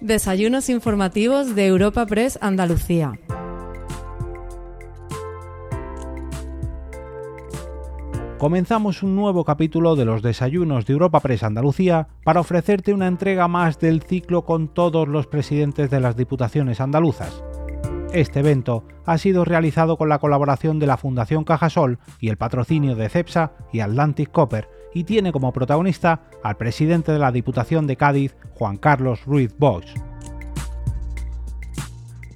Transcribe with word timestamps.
Desayunos 0.00 0.68
informativos 0.68 1.56
de 1.56 1.66
Europa 1.66 2.06
Press 2.06 2.38
Andalucía. 2.40 3.18
Comenzamos 8.38 9.02
un 9.02 9.16
nuevo 9.16 9.44
capítulo 9.44 9.96
de 9.96 10.04
los 10.04 10.22
desayunos 10.22 10.86
de 10.86 10.92
Europa 10.92 11.18
Press 11.18 11.42
Andalucía 11.42 12.06
para 12.22 12.38
ofrecerte 12.38 12.94
una 12.94 13.08
entrega 13.08 13.48
más 13.48 13.80
del 13.80 14.00
ciclo 14.02 14.44
con 14.44 14.68
todos 14.68 15.08
los 15.08 15.26
presidentes 15.26 15.90
de 15.90 15.98
las 15.98 16.16
diputaciones 16.16 16.80
andaluzas. 16.80 17.42
Este 18.12 18.38
evento 18.38 18.84
ha 19.04 19.18
sido 19.18 19.44
realizado 19.44 19.96
con 19.96 20.08
la 20.08 20.20
colaboración 20.20 20.78
de 20.78 20.86
la 20.86 20.96
Fundación 20.96 21.42
Cajasol 21.42 21.98
y 22.20 22.28
el 22.28 22.36
patrocinio 22.36 22.94
de 22.94 23.08
CEPSA 23.08 23.50
y 23.72 23.80
Atlantic 23.80 24.30
Copper 24.30 24.77
y 24.94 25.04
tiene 25.04 25.32
como 25.32 25.52
protagonista 25.52 26.22
al 26.42 26.56
presidente 26.56 27.12
de 27.12 27.18
la 27.18 27.32
Diputación 27.32 27.86
de 27.86 27.96
Cádiz, 27.96 28.36
Juan 28.54 28.76
Carlos 28.76 29.24
Ruiz 29.24 29.54
Bosch. 29.58 29.94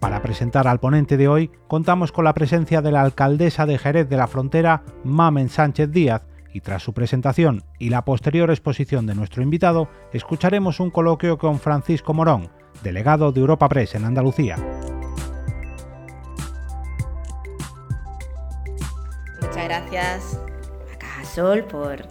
Para 0.00 0.20
presentar 0.20 0.66
al 0.66 0.80
ponente 0.80 1.16
de 1.16 1.28
hoy, 1.28 1.50
contamos 1.68 2.10
con 2.10 2.24
la 2.24 2.34
presencia 2.34 2.82
de 2.82 2.90
la 2.90 3.02
alcaldesa 3.02 3.66
de 3.66 3.78
Jerez 3.78 4.08
de 4.08 4.16
la 4.16 4.26
Frontera, 4.26 4.82
Mamen 5.04 5.48
Sánchez 5.48 5.92
Díaz, 5.92 6.26
y 6.52 6.60
tras 6.60 6.82
su 6.82 6.92
presentación 6.92 7.62
y 7.78 7.88
la 7.88 8.04
posterior 8.04 8.50
exposición 8.50 9.06
de 9.06 9.14
nuestro 9.14 9.42
invitado, 9.42 9.88
escucharemos 10.12 10.80
un 10.80 10.90
coloquio 10.90 11.38
con 11.38 11.58
Francisco 11.58 12.14
Morón, 12.14 12.50
delegado 12.82 13.32
de 13.32 13.40
Europa 13.40 13.68
Press 13.68 13.94
en 13.94 14.04
Andalucía. 14.04 14.56
Muchas 19.40 19.64
gracias 19.64 20.40
a 20.92 20.98
Cajasol 20.98 21.64
por 21.64 22.02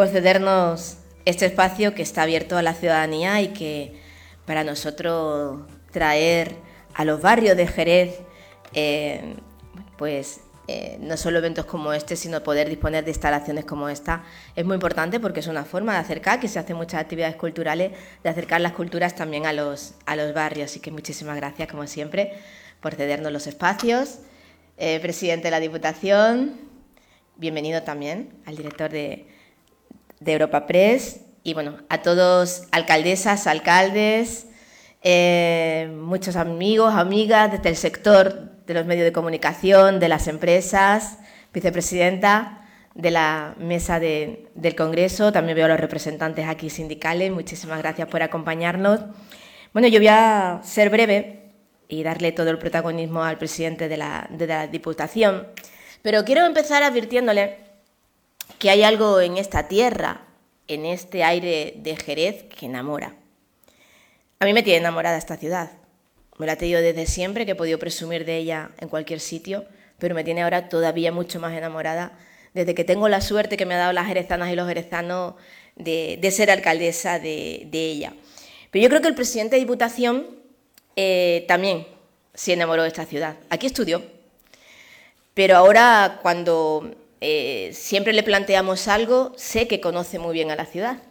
por 0.00 0.08
cedernos 0.08 0.96
este 1.26 1.44
espacio 1.44 1.94
que 1.94 2.00
está 2.00 2.22
abierto 2.22 2.56
a 2.56 2.62
la 2.62 2.72
ciudadanía 2.72 3.42
y 3.42 3.48
que 3.48 4.00
para 4.46 4.64
nosotros 4.64 5.60
traer 5.90 6.56
a 6.94 7.04
los 7.04 7.20
barrios 7.20 7.54
de 7.54 7.66
Jerez, 7.66 8.20
eh, 8.72 9.34
pues 9.98 10.40
eh, 10.68 10.96
no 11.02 11.18
solo 11.18 11.36
eventos 11.36 11.66
como 11.66 11.92
este, 11.92 12.16
sino 12.16 12.42
poder 12.42 12.70
disponer 12.70 13.04
de 13.04 13.10
instalaciones 13.10 13.66
como 13.66 13.90
esta, 13.90 14.24
es 14.56 14.64
muy 14.64 14.72
importante 14.72 15.20
porque 15.20 15.40
es 15.40 15.48
una 15.48 15.66
forma 15.66 15.92
de 15.92 15.98
acercar, 15.98 16.40
que 16.40 16.48
se 16.48 16.58
hacen 16.58 16.76
muchas 16.76 16.98
actividades 16.98 17.36
culturales, 17.36 17.92
de 18.24 18.30
acercar 18.30 18.62
las 18.62 18.72
culturas 18.72 19.14
también 19.14 19.44
a 19.44 19.52
los, 19.52 19.92
a 20.06 20.16
los 20.16 20.32
barrios. 20.32 20.70
Así 20.70 20.80
que 20.80 20.90
muchísimas 20.90 21.36
gracias, 21.36 21.68
como 21.68 21.86
siempre, 21.86 22.32
por 22.80 22.94
cedernos 22.94 23.30
los 23.32 23.46
espacios. 23.46 24.20
Eh, 24.78 24.98
presidente 25.00 25.48
de 25.48 25.50
la 25.50 25.60
Diputación, 25.60 26.52
bienvenido 27.36 27.82
también 27.82 28.30
al 28.46 28.56
director 28.56 28.90
de, 28.90 29.26
de 30.20 30.32
Europa 30.32 30.66
Press 30.66 31.20
y 31.42 31.54
bueno, 31.54 31.78
a 31.88 32.02
todos 32.02 32.64
alcaldesas, 32.70 33.46
alcaldes, 33.46 34.46
eh, 35.02 35.90
muchos 35.98 36.36
amigos, 36.36 36.94
amigas 36.94 37.50
desde 37.50 37.70
el 37.70 37.76
sector 37.76 38.50
de 38.66 38.74
los 38.74 38.84
medios 38.84 39.04
de 39.04 39.12
comunicación, 39.12 39.98
de 39.98 40.08
las 40.08 40.28
empresas, 40.28 41.18
vicepresidenta 41.52 42.68
de 42.94 43.10
la 43.10 43.54
mesa 43.58 43.98
del 43.98 44.74
Congreso, 44.76 45.32
también 45.32 45.56
veo 45.56 45.64
a 45.64 45.68
los 45.68 45.80
representantes 45.80 46.46
aquí 46.46 46.68
sindicales, 46.68 47.32
muchísimas 47.32 47.78
gracias 47.78 48.08
por 48.08 48.22
acompañarnos. 48.22 49.00
Bueno, 49.72 49.88
yo 49.88 50.00
voy 50.00 50.08
a 50.08 50.60
ser 50.62 50.90
breve 50.90 51.52
y 51.88 52.02
darle 52.02 52.32
todo 52.32 52.50
el 52.50 52.58
protagonismo 52.58 53.24
al 53.24 53.38
presidente 53.38 53.88
de 53.88 53.96
la, 53.96 54.28
de 54.30 54.46
la 54.46 54.66
Diputación, 54.66 55.46
pero 56.02 56.24
quiero 56.24 56.44
empezar 56.44 56.82
advirtiéndole 56.82 57.69
que 58.58 58.70
hay 58.70 58.82
algo 58.82 59.20
en 59.20 59.36
esta 59.36 59.68
tierra, 59.68 60.26
en 60.68 60.86
este 60.86 61.24
aire 61.24 61.74
de 61.76 61.96
Jerez, 61.96 62.44
que 62.44 62.66
enamora. 62.66 63.14
A 64.38 64.44
mí 64.44 64.52
me 64.52 64.62
tiene 64.62 64.78
enamorada 64.78 65.18
esta 65.18 65.36
ciudad. 65.36 65.72
Me 66.38 66.46
la 66.46 66.52
he 66.52 66.56
tenido 66.56 66.80
desde 66.80 67.06
siempre, 67.06 67.44
que 67.44 67.52
he 67.52 67.56
podido 67.56 67.78
presumir 67.78 68.24
de 68.24 68.38
ella 68.38 68.70
en 68.78 68.88
cualquier 68.88 69.20
sitio, 69.20 69.64
pero 69.98 70.14
me 70.14 70.24
tiene 70.24 70.42
ahora 70.42 70.68
todavía 70.68 71.12
mucho 71.12 71.38
más 71.40 71.52
enamorada 71.52 72.12
desde 72.54 72.74
que 72.74 72.84
tengo 72.84 73.08
la 73.08 73.20
suerte 73.20 73.56
que 73.56 73.66
me 73.66 73.74
ha 73.74 73.78
dado 73.78 73.92
las 73.92 74.06
jerezanas 74.06 74.50
y 74.50 74.56
los 74.56 74.66
jerezanos 74.66 75.34
de, 75.76 76.30
ser 76.32 76.50
alcaldesa 76.50 77.18
de, 77.18 77.68
ella. 77.72 78.14
Pero 78.70 78.82
yo 78.82 78.88
creo 78.88 79.00
que 79.00 79.08
el 79.08 79.14
presidente 79.14 79.56
de 79.56 79.60
Diputación 79.60 80.26
eh, 80.96 81.44
también 81.48 81.86
se 82.34 82.52
enamoró 82.52 82.82
de 82.82 82.88
esta 82.88 83.06
ciudad. 83.06 83.36
Aquí 83.50 83.66
estudió, 83.66 84.02
pero 85.34 85.56
ahora 85.56 86.20
cuando 86.22 86.94
eh, 87.20 87.70
siempre 87.74 88.12
le 88.12 88.22
planteamos 88.22 88.88
algo, 88.88 89.32
sé 89.36 89.68
que 89.68 89.80
conoce 89.80 90.18
muy 90.18 90.32
bien 90.32 90.50
a 90.50 90.56
la 90.56 90.64
ciudad. 90.64 91.02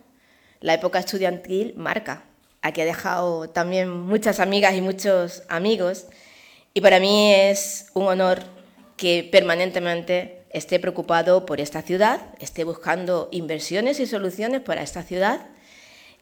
La 0.60 0.74
época 0.74 1.00
estudiantil 1.00 1.74
marca. 1.78 2.24
Aquí 2.62 2.82
ha 2.82 2.86
dejado 2.86 3.50
también 3.50 3.90
muchas 3.90 4.40
amigas 4.40 4.74
y 4.76 4.82
muchos 4.82 5.44
amigos. 5.48 6.08
Y 6.74 6.82
para 6.82 7.00
mí 7.00 7.34
es 7.34 7.88
un 7.94 8.08
honor 8.08 8.40
que 8.98 9.28
permanentemente 9.32 10.44
esté 10.50 10.80
preocupado 10.80 11.46
por 11.46 11.62
esta 11.62 11.82
ciudad, 11.82 12.22
esté 12.40 12.64
buscando 12.64 13.30
inversiones 13.32 14.00
y 14.00 14.08
soluciones 14.08 14.62
para 14.62 14.82
esta 14.82 15.04
ciudad 15.04 15.48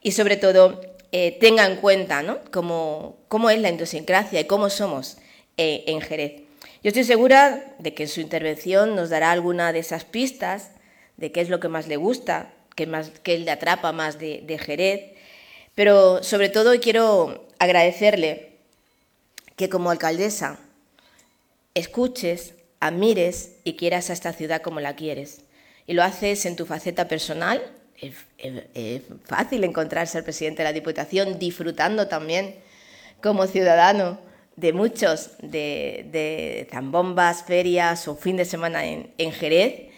y 0.02 0.12
sobre 0.12 0.36
todo 0.36 0.80
eh, 1.10 1.38
tenga 1.40 1.66
en 1.66 1.76
cuenta 1.76 2.22
cómo, 2.50 3.16
es 3.50 3.60
la 3.60 3.70
idiosincrasia 3.70 4.40
y 4.40 4.44
cómo 4.44 4.70
somos 4.70 5.16
eh, 5.56 5.84
en 5.86 6.00
Jerez. 6.00 6.47
Yo 6.82 6.88
estoy 6.90 7.04
segura 7.04 7.74
de 7.78 7.92
que 7.94 8.04
en 8.04 8.08
su 8.08 8.20
intervención 8.20 8.94
nos 8.94 9.10
dará 9.10 9.32
alguna 9.32 9.72
de 9.72 9.80
esas 9.80 10.04
pistas 10.04 10.70
de 11.16 11.32
qué 11.32 11.40
es 11.40 11.48
lo 11.48 11.58
que 11.58 11.68
más 11.68 11.88
le 11.88 11.96
gusta, 11.96 12.52
qué, 12.76 12.86
más, 12.86 13.10
qué 13.24 13.38
le 13.38 13.50
atrapa 13.50 13.90
más 13.90 14.20
de, 14.20 14.42
de 14.46 14.58
Jerez, 14.58 15.12
pero 15.74 16.22
sobre 16.22 16.48
todo 16.48 16.78
quiero 16.80 17.48
agradecerle 17.58 18.52
que 19.56 19.68
como 19.68 19.90
alcaldesa 19.90 20.60
escuches, 21.74 22.54
admires 22.80 23.56
y 23.64 23.74
quieras 23.74 24.10
a 24.10 24.12
esta 24.12 24.32
ciudad 24.32 24.62
como 24.62 24.80
la 24.80 24.94
quieres. 24.94 25.42
Y 25.86 25.94
lo 25.94 26.02
haces 26.02 26.46
en 26.46 26.54
tu 26.54 26.66
faceta 26.66 27.08
personal. 27.08 27.62
Es, 28.00 28.14
es, 28.74 29.02
fácil 29.24 29.64
encontrarse 29.64 30.18
al 30.18 30.24
presidente 30.24 30.62
de 30.62 30.68
la 30.68 30.72
Diputación 30.72 31.38
disfrutando 31.38 32.06
también 32.06 32.56
como 33.20 33.46
ciudadano 33.46 34.20
de 34.58 34.72
muchos 34.72 35.30
de, 35.40 36.66
zambombas, 36.72 37.44
ferias 37.44 38.08
o 38.08 38.16
fin 38.16 38.36
de 38.36 38.44
semana 38.44 38.84
en, 38.84 39.32
Jerez 39.32 39.88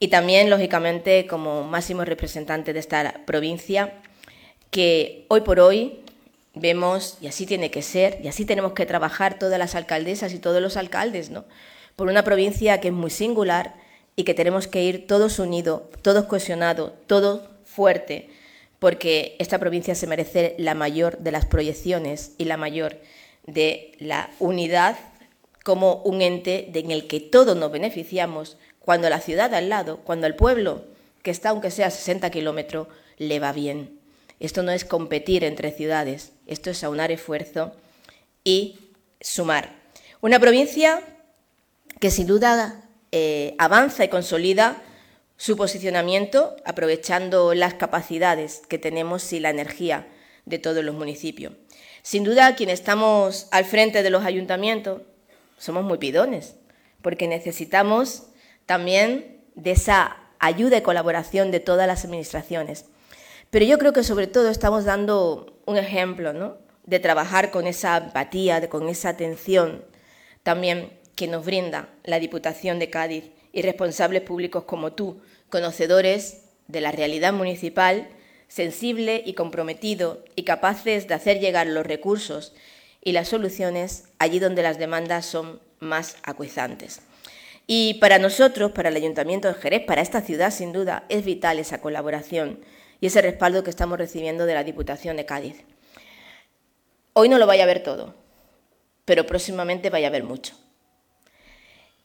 y 0.00 0.08
también, 0.08 0.48
lógicamente, 0.48 1.26
como 1.26 1.64
máximo 1.64 2.04
representante 2.04 2.72
de 2.72 2.80
esta 2.80 3.20
provincia, 3.26 4.00
que 4.70 5.26
hoy 5.28 5.42
por 5.42 5.60
hoy 5.60 6.00
vemos, 6.54 7.18
y 7.20 7.26
así 7.26 7.44
tiene 7.44 7.70
que 7.70 7.82
ser, 7.82 8.18
y 8.22 8.28
así 8.28 8.46
tenemos 8.46 8.72
que 8.72 8.86
trabajar 8.86 9.38
todas 9.38 9.58
las 9.58 9.74
alcaldesas 9.74 10.32
y 10.32 10.38
todos 10.38 10.62
los 10.62 10.76
alcaldes, 10.76 11.28
¿no? 11.30 11.44
por 11.96 12.08
una 12.08 12.22
provincia 12.22 12.80
que 12.80 12.88
es 12.88 12.94
muy 12.94 13.10
singular 13.10 13.74
y 14.16 14.24
que 14.24 14.32
tenemos 14.32 14.68
que 14.68 14.84
ir 14.84 15.06
todos 15.06 15.38
unidos, 15.38 15.82
todos 16.00 16.24
cohesionados, 16.24 16.92
todos 17.06 17.42
fuerte, 17.64 18.30
porque 18.78 19.36
esta 19.40 19.58
provincia 19.58 19.96
se 19.96 20.06
merece 20.06 20.54
la 20.58 20.74
mayor 20.74 21.18
de 21.18 21.32
las 21.32 21.44
proyecciones 21.44 22.34
y 22.38 22.44
la 22.44 22.56
mayor 22.56 22.98
de 23.46 23.92
la 23.98 24.30
unidad 24.38 24.98
como 25.64 25.96
un 26.04 26.22
ente 26.22 26.70
en 26.74 26.90
el 26.90 27.06
que 27.06 27.20
todos 27.20 27.56
nos 27.56 27.70
beneficiamos 27.70 28.56
cuando 28.80 29.10
la 29.10 29.20
ciudad 29.20 29.52
al 29.54 29.68
lado, 29.68 29.98
cuando 29.98 30.26
el 30.26 30.34
pueblo, 30.34 30.84
que 31.22 31.30
está 31.30 31.50
aunque 31.50 31.70
sea 31.70 31.88
a 31.88 31.90
60 31.90 32.30
kilómetros, 32.30 32.88
le 33.18 33.38
va 33.38 33.52
bien. 33.52 33.98
Esto 34.40 34.62
no 34.62 34.70
es 34.72 34.84
competir 34.84 35.44
entre 35.44 35.72
ciudades, 35.72 36.32
esto 36.46 36.70
es 36.70 36.84
aunar 36.84 37.10
esfuerzo 37.10 37.72
y 38.44 38.78
sumar. 39.20 39.74
Una 40.20 40.38
provincia 40.38 41.02
que 42.00 42.10
sin 42.10 42.26
duda 42.26 42.88
eh, 43.12 43.54
avanza 43.58 44.04
y 44.04 44.08
consolida 44.08 44.82
su 45.36 45.56
posicionamiento 45.56 46.56
aprovechando 46.64 47.54
las 47.54 47.74
capacidades 47.74 48.62
que 48.68 48.78
tenemos 48.78 49.32
y 49.32 49.40
la 49.40 49.50
energía 49.50 50.06
de 50.48 50.58
todos 50.58 50.84
los 50.84 50.94
municipios. 50.94 51.52
Sin 52.02 52.24
duda, 52.24 52.56
quienes 52.56 52.80
estamos 52.80 53.48
al 53.50 53.64
frente 53.64 54.02
de 54.02 54.10
los 54.10 54.24
ayuntamientos 54.24 55.02
somos 55.58 55.84
muy 55.84 55.98
pidones, 55.98 56.56
porque 57.02 57.28
necesitamos 57.28 58.28
también 58.66 59.42
de 59.54 59.72
esa 59.72 60.16
ayuda 60.38 60.78
y 60.78 60.82
colaboración 60.82 61.50
de 61.50 61.60
todas 61.60 61.86
las 61.86 62.04
administraciones. 62.04 62.86
Pero 63.50 63.64
yo 63.64 63.78
creo 63.78 63.92
que 63.92 64.04
sobre 64.04 64.26
todo 64.26 64.48
estamos 64.50 64.84
dando 64.84 65.60
un 65.66 65.76
ejemplo 65.76 66.32
¿no? 66.32 66.58
de 66.84 67.00
trabajar 67.00 67.50
con 67.50 67.66
esa 67.66 67.96
empatía, 67.96 68.68
con 68.68 68.88
esa 68.88 69.10
atención 69.10 69.84
también 70.42 70.92
que 71.14 71.26
nos 71.26 71.44
brinda 71.44 71.88
la 72.04 72.20
Diputación 72.20 72.78
de 72.78 72.90
Cádiz 72.90 73.30
y 73.52 73.62
responsables 73.62 74.22
públicos 74.22 74.64
como 74.64 74.92
tú, 74.92 75.20
conocedores 75.50 76.44
de 76.68 76.80
la 76.80 76.92
realidad 76.92 77.32
municipal 77.32 78.08
sensible 78.48 79.22
y 79.24 79.34
comprometido 79.34 80.24
y 80.34 80.44
capaces 80.44 81.06
de 81.06 81.14
hacer 81.14 81.38
llegar 81.38 81.66
los 81.66 81.86
recursos 81.86 82.54
y 83.02 83.12
las 83.12 83.28
soluciones 83.28 84.04
allí 84.18 84.38
donde 84.38 84.62
las 84.62 84.78
demandas 84.78 85.26
son 85.26 85.60
más 85.78 86.16
acuizantes. 86.22 87.02
Y 87.66 87.94
para 87.94 88.18
nosotros, 88.18 88.72
para 88.72 88.88
el 88.88 88.96
Ayuntamiento 88.96 89.46
de 89.48 89.54
Jerez, 89.54 89.84
para 89.84 90.00
esta 90.00 90.22
ciudad, 90.22 90.50
sin 90.50 90.72
duda, 90.72 91.04
es 91.10 91.24
vital 91.24 91.58
esa 91.58 91.80
colaboración 91.80 92.60
y 93.00 93.06
ese 93.06 93.20
respaldo 93.20 93.62
que 93.62 93.70
estamos 93.70 93.98
recibiendo 93.98 94.46
de 94.46 94.54
la 94.54 94.64
Diputación 94.64 95.16
de 95.16 95.26
Cádiz. 95.26 95.64
hoy 97.12 97.28
no 97.28 97.38
lo 97.38 97.46
vaya 97.46 97.64
a 97.64 97.66
ver 97.66 97.82
todo, 97.82 98.14
pero 99.04 99.26
próximamente 99.26 99.90
vaya 99.90 100.08
a 100.08 100.10
ver 100.10 100.24
mucho. 100.24 100.54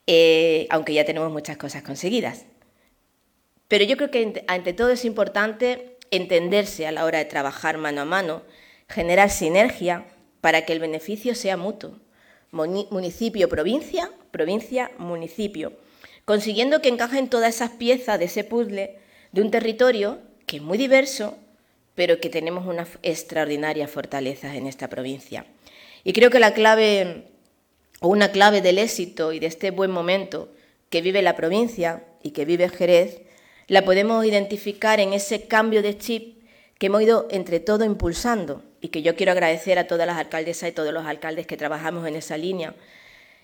Eh, 0.06 0.68
aunque 0.70 0.94
ya 0.94 1.06
tenemos 1.06 1.32
muchas 1.32 1.56
cosas 1.56 1.82
conseguidas. 1.82 2.46
Pero 3.68 3.86
yo 3.86 3.96
creo 3.96 4.12
que 4.12 4.44
ante 4.48 4.74
todo 4.74 4.90
es 4.90 5.06
importante 5.06 5.93
entenderse 6.16 6.88
a 6.88 6.92
la 6.92 7.06
hora 7.06 7.20
de 7.20 7.26
trabajar 7.26 7.78
mano 7.78 8.02
a 8.02 8.06
mano, 8.06 8.42
generar 8.88 9.30
sinergia 9.30 10.06
para 10.42 10.66
que 10.66 10.74
el 10.74 10.80
beneficio 10.80 11.36
sea 11.36 11.58
mutuo. 11.58 12.00
Municipio, 12.52 13.50
provincia, 13.50 14.12
provincia, 14.32 14.92
municipio, 14.98 15.74
consiguiendo 16.26 16.82
que 16.82 16.90
encajen 16.90 17.30
todas 17.30 17.56
esas 17.56 17.72
piezas 17.72 18.20
de 18.20 18.26
ese 18.26 18.44
puzzle 18.44 19.00
de 19.32 19.42
un 19.42 19.50
territorio 19.50 20.20
que 20.46 20.58
es 20.58 20.62
muy 20.62 20.78
diverso, 20.78 21.38
pero 21.96 22.20
que 22.20 22.30
tenemos 22.30 22.68
unas 22.68 22.90
extraordinarias 23.02 23.90
fortalezas 23.90 24.56
en 24.56 24.68
esta 24.68 24.88
provincia. 24.88 25.46
Y 26.04 26.14
creo 26.14 26.30
que 26.30 26.40
la 26.40 26.54
clave, 26.54 27.26
o 28.02 28.10
una 28.10 28.32
clave 28.32 28.62
del 28.62 28.78
éxito 28.78 29.34
y 29.34 29.40
de 29.40 29.48
este 29.48 29.72
buen 29.72 29.90
momento 29.90 30.52
que 30.90 31.02
vive 31.02 31.24
la 31.24 31.36
provincia 31.36 32.04
y 32.22 32.32
que 32.32 32.46
vive 32.46 32.70
Jerez, 32.70 33.22
la 33.68 33.84
podemos 33.84 34.26
identificar 34.26 35.00
en 35.00 35.14
ese 35.14 35.48
cambio 35.48 35.82
de 35.82 35.98
chip 35.98 36.44
que 36.78 36.88
hemos 36.88 37.02
ido 37.02 37.28
entre 37.32 37.60
todo 37.60 37.86
impulsando 37.86 38.62
y 38.82 38.90
que 38.90 39.02
yo 39.02 39.16
quiero 39.16 39.32
agradecer 39.32 39.80
a 39.80 39.88
todas 39.88 40.06
las 40.06 40.18
alcaldesas 40.18 40.70
y 40.70 40.74
todos 40.74 40.94
los 40.94 41.06
alcaldes 41.06 41.48
que 41.48 41.58
trabajamos 41.58 42.06
en 42.08 42.16
esa 42.16 42.38
línea. 42.38 42.76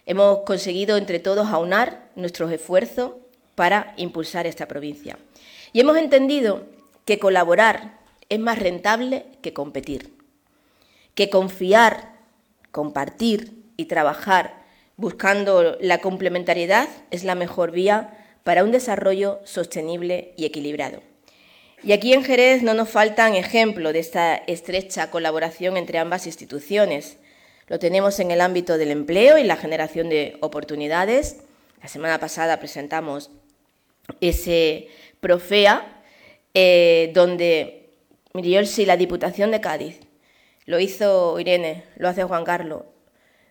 Hemos 0.05 0.39
conseguido 0.39 0.97
entre 0.97 1.19
todos 1.19 1.47
aunar 1.47 2.09
nuestros 2.15 2.51
esfuerzos 2.51 3.13
para 3.55 3.93
impulsar 3.97 4.47
esta 4.47 4.67
provincia. 4.67 5.17
Y 5.71 5.79
hemos 5.79 5.97
entendido 5.97 6.63
que 7.05 7.19
colaborar 7.19 7.99
es 8.27 8.39
más 8.39 8.59
rentable 8.59 9.25
que 9.41 9.53
competir, 9.53 10.13
que 11.15 11.29
confiar, 11.29 12.13
compartir 12.71 13.53
y 13.77 13.85
trabajar 13.85 14.59
buscando 14.97 15.77
la 15.79 15.99
complementariedad 15.99 16.89
es 17.09 17.23
la 17.23 17.33
mejor 17.33 17.71
vía 17.71 18.18
para 18.49 18.63
un 18.63 18.71
desarrollo 18.71 19.41
sostenible 19.43 20.33
y 20.35 20.45
equilibrado. 20.45 21.03
Y 21.83 21.91
aquí 21.91 22.13
en 22.13 22.23
Jerez 22.23 22.63
no 22.63 22.73
nos 22.73 22.89
faltan 22.89 23.35
ejemplos 23.35 23.93
de 23.93 23.99
esta 23.99 24.33
estrecha 24.37 25.11
colaboración 25.11 25.77
entre 25.77 25.99
ambas 25.99 26.25
instituciones. 26.25 27.17
Lo 27.67 27.77
tenemos 27.77 28.19
en 28.19 28.31
el 28.31 28.41
ámbito 28.41 28.79
del 28.79 28.89
empleo 28.89 29.37
y 29.37 29.43
la 29.43 29.55
generación 29.55 30.09
de 30.09 30.35
oportunidades. 30.39 31.41
La 31.79 31.89
semana 31.89 32.19
pasada 32.19 32.57
presentamos 32.57 33.29
ese 34.19 34.87
Profea, 35.19 36.01
eh, 36.55 37.11
donde, 37.13 37.91
mire, 38.33 38.65
si 38.65 38.87
la 38.87 38.97
Diputación 38.97 39.51
de 39.51 39.61
Cádiz, 39.61 39.99
lo 40.65 40.79
hizo 40.79 41.39
Irene, 41.39 41.83
lo 41.97 42.09
hace 42.09 42.23
Juan 42.23 42.45
Carlos, 42.45 42.81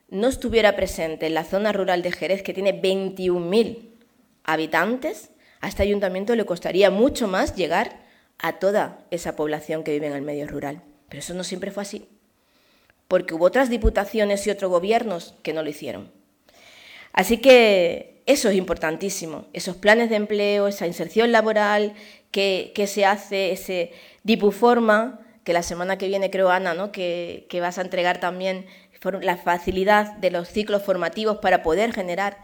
no 0.09 0.27
estuviera 0.27 0.75
presente 0.75 1.27
en 1.27 1.35
la 1.35 1.45
zona 1.45 1.71
rural 1.71 2.03
de 2.03 2.11
Jerez, 2.11 2.43
que 2.43 2.53
tiene 2.53 2.83
21.000 2.83 3.98
habitantes, 4.49 5.31
a 5.61 5.69
este 5.69 5.83
ayuntamiento 5.83 6.35
le 6.35 6.47
costaría 6.47 6.91
mucho 6.91 7.29
más 7.29 7.55
llegar 7.55 8.01
a 8.39 8.59
toda 8.59 9.05
esa 9.11 9.37
población 9.37 9.85
que 9.85 9.93
vive 9.93 10.07
en 10.07 10.15
el 10.15 10.23
medio 10.23 10.47
rural. 10.47 10.83
Pero 11.09 11.21
eso 11.21 11.35
no 11.35 11.45
siempre 11.45 11.71
fue 11.71 11.83
así, 11.83 12.09
porque 13.09 13.35
hubo 13.35 13.45
otras 13.45 13.69
diputaciones 13.69 14.47
y 14.47 14.51
otros 14.51 14.71
gobiernos 14.71 15.35
que 15.43 15.53
no 15.53 15.63
lo 15.63 15.69
hicieron. 15.69 16.11
Así 17.13 17.39
que 17.39 18.23
eso 18.27 18.49
es 18.49 18.57
importantísimo, 18.57 19.47
esos 19.53 19.77
planes 19.77 20.09
de 20.09 20.17
empleo, 20.17 20.67
esa 20.67 20.87
inserción 20.87 21.31
laboral 21.31 21.95
que, 22.31 22.73
se 22.87 23.05
hace, 23.05 23.53
ese 23.53 23.93
dipuforma, 24.23 25.21
que 25.45 25.53
la 25.53 25.63
semana 25.63 25.99
que 25.99 26.09
viene 26.09 26.31
creo, 26.31 26.51
Ana, 26.51 26.75
¿no? 26.75 26.93
que, 26.93 27.47
que 27.51 27.61
vas 27.61 27.79
a 27.79 27.83
entregar 27.83 28.21
también 28.21 28.67
la 29.21 29.37
facilidad 29.37 30.13
de 30.19 30.31
los 30.31 30.49
ciclos 30.49 30.83
formativos 30.83 31.39
para 31.39 31.63
poder 31.63 31.93
generar 31.93 32.39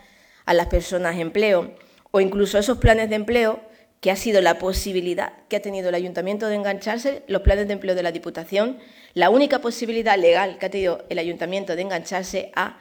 a 0.47 0.55
las 0.55 0.67
personas 0.67 1.19
empleo, 1.19 1.75
o 2.15 2.21
incluso 2.21 2.61
esos 2.61 2.79
planes 2.79 3.11
de 3.11 3.17
empleo 3.17 3.61
que 4.01 4.13
ha 4.13 4.15
sido 4.15 4.41
la 4.41 4.61
posibilidad 4.61 5.33
que 5.49 5.57
ha 5.57 5.63
tenido 5.63 5.89
el 5.89 5.97
ayuntamiento 5.97 6.47
de 6.47 6.55
engancharse, 6.55 7.25
los 7.27 7.43
planes 7.43 7.67
de 7.67 7.73
empleo 7.73 7.97
de 7.97 8.05
la 8.05 8.13
Diputación, 8.13 8.79
la 9.15 9.31
única 9.31 9.59
posibilidad 9.61 10.17
legal 10.17 10.59
que 10.59 10.67
ha 10.67 10.71
tenido 10.71 11.05
el 11.09 11.19
ayuntamiento 11.19 11.75
de 11.75 11.83
engancharse 11.83 12.53
a 12.55 12.79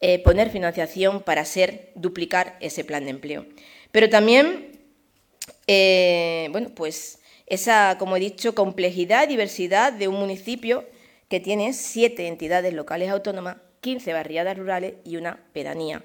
eh, 0.00 0.18
poner 0.24 0.50
financiación 0.50 1.22
para 1.22 1.42
hacer 1.42 1.92
duplicar 1.94 2.56
ese 2.58 2.82
plan 2.82 3.04
de 3.04 3.10
empleo. 3.10 3.46
Pero 3.92 4.10
también, 4.10 4.72
eh, 5.68 6.48
bueno, 6.50 6.70
pues 6.74 7.20
esa, 7.46 7.96
como 7.96 8.16
he 8.16 8.20
dicho, 8.20 8.56
complejidad, 8.56 9.28
diversidad 9.28 9.92
de 9.92 10.08
un 10.08 10.16
municipio 10.16 10.84
que 11.28 11.38
tiene 11.38 11.74
siete 11.74 12.26
entidades 12.26 12.74
locales 12.74 13.10
autónomas, 13.10 13.58
15 13.82 14.12
barriadas 14.12 14.58
rurales 14.58 14.94
y 15.04 15.16
una 15.16 15.38
pedanía, 15.52 16.02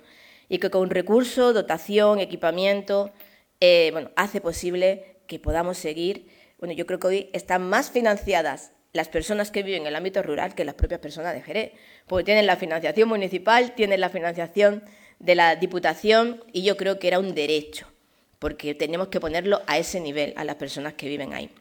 y 0.50 0.58
que 0.58 0.70
con 0.70 0.90
recursos, 0.90 1.54
dotación, 1.54 2.20
equipamiento, 2.20 3.12
eh, 3.62 3.90
bueno, 3.94 4.12
hace 4.16 4.42
posible 4.42 5.22
que 5.28 5.40
podamos 5.40 5.78
seguir. 5.78 6.28
Bueno, 6.58 6.74
yo 6.74 6.86
creo 6.86 7.00
que 7.00 7.08
hoy 7.08 7.30
están 7.34 7.70
más 7.70 7.92
financiadas 7.92 8.74
las 8.92 9.08
personas 9.08 9.52
que 9.52 9.64
viven 9.64 9.84
en 9.84 9.88
el 9.88 9.96
ámbito 9.96 10.24
rural 10.24 10.56
que 10.56 10.66
las 10.66 10.76
propias 10.76 11.00
personas 11.00 11.34
de 11.34 11.42
Jerez, 11.42 11.72
porque 12.08 12.26
tienen 12.26 12.48
la 12.48 12.58
financiación 12.58 13.08
municipal, 13.08 13.76
tienen 13.76 14.02
la 14.02 14.10
financiación 14.10 14.84
de 15.20 15.36
la 15.36 15.56
Diputación 15.56 16.44
y 16.52 16.64
yo 16.64 16.76
creo 16.76 16.98
que 16.98 17.08
era 17.08 17.20
un 17.20 17.36
derecho, 17.36 17.88
porque 18.40 18.74
tenemos 18.74 19.10
que 19.10 19.20
ponerlo 19.20 19.62
a 19.68 19.78
ese 19.78 20.00
nivel, 20.00 20.34
a 20.38 20.44
las 20.44 20.56
personas 20.56 20.94
que 20.94 21.08
viven 21.08 21.34
ahí. 21.34 21.52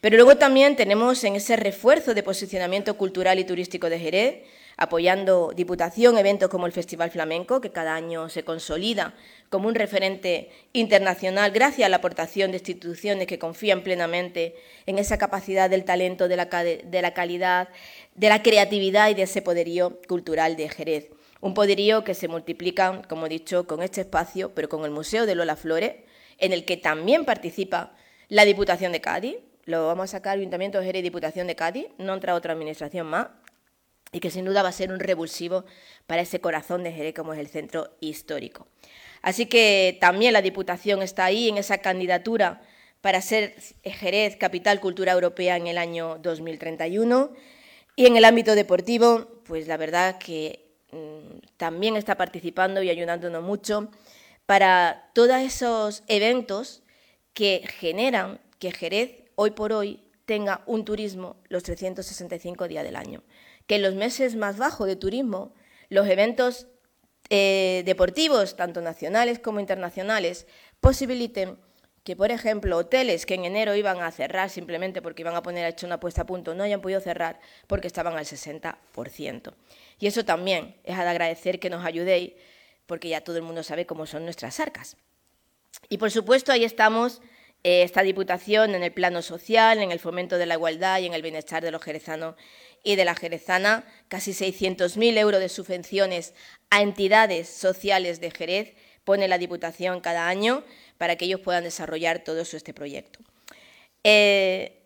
Pero 0.00 0.16
luego 0.16 0.36
también 0.36 0.74
tenemos 0.74 1.22
en 1.24 1.36
ese 1.36 1.56
refuerzo 1.56 2.12
de 2.12 2.22
posicionamiento 2.22 2.96
cultural 2.96 3.38
y 3.38 3.44
turístico 3.44 3.88
de 3.88 4.00
Jerez, 4.00 4.42
apoyando 4.76 5.52
Diputación, 5.54 6.18
eventos 6.18 6.48
como 6.48 6.66
el 6.66 6.72
Festival 6.72 7.10
Flamenco, 7.10 7.60
que 7.60 7.70
cada 7.70 7.94
año 7.94 8.28
se 8.28 8.44
consolida 8.44 9.14
como 9.50 9.68
un 9.68 9.74
referente 9.74 10.50
internacional 10.72 11.52
gracias 11.52 11.86
a 11.86 11.88
la 11.88 11.96
aportación 11.96 12.50
de 12.50 12.58
instituciones 12.58 13.26
que 13.26 13.38
confían 13.38 13.82
plenamente 13.82 14.56
en 14.86 14.98
esa 14.98 15.18
capacidad 15.18 15.70
del 15.70 15.84
talento, 15.84 16.28
de 16.28 16.36
la, 16.36 16.48
calidad, 16.48 17.68
de 18.14 18.28
la 18.28 18.42
creatividad 18.42 19.10
y 19.10 19.14
de 19.14 19.22
ese 19.22 19.42
poderío 19.42 20.00
cultural 20.08 20.56
de 20.56 20.68
Jerez. 20.68 21.10
Un 21.40 21.54
poderío 21.54 22.04
que 22.04 22.14
se 22.14 22.26
multiplica, 22.26 23.02
como 23.08 23.26
he 23.26 23.28
dicho, 23.28 23.66
con 23.66 23.82
este 23.82 24.00
espacio, 24.00 24.54
pero 24.54 24.68
con 24.68 24.84
el 24.84 24.90
Museo 24.90 25.26
de 25.26 25.34
Lola 25.34 25.56
Flores, 25.56 25.96
en 26.38 26.52
el 26.52 26.64
que 26.64 26.76
también 26.76 27.24
participa 27.24 27.92
la 28.28 28.44
Diputación 28.44 28.92
de 28.92 29.00
Cádiz, 29.00 29.36
lo 29.66 29.86
vamos 29.86 30.04
a 30.04 30.18
sacar 30.18 30.38
Ayuntamiento 30.38 30.78
de 30.78 30.86
Jerez 30.86 31.00
y 31.00 31.02
Diputación 31.04 31.46
de 31.46 31.54
Cádiz, 31.54 31.86
no 31.98 32.14
entra 32.14 32.34
otra 32.34 32.52
administración 32.52 33.06
más, 33.06 33.28
y 34.14 34.20
que 34.20 34.30
sin 34.30 34.44
duda 34.44 34.62
va 34.62 34.68
a 34.68 34.72
ser 34.72 34.92
un 34.92 35.00
revulsivo 35.00 35.64
para 36.06 36.22
ese 36.22 36.40
corazón 36.40 36.84
de 36.84 36.92
Jerez 36.92 37.14
como 37.14 37.34
es 37.34 37.40
el 37.40 37.48
centro 37.48 37.96
histórico. 38.00 38.68
Así 39.22 39.46
que 39.46 39.98
también 40.00 40.32
la 40.32 40.40
Diputación 40.40 41.02
está 41.02 41.24
ahí 41.24 41.48
en 41.48 41.58
esa 41.58 41.78
candidatura 41.78 42.62
para 43.00 43.20
ser 43.20 43.56
Jerez 43.82 44.36
Capital 44.36 44.80
Cultura 44.80 45.12
Europea 45.12 45.56
en 45.56 45.66
el 45.66 45.78
año 45.78 46.18
2031. 46.22 47.32
Y 47.96 48.06
en 48.06 48.16
el 48.16 48.24
ámbito 48.24 48.54
deportivo, 48.54 49.42
pues 49.46 49.66
la 49.66 49.76
verdad 49.76 50.18
que 50.18 50.64
mm, 50.92 51.48
también 51.56 51.96
está 51.96 52.16
participando 52.16 52.82
y 52.82 52.90
ayudándonos 52.90 53.42
mucho 53.42 53.90
para 54.46 55.10
todos 55.12 55.38
esos 55.38 56.04
eventos 56.06 56.84
que 57.32 57.64
generan 57.80 58.40
que 58.60 58.70
Jerez 58.70 59.24
hoy 59.34 59.50
por 59.50 59.72
hoy 59.72 60.04
tenga 60.24 60.62
un 60.66 60.84
turismo 60.84 61.36
los 61.48 61.64
365 61.64 62.68
días 62.68 62.84
del 62.84 62.94
año 62.94 63.24
que 63.66 63.76
en 63.76 63.82
los 63.82 63.94
meses 63.94 64.36
más 64.36 64.58
bajos 64.58 64.86
de 64.86 64.96
turismo 64.96 65.54
los 65.88 66.06
eventos 66.08 66.66
eh, 67.30 67.82
deportivos, 67.86 68.56
tanto 68.56 68.80
nacionales 68.80 69.38
como 69.38 69.60
internacionales, 69.60 70.46
posibiliten 70.80 71.58
que, 72.04 72.16
por 72.16 72.30
ejemplo, 72.30 72.76
hoteles 72.76 73.24
que 73.24 73.34
en 73.34 73.46
enero 73.46 73.74
iban 73.74 74.02
a 74.02 74.10
cerrar 74.10 74.50
simplemente 74.50 75.00
porque 75.00 75.22
iban 75.22 75.34
a 75.34 75.42
poner 75.42 75.66
hecho 75.66 75.86
una 75.86 75.98
puesta 75.98 76.22
a 76.22 76.26
punto, 76.26 76.54
no 76.54 76.62
hayan 76.62 76.82
podido 76.82 77.00
cerrar 77.00 77.40
porque 77.66 77.86
estaban 77.86 78.16
al 78.16 78.26
60%. 78.26 79.54
Y 79.98 80.06
eso 80.06 80.24
también 80.24 80.76
es 80.84 80.98
de 80.98 81.02
agradecer 81.02 81.58
que 81.58 81.70
nos 81.70 81.84
ayudéis, 81.84 82.34
porque 82.84 83.08
ya 83.08 83.22
todo 83.22 83.36
el 83.36 83.42
mundo 83.42 83.62
sabe 83.62 83.86
cómo 83.86 84.04
son 84.04 84.24
nuestras 84.24 84.60
arcas. 84.60 84.98
Y, 85.88 85.96
por 85.96 86.10
supuesto, 86.10 86.52
ahí 86.52 86.64
estamos 86.64 87.22
eh, 87.62 87.82
esta 87.82 88.02
Diputación 88.02 88.74
en 88.74 88.82
el 88.82 88.92
plano 88.92 89.22
social, 89.22 89.78
en 89.78 89.90
el 89.90 89.98
fomento 89.98 90.36
de 90.36 90.44
la 90.44 90.54
igualdad 90.54 91.00
y 91.00 91.06
en 91.06 91.14
el 91.14 91.22
bienestar 91.22 91.64
de 91.64 91.70
los 91.70 91.82
jerezanos 91.82 92.34
y 92.84 92.96
de 92.96 93.04
la 93.06 93.16
Jerezana, 93.16 93.84
casi 94.08 94.32
600.000 94.32 95.18
euros 95.18 95.40
de 95.40 95.48
subvenciones 95.48 96.34
a 96.70 96.82
entidades 96.82 97.48
sociales 97.48 98.20
de 98.20 98.30
Jerez 98.30 98.74
pone 99.04 99.26
la 99.26 99.38
Diputación 99.38 100.00
cada 100.00 100.28
año 100.28 100.62
para 100.98 101.16
que 101.16 101.24
ellos 101.24 101.40
puedan 101.40 101.64
desarrollar 101.64 102.22
todo 102.22 102.42
este 102.42 102.74
proyecto. 102.74 103.20
Eh, 104.04 104.82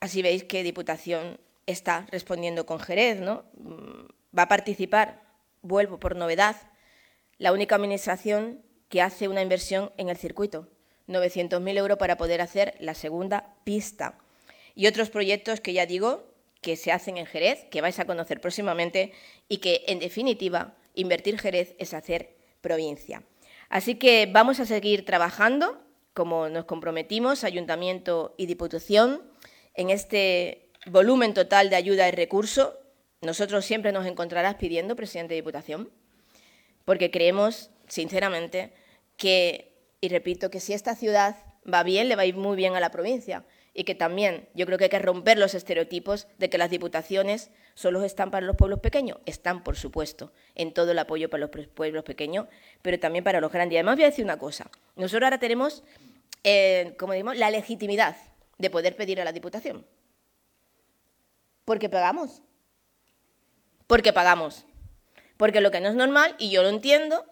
así 0.00 0.22
veis 0.22 0.44
que 0.44 0.62
Diputación 0.62 1.38
está 1.66 2.06
respondiendo 2.10 2.66
con 2.66 2.80
Jerez, 2.80 3.20
¿no? 3.20 3.44
Mm, 3.54 4.06
va 4.36 4.44
a 4.44 4.48
participar, 4.48 5.22
vuelvo 5.60 6.00
por 6.00 6.16
novedad, 6.16 6.56
la 7.38 7.52
única 7.52 7.76
administración 7.76 8.62
que 8.88 9.02
hace 9.02 9.28
una 9.28 9.42
inversión 9.42 9.92
en 9.98 10.08
el 10.08 10.16
circuito, 10.16 10.68
900.000 11.08 11.76
euros 11.76 11.98
para 11.98 12.16
poder 12.16 12.40
hacer 12.40 12.74
la 12.80 12.94
segunda 12.94 13.54
pista. 13.64 14.18
Y 14.74 14.86
otros 14.86 15.10
proyectos 15.10 15.60
que 15.60 15.74
ya 15.74 15.84
digo 15.84 16.31
que 16.62 16.76
se 16.76 16.92
hacen 16.92 17.18
en 17.18 17.26
Jerez, 17.26 17.66
que 17.70 17.82
vais 17.82 17.98
a 17.98 18.06
conocer 18.06 18.40
próximamente 18.40 19.12
y 19.48 19.58
que, 19.58 19.84
en 19.88 19.98
definitiva, 19.98 20.76
invertir 20.94 21.38
Jerez 21.38 21.74
es 21.78 21.92
hacer 21.92 22.36
provincia. 22.60 23.24
Así 23.68 23.96
que 23.96 24.28
vamos 24.30 24.60
a 24.60 24.64
seguir 24.64 25.04
trabajando, 25.04 25.82
como 26.14 26.48
nos 26.48 26.64
comprometimos, 26.64 27.42
Ayuntamiento 27.42 28.34
y 28.38 28.46
Diputación, 28.46 29.22
en 29.74 29.90
este 29.90 30.70
volumen 30.86 31.34
total 31.34 31.68
de 31.68 31.76
ayuda 31.76 32.08
y 32.08 32.12
recursos. 32.12 32.74
Nosotros 33.22 33.64
siempre 33.64 33.92
nos 33.92 34.06
encontrarás 34.06 34.54
pidiendo, 34.54 34.94
presidente 34.94 35.34
de 35.34 35.40
Diputación, 35.40 35.90
porque 36.84 37.10
creemos, 37.10 37.70
sinceramente, 37.88 38.72
que, 39.16 39.74
y 40.00 40.08
repito, 40.08 40.50
que 40.50 40.60
si 40.60 40.74
esta 40.74 40.94
ciudad 40.94 41.36
va 41.70 41.82
bien, 41.82 42.08
le 42.08 42.16
va 42.16 42.24
muy 42.34 42.56
bien 42.56 42.76
a 42.76 42.80
la 42.80 42.90
provincia 42.90 43.44
y 43.74 43.84
que 43.84 43.94
también 43.94 44.48
yo 44.54 44.66
creo 44.66 44.76
que 44.76 44.84
hay 44.84 44.90
que 44.90 44.98
romper 44.98 45.38
los 45.38 45.54
estereotipos 45.54 46.28
de 46.38 46.50
que 46.50 46.58
las 46.58 46.70
diputaciones 46.70 47.50
solo 47.74 48.02
están 48.04 48.30
para 48.30 48.46
los 48.46 48.56
pueblos 48.56 48.80
pequeños. 48.80 49.18
Están, 49.24 49.64
por 49.64 49.76
supuesto, 49.76 50.32
en 50.54 50.74
todo 50.74 50.90
el 50.90 50.98
apoyo 50.98 51.30
para 51.30 51.46
los 51.46 51.50
pueblos 51.68 52.04
pequeños, 52.04 52.48
pero 52.82 52.98
también 53.00 53.24
para 53.24 53.40
los 53.40 53.50
grandes. 53.50 53.74
Y 53.74 53.78
además 53.78 53.96
voy 53.96 54.04
a 54.04 54.10
decir 54.10 54.24
una 54.24 54.38
cosa. 54.38 54.70
Nosotros 54.96 55.24
ahora 55.24 55.38
tenemos, 55.38 55.82
eh, 56.44 56.94
como 56.98 57.12
decimos, 57.12 57.36
la 57.36 57.50
legitimidad 57.50 58.16
de 58.58 58.70
poder 58.70 58.94
pedir 58.94 59.20
a 59.20 59.24
la 59.24 59.32
diputación. 59.32 59.86
Porque 61.64 61.88
pagamos. 61.88 62.42
Porque 63.86 64.12
pagamos. 64.12 64.66
Porque 65.38 65.60
lo 65.60 65.70
que 65.70 65.80
no 65.80 65.88
es 65.88 65.94
normal, 65.94 66.34
y 66.38 66.50
yo 66.50 66.62
lo 66.62 66.68
entiendo, 66.68 67.24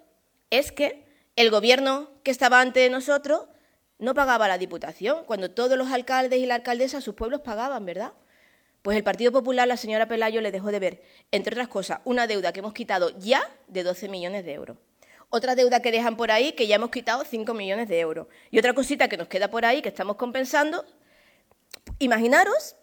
es 0.48 0.72
que 0.72 1.04
el 1.36 1.50
gobierno 1.50 2.10
que 2.22 2.30
estaba 2.30 2.60
antes 2.60 2.82
de 2.82 2.90
nosotros 2.90 3.46
no 4.00 4.14
pagaba 4.14 4.48
la 4.48 4.58
Diputación, 4.58 5.24
cuando 5.24 5.50
todos 5.50 5.76
los 5.78 5.92
alcaldes 5.92 6.38
y 6.40 6.46
la 6.46 6.56
alcaldesa, 6.56 7.00
sus 7.00 7.14
pueblos 7.14 7.42
pagaban, 7.42 7.84
¿verdad? 7.84 8.12
Pues 8.82 8.96
el 8.96 9.04
Partido 9.04 9.30
Popular, 9.30 9.68
la 9.68 9.76
señora 9.76 10.08
Pelayo, 10.08 10.40
le 10.40 10.50
dejó 10.50 10.72
de 10.72 10.78
ver, 10.78 11.02
entre 11.30 11.54
otras 11.54 11.68
cosas, 11.68 12.00
una 12.04 12.26
deuda 12.26 12.52
que 12.52 12.60
hemos 12.60 12.72
quitado 12.72 13.10
ya 13.18 13.42
de 13.68 13.82
12 13.82 14.08
millones 14.08 14.44
de 14.44 14.54
euros. 14.54 14.78
Otra 15.28 15.54
deuda 15.54 15.80
que 15.80 15.92
dejan 15.92 16.16
por 16.16 16.30
ahí, 16.30 16.52
que 16.52 16.66
ya 16.66 16.76
hemos 16.76 16.90
quitado 16.90 17.24
5 17.24 17.54
millones 17.54 17.88
de 17.88 18.00
euros. 18.00 18.26
Y 18.50 18.58
otra 18.58 18.74
cosita 18.74 19.08
que 19.08 19.16
nos 19.16 19.28
queda 19.28 19.48
por 19.48 19.64
ahí, 19.64 19.82
que 19.82 19.90
estamos 19.90 20.16
compensando. 20.16 20.84
Imaginaros 21.98 22.76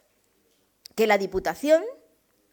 que 0.96 1.08
la 1.08 1.18
Diputación, 1.18 1.84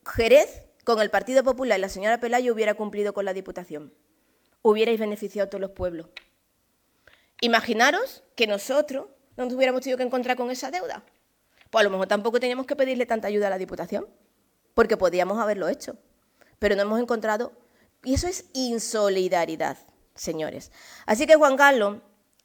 Jerez, 0.04 0.66
con 0.84 1.00
el 1.00 1.10
Partido 1.10 1.44
Popular 1.44 1.78
y 1.78 1.82
la 1.82 1.88
señora 1.88 2.18
Pelayo 2.18 2.52
hubiera 2.52 2.74
cumplido 2.74 3.12
con 3.12 3.24
la 3.24 3.34
Diputación. 3.34 3.92
Hubierais 4.62 4.98
beneficiado 4.98 5.46
a 5.46 5.50
todos 5.50 5.60
los 5.60 5.70
pueblos. 5.70 6.08
Imaginaros 7.40 8.22
que 8.36 8.46
nosotros 8.46 9.06
no 9.36 9.44
nos 9.44 9.54
hubiéramos 9.54 9.82
tenido 9.82 9.98
que 9.98 10.04
encontrar 10.04 10.36
con 10.36 10.50
esa 10.50 10.70
deuda. 10.70 11.04
Pues 11.70 11.80
a 11.80 11.84
lo 11.84 11.90
mejor 11.90 12.06
tampoco 12.06 12.40
teníamos 12.40 12.66
que 12.66 12.76
pedirle 12.76 13.06
tanta 13.06 13.28
ayuda 13.28 13.48
a 13.48 13.50
la 13.50 13.58
Diputación, 13.58 14.06
porque 14.74 14.96
podíamos 14.96 15.38
haberlo 15.38 15.68
hecho. 15.68 15.96
Pero 16.58 16.76
no 16.76 16.82
hemos 16.82 17.00
encontrado. 17.00 17.52
Y 18.04 18.14
eso 18.14 18.28
es 18.28 18.46
insolidaridad, 18.52 19.78
señores. 20.14 20.70
Así 21.06 21.26
que, 21.26 21.34
Juan 21.34 21.56
Carlos, 21.56 21.98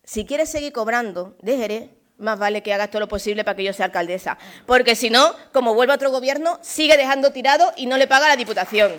si 0.03 0.25
quieres 0.25 0.50
seguir 0.50 0.74
cobrando 0.74 1.38
de 1.41 1.91
más 2.17 2.38
vale 2.38 2.62
que 2.62 2.74
hagas 2.74 2.89
todo 2.89 3.01
lo 3.01 3.08
posible 3.08 3.43
para 3.43 3.55
que 3.55 3.63
yo 3.63 3.74
sea 3.74 3.86
alcaldesa. 3.86 4.38
Porque 4.65 4.96
si 4.96 5.10
no, 5.10 5.34
como 5.53 5.74
vuelve 5.74 5.93
otro 5.93 6.12
gobierno, 6.12 6.60
sigue 6.62 6.98
dejando 6.98 7.31
tirado 7.31 7.72
y 7.77 7.86
no 7.86 7.98
le 7.98 8.08
paga 8.08 8.25
a 8.25 8.29
la 8.29 8.36
Diputación. 8.36 8.91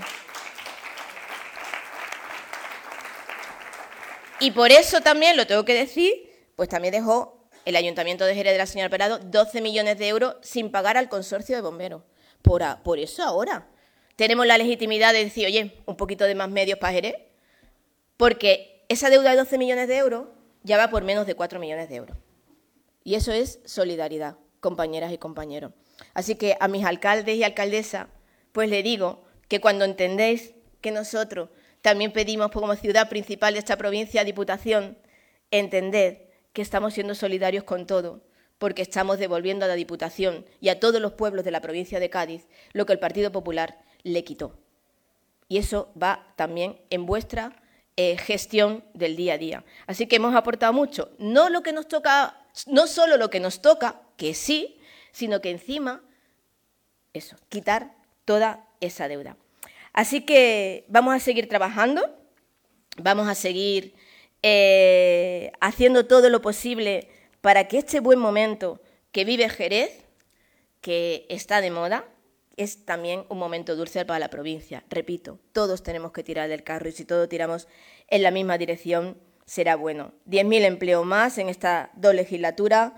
Y 4.40 4.52
por 4.52 4.73
eso 4.73 5.02
también, 5.02 5.37
lo 5.37 5.47
tengo 5.47 5.64
que 5.64 5.75
decir, 5.75 6.30
pues 6.56 6.68
también 6.68 6.92
dejó 6.92 7.49
el 7.66 7.76
Ayuntamiento 7.76 8.25
de 8.25 8.35
Jerez 8.35 8.54
de 8.54 8.59
la 8.59 8.66
señora 8.66 8.88
Perado 8.88 9.18
12 9.18 9.61
millones 9.61 9.99
de 9.99 10.09
euros 10.09 10.37
sin 10.40 10.70
pagar 10.70 10.97
al 10.97 11.11
consorcio 11.11 11.54
de 11.54 11.62
bomberos. 11.62 12.02
Por, 12.40 12.62
por 12.82 12.99
eso 12.99 13.23
ahora 13.23 13.68
tenemos 14.16 14.47
la 14.47 14.56
legitimidad 14.56 15.12
de 15.12 15.25
decir, 15.25 15.47
oye, 15.47 15.76
un 15.85 15.97
poquito 15.97 16.25
de 16.25 16.35
más 16.35 16.49
medios 16.49 16.78
para 16.78 16.94
Jerez, 16.94 17.16
porque 18.16 18.85
esa 18.88 19.11
deuda 19.11 19.30
de 19.30 19.37
12 19.37 19.59
millones 19.59 19.88
de 19.88 19.99
euros 19.99 20.28
ya 20.62 20.78
va 20.78 20.88
por 20.88 21.04
menos 21.04 21.26
de 21.26 21.35
4 21.35 21.61
millones 21.61 21.88
de 21.88 21.97
euros. 21.97 22.16
Y 23.04 23.14
eso 23.16 23.32
es 23.32 23.61
solidaridad, 23.64 24.37
compañeras 24.61 25.12
y 25.12 25.18
compañeros. 25.18 25.73
Así 26.14 26.35
que 26.35 26.56
a 26.61 26.68
mis 26.68 26.85
alcaldes 26.85 27.37
y 27.37 27.44
alcaldesas, 27.44 28.09
pues 28.52 28.68
le 28.70 28.82
digo 28.82 29.23
que 29.49 29.61
cuando 29.61 29.85
entendéis 29.85 30.54
que 30.80 30.90
nosotros 30.90 31.50
también 31.82 32.12
pedimos 32.12 32.50
como 32.50 32.75
ciudad 32.76 33.08
principal 33.08 33.54
de 33.54 33.60
esta 33.60 33.76
provincia, 33.76 34.25
Diputación, 34.25 34.99
entender 35.50 36.30
que 36.52 36.62
estamos 36.62 36.94
siendo 36.94 37.14
solidarios 37.14 37.64
con 37.64 37.87
todo, 37.87 38.22
porque 38.58 38.82
estamos 38.82 39.18
devolviendo 39.18 39.64
a 39.64 39.68
la 39.68 39.75
Diputación 39.75 40.44
y 40.60 40.68
a 40.68 40.80
todos 40.80 41.00
los 41.00 41.12
pueblos 41.12 41.44
de 41.44 41.50
la 41.50 41.60
provincia 41.60 42.00
de 42.00 42.10
Cádiz 42.10 42.46
lo 42.72 42.87
que 42.87 42.92
el 42.92 42.99
Partido 42.99 43.32
Popular 43.32 43.78
le 44.02 44.25
quitó. 44.25 44.58
Y 45.49 45.58
eso 45.58 45.90
va 46.00 46.32
también 46.37 46.80
en 46.90 47.06
vuestra 47.06 47.56
eh, 47.96 48.16
gestión 48.18 48.84
del 48.94 49.16
día 49.16 49.34
a 49.34 49.38
día. 49.38 49.64
Así 49.87 50.06
que 50.06 50.16
hemos 50.16 50.34
aportado 50.34 50.72
mucho, 50.72 51.10
no 51.18 51.49
lo 51.49 51.62
que 51.62 51.72
nos 51.72 51.88
toca, 51.88 52.46
no 52.66 52.87
solo 52.87 53.16
lo 53.16 53.30
que 53.30 53.40
nos 53.40 53.62
toca, 53.62 54.02
que 54.16 54.34
sí, 54.34 54.78
sino 55.12 55.40
que 55.40 55.50
encima 55.50 56.02
eso, 57.12 57.37
quitar 57.49 57.94
toda 58.25 58.68
esa 58.80 59.08
deuda. 59.08 59.37
Así 59.92 60.23
que 60.23 60.85
vamos 60.88 61.14
a 61.14 61.20
seguir 61.20 61.49
trabajando, 61.49 62.02
vamos 62.97 63.28
a 63.28 63.35
seguir 63.35 63.94
eh, 64.42 65.52
haciendo 65.61 66.06
todo 66.06 66.30
lo 66.30 66.40
posible 66.40 67.09
para 67.40 67.68
que 67.68 67.78
este 67.78 68.00
buen 68.00 68.18
momento 68.18 68.80
que 69.12 69.25
vive 69.25 69.49
Jerez, 69.49 70.04
que 70.80 71.26
está 71.28 71.61
de 71.61 71.70
moda, 71.70 72.04
es 72.56 72.85
también 72.85 73.25
un 73.28 73.38
momento 73.38 73.75
dulce 73.75 74.04
para 74.04 74.18
la 74.18 74.28
provincia. 74.28 74.85
Repito, 74.90 75.38
todos 75.52 75.82
tenemos 75.82 76.12
que 76.12 76.23
tirar 76.23 76.49
del 76.49 76.62
carro 76.62 76.88
y 76.88 76.92
si 76.92 77.04
todos 77.04 77.28
tiramos 77.28 77.68
en 78.09 78.23
la 78.23 78.30
misma 78.30 78.59
dirección, 78.59 79.18
será 79.47 79.76
bueno. 79.76 80.12
10.000 80.26 80.64
empleos 80.64 81.04
más 81.04 81.38
en 81.38 81.49
esta 81.49 81.90
dos 81.94 82.14
legislatura. 82.14 82.94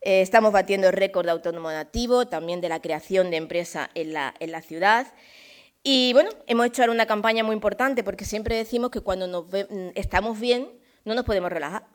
Eh, 0.00 0.22
estamos 0.22 0.52
batiendo 0.52 0.88
el 0.88 0.94
récord 0.94 1.26
de 1.26 1.32
autónomo 1.32 1.70
nativo, 1.70 2.26
también 2.26 2.60
de 2.60 2.68
la 2.68 2.80
creación 2.80 3.30
de 3.30 3.36
empresa 3.36 3.90
en 3.94 4.12
la, 4.14 4.34
en 4.40 4.50
la 4.50 4.62
ciudad. 4.62 5.06
Y 5.82 6.12
bueno, 6.12 6.30
hemos 6.46 6.66
hecho 6.66 6.82
ahora 6.82 6.92
una 6.92 7.06
campaña 7.06 7.42
muy 7.42 7.54
importante 7.54 8.04
porque 8.04 8.24
siempre 8.24 8.56
decimos 8.56 8.90
que 8.90 9.00
cuando 9.00 9.26
nos 9.26 9.46
mm, 9.46 9.90
estamos 9.94 10.38
bien 10.38 10.70
no 11.04 11.14
nos 11.14 11.24
podemos 11.24 11.50
relajar. 11.50 11.86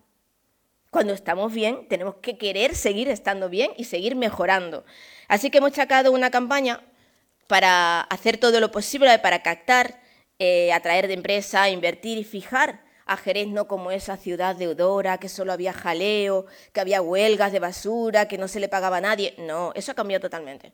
Cuando 0.91 1.13
estamos 1.13 1.53
bien 1.53 1.87
tenemos 1.87 2.15
que 2.15 2.37
querer 2.37 2.75
seguir 2.75 3.07
estando 3.09 3.49
bien 3.49 3.71
y 3.77 3.85
seguir 3.85 4.15
mejorando. 4.15 4.83
Así 5.27 5.49
que 5.49 5.59
hemos 5.59 5.73
sacado 5.73 6.11
una 6.11 6.31
campaña 6.31 6.81
para 7.47 8.01
hacer 8.01 8.37
todo 8.37 8.59
lo 8.59 8.71
posible 8.71 9.19
para 9.19 9.41
captar, 9.41 10.01
eh, 10.39 10.73
atraer 10.73 11.07
de 11.07 11.13
empresa, 11.13 11.69
invertir 11.69 12.17
y 12.17 12.23
fijar 12.25 12.81
a 13.05 13.15
Jerez 13.15 13.47
no 13.47 13.69
como 13.69 13.91
esa 13.91 14.17
ciudad 14.17 14.57
deudora, 14.57 15.17
que 15.17 15.29
solo 15.29 15.53
había 15.53 15.71
jaleo, 15.71 16.45
que 16.73 16.81
había 16.81 17.01
huelgas 17.01 17.53
de 17.53 17.59
basura, 17.59 18.27
que 18.27 18.37
no 18.37 18.49
se 18.49 18.59
le 18.59 18.67
pagaba 18.67 18.97
a 18.97 19.01
nadie. 19.01 19.33
No, 19.37 19.71
eso 19.75 19.93
ha 19.93 19.95
cambiado 19.95 20.21
totalmente. 20.21 20.73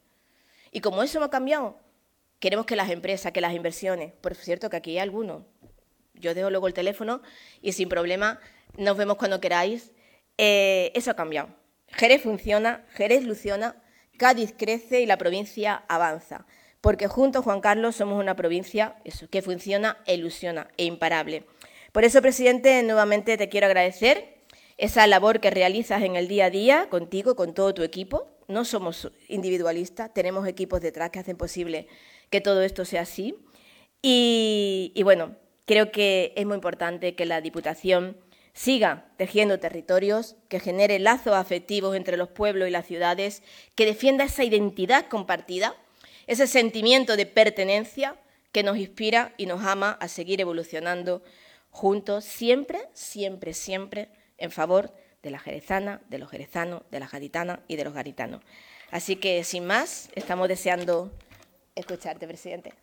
Y 0.72 0.82
como 0.82 1.03
eso 1.03 1.20
no 1.20 1.25
ha 1.25 1.29
cambiado, 1.29 1.77
Queremos 2.43 2.65
que 2.65 2.75
las 2.75 2.89
empresas, 2.89 3.31
que 3.31 3.39
las 3.39 3.53
inversiones, 3.53 4.12
por 4.19 4.35
cierto 4.35 4.69
que 4.69 4.75
aquí 4.75 4.91
hay 4.91 5.00
algunos, 5.00 5.43
yo 6.13 6.33
dejo 6.33 6.50
luego 6.50 6.67
el 6.67 6.73
teléfono 6.73 7.21
y 7.62 7.71
sin 7.71 7.88
problema 7.88 8.41
nos 8.75 8.97
vemos 8.97 9.15
cuando 9.15 9.39
queráis. 9.39 9.93
Eh, 10.38 10.91
eso 10.93 11.12
ha 11.12 11.15
cambiado. 11.15 11.47
Jerez 11.88 12.21
funciona, 12.21 12.85
Jerez 12.89 13.23
luciona, 13.23 13.81
Cádiz 14.17 14.53
crece 14.57 15.00
y 15.00 15.05
la 15.05 15.17
provincia 15.17 15.85
avanza. 15.88 16.45
Porque 16.81 17.07
juntos, 17.07 17.45
Juan 17.45 17.62
Carlos, 17.62 17.95
somos 17.95 18.19
una 18.19 18.35
provincia 18.35 18.97
eso, 19.05 19.29
que 19.29 19.41
funciona 19.41 20.00
e 20.05 20.15
ilusiona 20.15 20.67
e 20.75 20.83
imparable. 20.83 21.45
Por 21.93 22.03
eso, 22.03 22.21
presidente, 22.21 22.83
nuevamente 22.83 23.38
te 23.38 23.47
quiero 23.47 23.67
agradecer 23.67 24.41
esa 24.75 25.07
labor 25.07 25.39
que 25.39 25.50
realizas 25.50 26.03
en 26.03 26.17
el 26.17 26.27
día 26.27 26.47
a 26.47 26.50
día 26.50 26.89
contigo, 26.89 27.38
con 27.38 27.53
todo 27.53 27.73
tu 27.73 27.83
equipo. 27.83 28.27
No 28.50 28.65
somos 28.65 29.09
individualistas, 29.29 30.13
tenemos 30.13 30.45
equipos 30.45 30.81
detrás 30.81 31.09
que 31.09 31.19
hacen 31.19 31.38
posible 31.38 31.88
que 32.34 32.42
todo 32.42 32.63
esto 32.63 32.84
sea 32.84 33.02
así. 33.02 33.36
Y, 34.02 35.00
bueno, 35.04 35.36
creo 35.66 35.92
que 35.92 36.34
es 36.36 36.48
muy 36.48 36.56
importante 36.56 37.13
que 37.13 37.28
la 37.28 37.42
Diputación 37.42 38.18
siga 38.54 39.12
tejiendo 39.18 39.60
territorios, 39.60 40.36
que 40.50 40.60
genere 40.60 40.98
lazos 40.98 41.36
afectivos 41.36 41.96
entre 41.96 42.18
los 42.18 42.30
pueblos 42.30 42.68
y 42.68 42.72
las 42.72 42.88
ciudades, 42.88 43.44
que 43.75 43.86
defienda 43.86 44.24
esa 44.24 44.44
identidad 44.44 45.06
compartida, 45.10 45.75
ese 46.25 46.48
sentimiento 46.48 47.18
de 47.18 47.28
pertenencia 47.28 48.16
que 48.52 48.63
nos 48.63 48.78
inspira 48.78 49.36
y 49.38 49.46
nos 49.46 49.63
ama 49.63 49.92
a 50.02 50.08
seguir 50.08 50.42
evolucionando 50.42 51.22
juntos, 51.70 52.25
siempre, 52.25 52.80
siempre, 52.94 53.54
siempre 53.54 54.10
en 54.40 54.50
favor 54.50 54.92
de 55.22 55.30
la 55.30 55.38
jerezana, 55.38 56.02
de 56.10 56.18
los 56.18 56.32
jerezanos, 56.32 56.82
de 56.90 57.00
la 57.00 57.08
gaditana 57.08 57.60
y 57.68 57.75
de 57.75 57.84
los 57.84 57.94
garitanos. 57.94 58.42
Así 58.94 59.16
que, 59.16 59.44
sin 59.44 59.66
más, 59.66 60.10
estamos 60.13 60.48
deseando 60.48 61.12
escucharte, 61.75 62.27
presidente. 62.27 62.74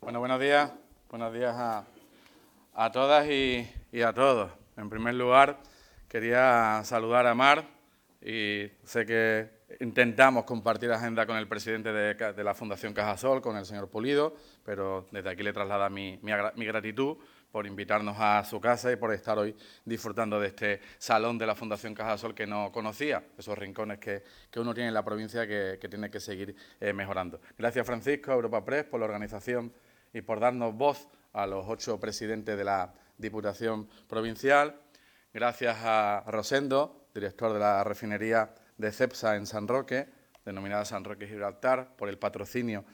Bueno, 0.00 0.20
buenos 0.20 0.38
días. 0.38 0.70
Buenos 1.08 1.32
días 1.32 1.54
a, 1.56 1.86
a 2.74 2.92
todas 2.92 3.26
y, 3.26 3.66
y, 3.90 4.02
a 4.02 4.12
todos. 4.12 4.50
En 4.76 4.90
primer 4.90 5.14
lugar, 5.14 5.58
quería 6.08 6.82
saludar 6.84 7.26
a 7.26 7.34
Mar 7.34 7.64
y 8.20 8.70
sé 8.84 9.06
que 9.06 9.48
intentamos 9.84 10.44
compartir 10.44 10.90
agenda 10.90 11.26
con 11.26 11.36
el 11.36 11.46
presidente 11.46 11.92
de, 11.92 12.44
la 12.44 12.54
Fundación 12.54 12.94
Cajasol, 12.94 13.42
con 13.42 13.56
el 13.56 13.66
señor 13.66 13.88
Pulido, 13.90 14.34
pero 14.64 15.06
desde 15.10 15.30
aquí 15.30 15.42
le 15.42 15.52
traslada 15.52 15.90
mi, 15.90 16.18
gratitud 16.22 17.18
por 17.52 17.66
invitarnos 17.66 18.16
a 18.18 18.42
su 18.44 18.60
casa 18.60 18.90
y 18.90 18.96
por 18.96 19.12
estar 19.12 19.38
hoy 19.38 19.54
disfrutando 19.84 20.40
de 20.40 20.48
este 20.48 20.80
salón 20.98 21.38
de 21.38 21.46
la 21.46 21.54
Fundación 21.54 21.94
Cajasol 21.94 22.34
que 22.34 22.46
no 22.46 22.72
conocía, 22.72 23.22
esos 23.38 23.56
rincones 23.56 23.98
que, 23.98 24.22
uno 24.56 24.72
tiene 24.72 24.88
en 24.88 24.94
la 24.94 25.04
provincia 25.04 25.46
que, 25.46 25.78
tiene 25.88 26.10
que 26.10 26.18
seguir 26.18 26.56
eh, 26.80 26.92
mejorando. 26.92 27.40
Gracias 27.56 27.86
Francisco, 27.86 28.32
Europa 28.32 28.64
Press, 28.64 28.84
por 28.84 29.00
la 29.00 29.06
organización 29.06 29.72
y 30.12 30.22
por 30.22 30.40
darnos 30.40 30.74
voz 30.74 31.08
a 31.34 31.46
los 31.46 31.66
ocho 31.68 32.00
presidentes 32.00 32.56
de 32.56 32.64
la 32.64 32.94
Diputación 33.18 33.88
Provincial. 34.08 34.80
Gracias 35.32 35.76
a 35.82 36.24
Rosendo, 36.26 37.08
director 37.14 37.52
de 37.52 37.58
la 37.58 37.84
refinería 37.84 38.54
de 38.76 38.92
CEPSA 38.92 39.36
en 39.36 39.46
San 39.46 39.68
Roque, 39.68 40.08
denominada 40.44 40.84
San 40.84 41.04
Roque 41.04 41.26
Gibraltar, 41.26 41.96
por 41.96 42.08
el 42.08 42.18
patrocinio 42.18 42.84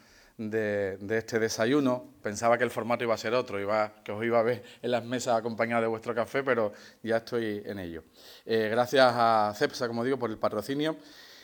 de, 0.49 0.99
este 1.11 1.39
desayuno. 1.39 2.15
Pensaba 2.23 2.57
que 2.57 2.65
el 2.65 2.71
formato 2.71 3.05
iba 3.05 3.15
a 3.15 3.19
ser 3.19 3.35
otro, 3.35 3.61
iba, 3.61 3.93
que 4.03 4.13
os 4.13 4.25
iba 4.25 4.39
a 4.39 4.43
ver 4.43 4.63
en 4.81 4.91
las 4.91 5.05
mesas 5.05 5.39
acompañadas 5.39 5.83
de 5.83 5.89
vuestro 5.89 6.15
café, 6.15 6.43
pero 6.43 6.73
ya 7.03 7.19
estoy 7.19 7.63
en 7.65 7.79
ello. 7.79 8.05
Eh, 8.47 8.69
gracias 8.71 9.13
a 9.15 9.53
CEPSA, 9.55 9.89
como 9.89 10.05
digo, 10.05 10.19
por 10.19 10.31
el 10.31 10.39
patrocinio 10.39 10.97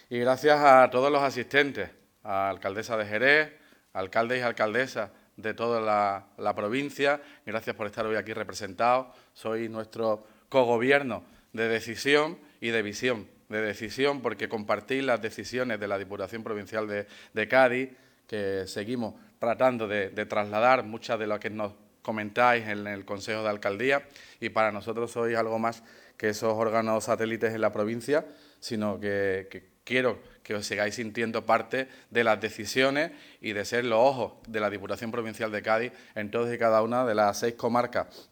y 0.08 0.18
gracias 0.18 0.58
a 0.60 0.88
todos 0.90 1.10
los 1.10 1.22
asistentes, 1.22 1.90
a 2.22 2.48
alcaldesa 2.48 2.96
de 2.96 3.06
Jerez, 3.06 3.52
alcaldes 3.92 4.38
y 4.38 4.42
alcaldesas 4.42 5.10
de 5.36 5.52
toda 5.52 5.80
la, 5.80 6.28
la 6.38 6.54
provincia. 6.54 7.20
Gracias 7.44 7.76
por 7.76 7.86
estar 7.86 8.06
hoy 8.06 8.16
aquí 8.16 8.32
representados. 8.32 9.08
Soy 9.34 9.68
nuestro 9.68 10.26
cogobierno 10.48 11.24
de 11.52 11.68
decisión 11.68 12.38
y 12.60 12.70
de 12.70 12.82
visión. 12.82 13.35
De 13.48 13.60
decisión 13.60 14.22
porque 14.22 14.48
compartís 14.48 15.04
las 15.04 15.22
decisiones 15.22 15.78
de 15.78 15.86
la 15.86 15.98
Diputación 15.98 16.42
Provincial 16.42 16.88
de, 16.88 17.06
de 17.32 17.48
Cádiz, 17.48 17.90
que 18.26 18.64
seguimos 18.66 19.14
tratando 19.38 19.86
de, 19.86 20.10
trasladar 20.26 20.84
muchas 20.84 21.18
de 21.18 21.26
lo 21.26 21.38
que 21.38 21.50
nos 21.50 21.72
comentáis 22.02 22.66
en 22.68 22.86
el 22.86 23.04
Consejo 23.04 23.42
de 23.42 23.48
Alcaldía. 23.48 24.06
Y 24.40 24.50
para 24.50 24.72
nosotros 24.72 25.10
sois 25.10 25.36
algo 25.36 25.58
más 25.58 25.82
que 26.16 26.30
esos 26.30 26.54
órganos 26.54 27.04
satélites 27.04 27.54
en 27.54 27.60
la 27.60 27.72
provincia, 27.72 28.26
sino 28.60 28.98
que, 28.98 29.70
quiero 29.84 30.20
que 30.42 30.54
os 30.54 30.66
sigáis 30.66 30.96
sintiendo 30.96 31.46
parte 31.46 31.88
de 32.10 32.24
las 32.24 32.40
decisiones 32.40 33.12
y 33.40 33.52
de 33.52 33.64
ser 33.64 33.84
los 33.84 33.98
ojos 33.98 34.32
de 34.48 34.60
la 34.60 34.70
Diputación 34.70 35.10
Provincial 35.10 35.52
de 35.52 35.62
Cádiz 35.62 35.92
en 36.14 36.30
todas 36.30 36.52
y 36.52 36.58
cada 36.58 36.82
una 36.82 37.04
de 37.04 37.14
las 37.14 37.38
seis 37.38 37.54
comarcas 37.54 38.30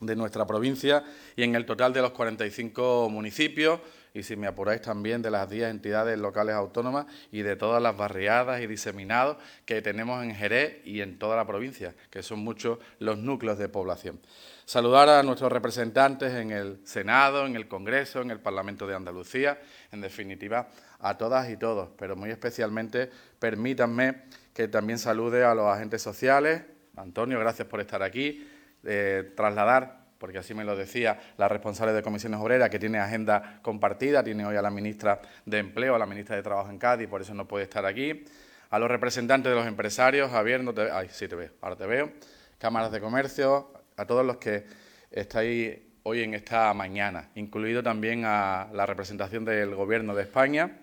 de 0.00 0.16
nuestra 0.16 0.46
provincia 0.46 1.04
y 1.36 1.44
en 1.44 1.54
el 1.54 1.64
total 1.64 1.92
de 1.92 2.02
los 2.02 2.10
45 2.10 3.08
municipios, 3.08 3.80
y 4.14 4.22
si 4.22 4.36
me 4.36 4.46
apuráis 4.46 4.82
también 4.82 5.22
de 5.22 5.30
las 5.30 5.48
10 5.48 5.70
entidades 5.70 6.18
locales 6.18 6.54
autónomas 6.54 7.06
y 7.30 7.42
de 7.42 7.56
todas 7.56 7.82
las 7.82 7.96
barriadas 7.96 8.60
y 8.60 8.66
diseminados 8.66 9.36
que 9.64 9.80
tenemos 9.80 10.22
en 10.22 10.34
Jerez 10.34 10.78
y 10.84 11.00
en 11.00 11.18
toda 11.18 11.36
la 11.36 11.46
provincia, 11.46 11.94
que 12.10 12.22
son 12.22 12.40
muchos 12.40 12.78
los 12.98 13.18
núcleos 13.18 13.58
de 13.58 13.68
población. 13.68 14.20
Saludar 14.64 15.08
a 15.08 15.22
nuestros 15.22 15.50
representantes 15.50 16.32
en 16.34 16.50
el 16.50 16.80
Senado, 16.84 17.46
en 17.46 17.56
el 17.56 17.68
Congreso, 17.68 18.22
en 18.22 18.30
el 18.30 18.40
Parlamento 18.40 18.86
de 18.86 18.94
Andalucía, 18.94 19.60
en 19.90 20.00
definitiva 20.00 20.68
a 21.00 21.18
todas 21.18 21.50
y 21.50 21.56
todos, 21.56 21.90
pero 21.98 22.14
muy 22.14 22.30
especialmente 22.30 23.10
permítanme 23.38 24.22
que 24.54 24.68
también 24.68 24.98
salude 24.98 25.44
a 25.44 25.54
los 25.54 25.66
agentes 25.66 26.02
sociales. 26.02 26.62
Antonio, 26.96 27.40
gracias 27.40 27.66
por 27.66 27.80
estar 27.80 28.02
aquí. 28.02 28.46
Eh, 28.84 29.32
trasladar 29.36 30.01
porque 30.22 30.38
así 30.38 30.54
me 30.54 30.62
lo 30.62 30.76
decía 30.76 31.18
la 31.36 31.48
responsable 31.48 31.92
de 31.92 32.00
comisiones 32.00 32.38
obreras, 32.38 32.70
que 32.70 32.78
tiene 32.78 33.00
agenda 33.00 33.58
compartida, 33.60 34.22
tiene 34.22 34.46
hoy 34.46 34.54
a 34.54 34.62
la 34.62 34.70
ministra 34.70 35.20
de 35.44 35.58
Empleo, 35.58 35.96
a 35.96 35.98
la 35.98 36.06
ministra 36.06 36.36
de 36.36 36.44
Trabajo 36.44 36.70
en 36.70 36.78
Cádiz, 36.78 37.08
por 37.08 37.22
eso 37.22 37.34
no 37.34 37.48
puede 37.48 37.64
estar 37.64 37.84
aquí, 37.84 38.24
a 38.70 38.78
los 38.78 38.88
representantes 38.88 39.50
de 39.50 39.56
los 39.56 39.66
empresarios, 39.66 40.30
Javier, 40.30 40.62
no 40.62 40.72
te... 40.72 40.92
Ay, 40.92 41.08
sí 41.10 41.26
te 41.26 41.34
veo, 41.34 41.50
ahora 41.60 41.74
te 41.74 41.86
veo, 41.86 42.12
cámaras 42.56 42.92
de 42.92 43.00
comercio, 43.00 43.72
a 43.96 44.06
todos 44.06 44.24
los 44.24 44.36
que 44.36 44.64
estáis 45.10 45.76
hoy 46.04 46.22
en 46.22 46.34
esta 46.34 46.72
mañana, 46.72 47.30
incluido 47.34 47.82
también 47.82 48.22
a 48.24 48.68
la 48.72 48.86
representación 48.86 49.44
del 49.44 49.74
Gobierno 49.74 50.14
de 50.14 50.22
España. 50.22 50.78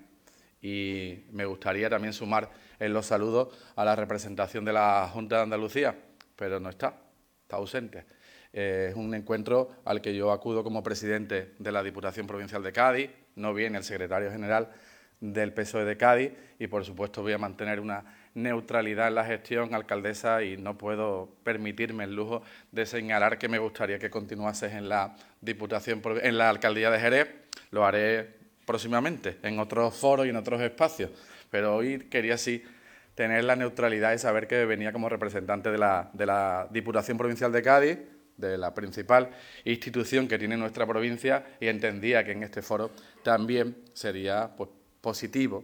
Y 0.61 1.23
me 1.31 1.45
gustaría 1.45 1.89
también 1.89 2.11
sumar 2.11 2.49
en 2.77 2.91
los 2.91 3.05
saludos 3.05 3.57
a 3.77 3.85
la 3.85 3.95
representación 3.95 4.65
de 4.65 4.73
la 4.73 5.09
Junta 5.13 5.37
de 5.37 5.43
Andalucía, 5.43 5.95
pero 6.35 6.59
no 6.59 6.69
está, 6.69 6.93
está 7.43 7.55
ausente. 7.55 8.18
Eh, 8.51 8.87
es 8.89 8.95
un 8.95 9.13
encuentro 9.13 9.69
al 9.85 10.01
que 10.01 10.15
yo 10.15 10.31
acudo 10.31 10.63
como 10.63 10.81
presidente 10.81 11.53
de 11.59 11.71
la 11.71 11.83
Diputación 11.83 12.25
Provincial 12.27 12.63
de 12.63 12.71
Cádiz, 12.71 13.09
no 13.35 13.53
viene 13.53 13.77
el 13.77 13.83
secretario 13.83 14.31
general 14.31 14.69
del 15.19 15.53
PSOE 15.53 15.85
de 15.85 15.97
Cádiz 15.97 16.31
y, 16.57 16.67
por 16.67 16.85
supuesto, 16.85 17.21
voy 17.21 17.33
a 17.33 17.37
mantener 17.37 17.79
una 17.79 18.03
neutralidad 18.33 19.07
en 19.07 19.15
la 19.15 19.25
gestión, 19.25 19.73
alcaldesa, 19.73 20.43
y 20.43 20.57
no 20.57 20.77
puedo 20.77 21.29
permitirme 21.43 22.05
el 22.05 22.15
lujo 22.15 22.41
de 22.71 22.85
señalar 22.85 23.37
que 23.37 23.49
me 23.49 23.59
gustaría 23.59 23.99
que 23.99 24.09
continuases 24.09 24.73
en 24.73 24.89
la 24.89 25.15
Diputación, 25.41 26.01
en 26.21 26.37
la 26.37 26.49
Alcaldía 26.49 26.89
de 26.89 26.99
Jerez. 26.99 27.27
Lo 27.71 27.85
haré 27.85 28.39
próximamente 28.65 29.37
en 29.43 29.59
otros 29.59 29.95
foros 29.95 30.25
y 30.25 30.29
en 30.29 30.35
otros 30.35 30.61
espacios, 30.61 31.11
pero 31.49 31.75
hoy 31.75 31.99
quería 32.09 32.37
sí 32.37 32.63
tener 33.15 33.43
la 33.43 33.55
neutralidad 33.55 34.13
y 34.13 34.17
saber 34.17 34.47
que 34.47 34.63
venía 34.65 34.93
como 34.93 35.09
representante 35.09 35.71
de 35.71 35.77
la, 35.77 36.09
de 36.13 36.25
la 36.25 36.67
Diputación 36.71 37.17
Provincial 37.17 37.51
de 37.51 37.61
Cádiz, 37.61 37.97
de 38.39 38.57
la 38.57 38.73
principal 38.73 39.29
institución 39.65 40.27
que 40.27 40.39
tiene 40.39 40.57
nuestra 40.57 40.87
provincia 40.87 41.45
y 41.59 41.67
entendía 41.67 42.23
que 42.23 42.31
en 42.31 42.43
este 42.43 42.61
foro 42.61 42.91
también 43.23 43.75
sería 43.93 44.49
pues, 44.55 44.69
positivo 45.01 45.63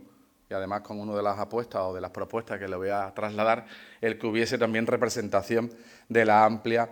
y 0.49 0.53
además 0.53 0.81
con 0.81 0.99
una 0.99 1.15
de 1.15 1.23
las 1.23 1.39
apuestas 1.39 1.81
o 1.81 1.93
de 1.93 2.01
las 2.01 2.11
propuestas 2.11 2.59
que 2.59 2.67
le 2.67 2.75
voy 2.75 2.89
a 2.89 3.11
trasladar, 3.15 3.65
el 4.01 4.19
que 4.19 4.27
hubiese 4.27 4.57
también 4.57 4.85
representación 4.85 5.71
de 6.07 6.25
la 6.25 6.45
amplia 6.45 6.89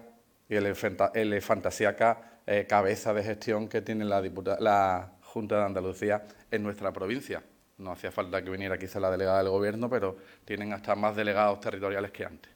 y 0.50 0.56
elefantasiaca 0.56 2.40
eh, 2.46 2.66
cabeza 2.68 3.14
de 3.14 3.24
gestión 3.24 3.68
que 3.68 3.82
tiene 3.82 4.06
la, 4.06 4.22
la 4.60 5.12
Junta 5.22 5.58
de 5.58 5.64
Andalucía 5.64 6.24
en 6.52 6.64
nuestra 6.64 6.92
provincia. 6.92 7.42
No 7.78 7.92
hacía 7.92 8.12
falta 8.12 8.44
que 8.44 8.50
viniera 8.50 8.78
quizá 8.78 9.00
la 9.00 9.10
delegada 9.10 9.40
del 9.40 9.50
Gobierno, 9.50 9.90
pero 9.90 10.18
tienen 10.46 10.74
hasta 10.74 10.96
más 10.96 11.16
delegados 11.16 11.60
territoriales 11.60 12.12
que 12.12 12.26
antes. 12.26 12.53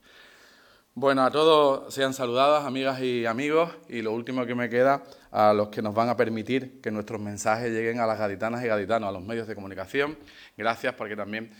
Bueno, 1.00 1.24
a 1.24 1.30
todos 1.30 1.94
sean 1.94 2.12
saludadas, 2.16 2.66
amigas 2.66 3.00
y 3.02 3.28
amigos, 3.28 3.70
y 3.88 4.02
lo 4.02 4.14
último 4.14 4.48
que 4.48 4.56
me 4.56 4.68
queda, 4.68 5.04
a 5.30 5.54
los 5.54 5.68
que 5.68 5.84
nos 5.84 5.94
van 5.94 6.10
a 6.10 6.18
permitir 6.18 6.82
que 6.82 6.90
nuestros 6.90 7.22
mensajes 7.22 7.72
lleguen 7.72 8.00
a 8.00 8.08
las 8.08 8.18
gaditanas 8.18 8.64
y 8.64 8.68
gaditanos, 8.68 9.10
a 9.10 9.12
los 9.12 9.22
medios 9.22 9.48
de 9.48 9.54
comunicación. 9.54 10.18
Gracias 10.58 10.96
porque 10.96 11.16
también 11.16 11.52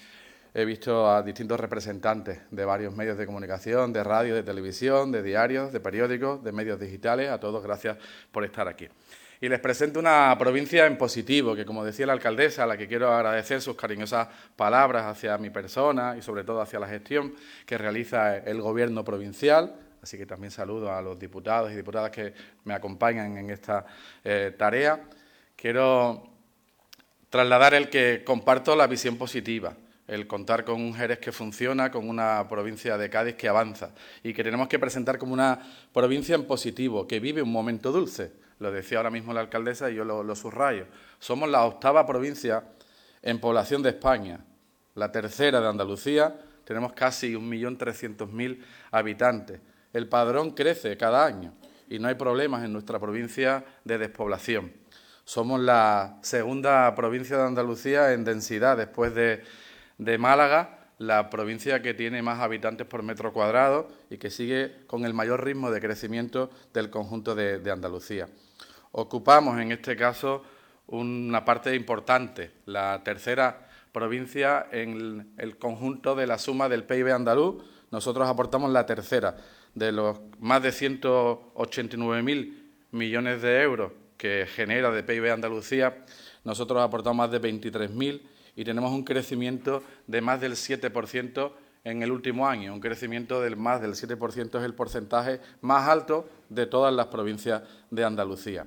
he 0.56 0.66
visto 0.66 1.08
a 1.08 1.22
distintos 1.22 1.60
representantes 1.60 2.40
de 2.50 2.66
varios 2.66 2.96
medios 2.96 3.16
de 3.16 3.28
comunicación, 3.28 3.94
de 3.94 4.04
radio, 4.04 4.34
de 4.34 4.42
televisión, 4.42 5.12
de 5.12 5.22
diarios, 5.22 5.72
de 5.72 5.82
periódicos, 5.82 6.44
de 6.44 6.52
medios 6.52 6.80
digitales. 6.80 7.30
A 7.30 7.40
todos 7.40 7.62
gracias 7.62 7.96
por 8.32 8.44
estar 8.44 8.68
aquí 8.68 8.88
y 9.40 9.50
les 9.50 9.60
presento 9.60 10.00
una 10.00 10.36
provincia 10.38 10.86
en 10.86 10.98
positivo, 10.98 11.56
que 11.56 11.66
como 11.66 11.86
decía 11.86 12.08
la 12.08 12.14
alcaldesa, 12.14 12.64
a 12.64 12.68
la 12.68 12.78
que 12.78 12.88
quiero 12.88 13.14
agradecer 13.14 13.62
sus 13.62 13.76
cariñosas 13.76 14.28
palabras 14.56 15.06
hacia 15.06 15.38
mi 15.38 15.50
persona 15.50 16.16
y 16.18 16.22
sobre 16.22 16.44
todo 16.44 16.62
hacia 16.62 16.80
la 16.80 16.88
gestión 16.88 17.36
que 17.66 17.78
realiza 17.78 18.38
el 18.38 18.62
gobierno 18.62 19.04
provincial. 19.04 19.76
Así 20.02 20.18
que 20.18 20.26
también 20.26 20.52
saludo 20.52 20.92
a 20.92 21.02
los 21.02 21.20
diputados 21.20 21.72
y 21.72 21.76
diputadas 21.76 22.12
que 22.12 22.34
me 22.64 22.74
acompañan 22.74 23.38
en 23.38 23.50
esta 23.50 23.86
eh, 24.24 24.56
tarea. 24.58 25.02
Quiero 25.56 26.30
trasladar 27.30 27.74
el 27.74 27.90
que 27.90 28.24
comparto 28.26 28.76
la 28.76 28.88
visión 28.88 29.18
positiva, 29.18 29.76
el 30.08 30.26
contar 30.26 30.64
con 30.64 30.82
un 30.82 30.96
Jerez 30.96 31.20
que 31.20 31.32
funciona, 31.32 31.92
con 31.92 32.10
una 32.10 32.48
provincia 32.48 32.98
de 32.98 33.10
Cádiz 33.10 33.36
que 33.36 33.50
avanza 33.50 33.92
y 34.24 34.34
que 34.34 34.44
tenemos 34.44 34.68
que 34.68 34.80
presentar 34.80 35.18
como 35.18 35.34
una 35.34 35.60
provincia 35.94 36.34
en 36.36 36.46
positivo, 36.46 37.08
que 37.08 37.20
vive 37.20 37.42
un 37.42 37.52
momento 37.52 37.92
dulce 37.92 38.47
lo 38.60 38.72
decía 38.72 38.98
ahora 38.98 39.12
mismo 39.12 39.34
la 39.34 39.42
alcaldesa 39.42 39.90
y 39.90 39.96
yo 39.96 40.04
lo, 40.04 40.36
subrayo. 40.36 40.86
Somos 41.20 41.50
la 41.50 41.64
octava 41.64 42.06
provincia 42.06 42.64
en 43.22 43.40
población 43.40 43.82
de 43.84 43.90
España, 43.90 44.40
la 44.96 45.12
tercera 45.12 45.62
de 45.62 45.68
Andalucía, 45.68 46.36
tenemos 46.64 46.94
casi 46.94 47.34
1.300.000 47.34 48.60
habitantes. 48.92 49.62
El 49.94 50.10
padrón 50.10 50.52
crece 50.52 50.98
cada 50.98 51.26
año 51.26 51.54
y 51.88 52.00
no 52.00 52.08
hay 52.08 52.16
problemas 52.16 52.64
en 52.64 52.74
nuestra 52.74 53.00
provincia 53.00 53.64
de 53.84 53.98
despoblación. 53.98 54.74
Somos 55.24 55.60
la 55.60 56.18
segunda 56.22 56.94
provincia 56.96 57.38
de 57.38 57.44
Andalucía 57.44 58.14
en 58.14 58.24
densidad 58.24 58.78
después 58.78 59.14
de, 59.14 60.18
Málaga, 60.18 60.92
la 60.98 61.30
provincia 61.30 61.82
que 61.82 61.94
tiene 61.94 62.22
más 62.22 62.40
habitantes 62.40 62.88
por 62.88 63.04
metro 63.04 63.34
cuadrado 63.34 63.88
y 64.10 64.18
que 64.18 64.30
sigue 64.30 64.86
con 64.88 65.06
el 65.06 65.14
mayor 65.14 65.44
ritmo 65.44 65.70
de 65.70 65.80
crecimiento 65.80 66.50
del 66.74 66.90
conjunto 66.90 67.36
de 67.36 67.72
Andalucía 67.72 68.28
ocupamos 68.98 69.60
en 69.60 69.72
este 69.72 69.96
caso 69.96 70.44
una 70.88 71.46
parte 71.46 71.76
importante, 71.76 72.52
la 72.66 73.04
tercera 73.04 73.70
provincia 73.92 74.68
en 74.72 75.34
el 75.38 75.58
conjunto 75.58 76.16
de 76.16 76.26
la 76.26 76.40
suma 76.40 76.68
del 76.68 76.84
PIB 76.84 77.14
andaluz. 77.14 77.64
nosotros 77.92 78.28
aportamos 78.28 78.72
la 78.72 78.86
tercera. 78.86 79.38
De 79.76 79.92
los 79.92 80.20
más 80.40 80.64
de 80.64 80.70
189.000 80.70 82.54
millones 82.92 83.42
de 83.44 83.62
euros 83.62 83.92
que 84.18 84.48
genera 84.48 84.90
de 84.90 85.04
PIB 85.04 85.32
Andalucía, 85.32 86.04
nosotros 86.44 86.82
aportamos 86.82 87.18
más 87.18 87.32
de 87.32 87.40
23.000 87.40 88.22
y 88.56 88.64
tenemos 88.64 88.92
un 88.92 89.04
crecimiento 89.04 89.84
de 90.08 90.22
más 90.22 90.42
del 90.42 90.54
7% 90.54 91.52
en 91.84 92.02
el 92.02 92.12
último 92.12 92.48
año. 92.48 92.74
Un 92.74 92.82
crecimiento 92.82 93.42
del 93.42 93.58
más 93.58 93.80
del 93.80 93.92
7% 93.92 94.58
es 94.58 94.66
el 94.66 94.74
porcentaje 94.74 95.40
más 95.62 95.88
alto 95.88 96.28
de 96.50 96.66
todas 96.66 96.94
las 96.94 97.08
provincias 97.08 97.62
de 97.92 98.04
Andalucía. 98.04 98.66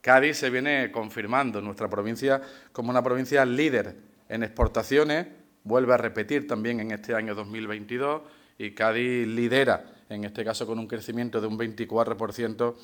Cádiz 0.00 0.38
se 0.38 0.48
viene 0.48 0.90
confirmando 0.90 1.60
nuestra 1.60 1.88
provincia 1.88 2.40
como 2.72 2.90
una 2.90 3.02
provincia 3.02 3.44
líder 3.44 3.96
en 4.28 4.42
exportaciones, 4.42 5.26
vuelve 5.64 5.92
a 5.92 5.98
repetir 5.98 6.46
también 6.46 6.80
en 6.80 6.90
este 6.90 7.14
año 7.14 7.34
2022 7.34 8.22
y 8.56 8.72
Cádiz 8.72 9.26
lidera, 9.26 9.84
en 10.08 10.24
este 10.24 10.44
caso 10.44 10.66
con 10.66 10.78
un 10.78 10.86
crecimiento 10.86 11.40
de 11.40 11.46
un 11.48 11.58
24%, 11.58 12.74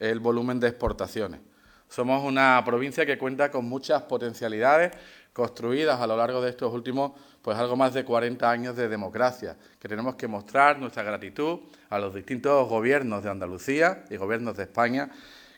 el 0.00 0.18
volumen 0.18 0.58
de 0.58 0.68
exportaciones. 0.68 1.40
Somos 1.88 2.24
una 2.24 2.60
provincia 2.64 3.06
que 3.06 3.18
cuenta 3.18 3.52
con 3.52 3.66
muchas 3.66 4.02
potencialidades 4.02 4.92
construidas 5.32 6.00
a 6.00 6.06
lo 6.08 6.16
largo 6.16 6.40
de 6.40 6.50
estos 6.50 6.72
últimos, 6.72 7.12
pues 7.40 7.56
algo 7.56 7.76
más 7.76 7.94
de 7.94 8.04
40 8.04 8.50
años 8.50 8.74
de 8.74 8.88
democracia, 8.88 9.56
que 9.78 9.88
tenemos 9.88 10.16
que 10.16 10.26
mostrar 10.26 10.78
nuestra 10.78 11.04
gratitud 11.04 11.60
a 11.90 11.98
los 11.98 12.14
distintos 12.14 12.68
gobiernos 12.68 13.22
de 13.22 13.30
Andalucía 13.30 14.04
y 14.10 14.16
gobiernos 14.16 14.56
de 14.56 14.64
España 14.64 15.10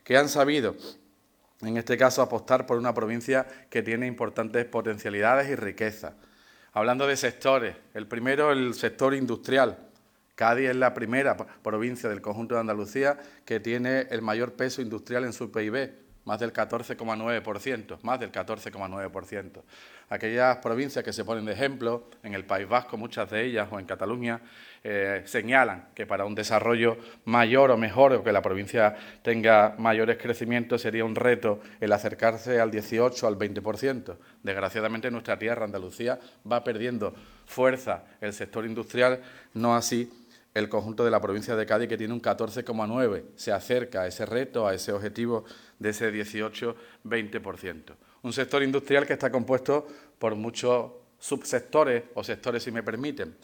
que 0.03 0.17
han 0.17 0.29
sabido, 0.29 0.75
en 1.61 1.77
este 1.77 1.97
caso, 1.97 2.21
apostar 2.21 2.65
por 2.65 2.77
una 2.77 2.93
provincia 2.93 3.47
que 3.69 3.81
tiene 3.81 4.05
importantes 4.05 4.65
potencialidades 4.65 5.49
y 5.49 5.55
riqueza. 5.55 6.13
Hablando 6.73 7.07
de 7.07 7.17
sectores, 7.17 7.75
el 7.95 8.07
primero, 8.07 8.51
el 8.51 8.75
sector 8.75 9.15
industrial. 9.15 9.77
Cádiz 10.35 10.69
es 10.69 10.75
la 10.75 10.93
primera 10.93 11.35
provincia 11.63 12.09
del 12.09 12.21
conjunto 12.21 12.53
de 12.53 12.61
Andalucía 12.61 13.17
que 13.43 13.59
tiene 13.59 14.01
el 14.11 14.21
mayor 14.21 14.53
peso 14.53 14.83
industrial 14.83 15.25
en 15.25 15.33
su 15.33 15.51
PIB, 15.51 15.89
más 16.25 16.39
del 16.39 16.53
14,9%, 16.53 17.97
más 18.03 18.19
del 18.19 18.31
14,9%. 18.31 19.63
Aquellas 20.09 20.57
provincias 20.57 21.03
que 21.03 21.13
se 21.13 21.25
ponen 21.25 21.45
de 21.45 21.53
ejemplo, 21.53 22.09
en 22.21 22.35
el 22.35 22.45
País 22.45 22.67
Vasco, 22.67 22.97
muchas 22.97 23.31
de 23.31 23.45
ellas, 23.45 23.67
o 23.71 23.79
en 23.79 23.85
Cataluña, 23.85 24.41
eh, 24.89 25.23
señalan 25.25 25.89
que 25.93 26.05
para 26.05 26.23
un 26.23 26.33
desarrollo 26.33 26.95
mayor 27.25 27.71
o 27.71 27.77
mejor, 27.77 28.13
o 28.13 28.23
que 28.23 28.31
la 28.31 28.41
provincia 28.41 28.95
tenga 29.21 29.75
mayores 29.77 30.17
crecimientos, 30.17 30.81
sería 30.81 31.03
un 31.03 31.13
reto 31.13 31.59
el 31.81 31.91
acercarse 31.91 32.61
al 32.61 32.71
18 32.71 33.27
al 33.27 33.37
20%. 33.37 34.15
Desgraciadamente, 34.43 35.11
nuestra 35.11 35.37
tierra, 35.37 35.65
Andalucía, 35.65 36.17
va 36.49 36.63
perdiendo 36.63 37.13
fuerza 37.45 38.05
el 38.21 38.31
sector 38.31 38.65
industrial, 38.65 39.19
no 39.53 39.75
así 39.75 40.09
el 40.53 40.69
conjunto 40.69 41.03
de 41.03 41.11
la 41.11 41.19
provincia 41.19 41.57
de 41.57 41.65
Cádiz, 41.65 41.89
que 41.89 41.97
tiene 41.97 42.13
un 42.13 42.21
14,9%. 42.21 43.23
Se 43.35 43.51
acerca 43.51 44.03
a 44.03 44.07
ese 44.07 44.25
reto, 44.25 44.69
a 44.69 44.73
ese 44.73 44.93
objetivo 44.93 45.43
de 45.79 45.89
ese 45.89 46.13
18-20%. 46.13 47.93
Un 48.21 48.31
sector 48.31 48.63
industrial 48.63 49.05
que 49.05 49.13
está 49.13 49.29
compuesto 49.29 49.85
por 50.17 50.35
muchos 50.35 50.93
subsectores 51.19 52.03
o 52.13 52.23
sectores, 52.23 52.63
si 52.63 52.71
me 52.71 52.83
permiten. 52.83 53.35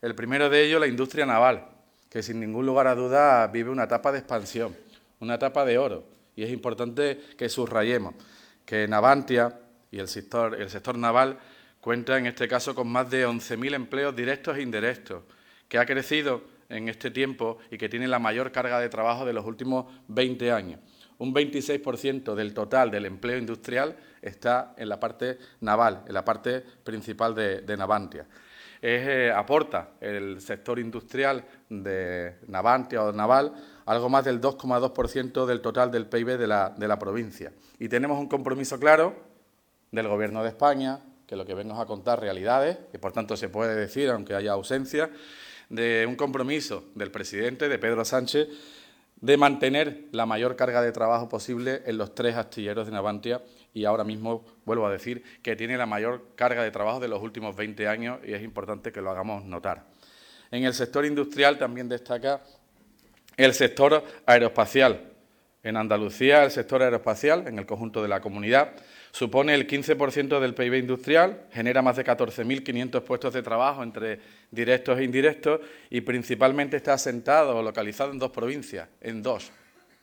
El 0.00 0.14
primero 0.14 0.48
de 0.48 0.64
ellos, 0.64 0.80
la 0.80 0.86
industria 0.86 1.26
naval, 1.26 1.68
que 2.08 2.22
sin 2.22 2.40
ningún 2.40 2.66
lugar 2.66 2.86
a 2.86 2.94
duda 2.94 3.46
vive 3.48 3.70
una 3.70 3.84
etapa 3.84 4.12
de 4.12 4.18
expansión, 4.18 4.76
una 5.20 5.34
etapa 5.34 5.64
de 5.64 5.78
oro. 5.78 6.04
Y 6.36 6.44
es 6.44 6.50
importante 6.50 7.20
que 7.36 7.48
subrayemos 7.48 8.14
que 8.64 8.86
Navantia 8.86 9.58
y 9.90 9.98
el 9.98 10.08
sector, 10.08 10.54
el 10.60 10.70
sector 10.70 10.96
naval 10.96 11.38
cuenta 11.80 12.16
en 12.16 12.26
este 12.26 12.46
caso 12.46 12.74
con 12.74 12.86
más 12.88 13.10
de 13.10 13.26
11.000 13.26 13.74
empleos 13.74 14.14
directos 14.14 14.56
e 14.56 14.62
indirectos, 14.62 15.24
que 15.68 15.78
ha 15.78 15.86
crecido 15.86 16.42
en 16.68 16.88
este 16.88 17.10
tiempo 17.10 17.58
y 17.70 17.78
que 17.78 17.88
tiene 17.88 18.06
la 18.06 18.18
mayor 18.18 18.52
carga 18.52 18.78
de 18.78 18.88
trabajo 18.88 19.24
de 19.24 19.32
los 19.32 19.44
últimos 19.44 19.86
20 20.06 20.52
años 20.52 20.80
un 21.18 21.34
26% 21.34 22.34
del 22.34 22.54
total 22.54 22.90
del 22.90 23.06
empleo 23.06 23.38
industrial 23.38 23.96
está 24.22 24.74
en 24.76 24.88
la 24.88 24.98
parte 24.98 25.38
naval, 25.60 26.04
en 26.06 26.14
la 26.14 26.24
parte 26.24 26.60
principal 26.60 27.34
de, 27.34 27.76
Navantia. 27.76 28.26
Eh, 28.80 29.32
aporta 29.34 29.90
el 30.00 30.40
sector 30.40 30.78
industrial 30.78 31.44
de 31.68 32.36
Navantia 32.46 33.02
o 33.02 33.12
naval 33.12 33.52
algo 33.86 34.08
más 34.08 34.24
del 34.24 34.40
2,2% 34.40 35.46
del 35.46 35.60
total 35.60 35.90
del 35.90 36.06
PIB 36.06 36.38
de 36.38 36.46
la, 36.46 36.70
de 36.70 36.86
la 36.86 36.98
provincia. 36.98 37.52
Y 37.78 37.88
tenemos 37.88 38.18
un 38.18 38.28
compromiso 38.28 38.78
claro 38.78 39.16
del 39.90 40.06
Gobierno 40.06 40.42
de 40.42 40.50
España, 40.50 41.00
que 41.26 41.36
lo 41.36 41.44
que 41.44 41.54
vengo 41.54 41.80
a 41.80 41.86
contar 41.86 42.20
realidades, 42.20 42.78
que 42.92 42.98
por 42.98 43.12
tanto 43.12 43.36
se 43.36 43.48
puede 43.48 43.74
decir, 43.74 44.10
aunque 44.10 44.34
haya 44.34 44.52
ausencia, 44.52 45.10
de 45.68 46.06
un 46.06 46.16
compromiso 46.16 46.84
del 46.94 47.10
presidente, 47.10 47.68
de 47.68 47.78
Pedro 47.78 48.04
Sánchez, 48.04 48.48
de 49.20 49.36
mantener 49.36 50.04
la 50.12 50.26
mayor 50.26 50.56
carga 50.56 50.80
de 50.80 50.92
trabajo 50.92 51.28
posible 51.28 51.82
en 51.86 51.98
los 51.98 52.14
tres 52.14 52.36
astilleros 52.36 52.86
de 52.86 52.92
Navantia 52.92 53.42
y 53.74 53.84
ahora 53.84 54.04
mismo 54.04 54.44
vuelvo 54.64 54.86
a 54.86 54.92
decir 54.92 55.22
que 55.42 55.56
tiene 55.56 55.76
la 55.76 55.86
mayor 55.86 56.28
carga 56.34 56.62
de 56.62 56.70
trabajo 56.70 57.00
de 57.00 57.08
los 57.08 57.22
últimos 57.22 57.54
20 57.56 57.88
años 57.88 58.18
y 58.26 58.32
es 58.32 58.42
importante 58.42 58.92
que 58.92 59.00
lo 59.00 59.10
hagamos 59.10 59.44
notar. 59.44 59.84
En 60.50 60.64
el 60.64 60.74
sector 60.74 61.04
industrial 61.04 61.58
también 61.58 61.88
destaca 61.88 62.42
el 63.36 63.54
sector 63.54 64.02
aeroespacial. 64.26 65.12
En 65.62 65.76
Andalucía, 65.76 66.44
el 66.44 66.50
sector 66.50 66.82
aeroespacial, 66.82 67.46
en 67.46 67.58
el 67.58 67.66
conjunto 67.66 68.00
de 68.00 68.08
la 68.08 68.20
comunidad, 68.20 68.74
supone 69.10 69.54
el 69.54 69.66
15% 69.66 70.40
del 70.40 70.54
PIB 70.54 70.74
industrial, 70.74 71.46
genera 71.52 71.82
más 71.82 71.96
de 71.96 72.04
14.500 72.04 73.02
puestos 73.02 73.34
de 73.34 73.42
trabajo 73.42 73.82
entre 73.82 74.20
directos 74.50 74.98
e 74.98 75.04
indirectos 75.04 75.60
y 75.90 76.00
principalmente 76.00 76.76
está 76.76 76.94
asentado 76.94 77.56
o 77.56 77.62
localizado 77.62 78.12
en 78.12 78.18
dos 78.18 78.30
provincias, 78.30 78.88
en 79.00 79.22
dos. 79.22 79.50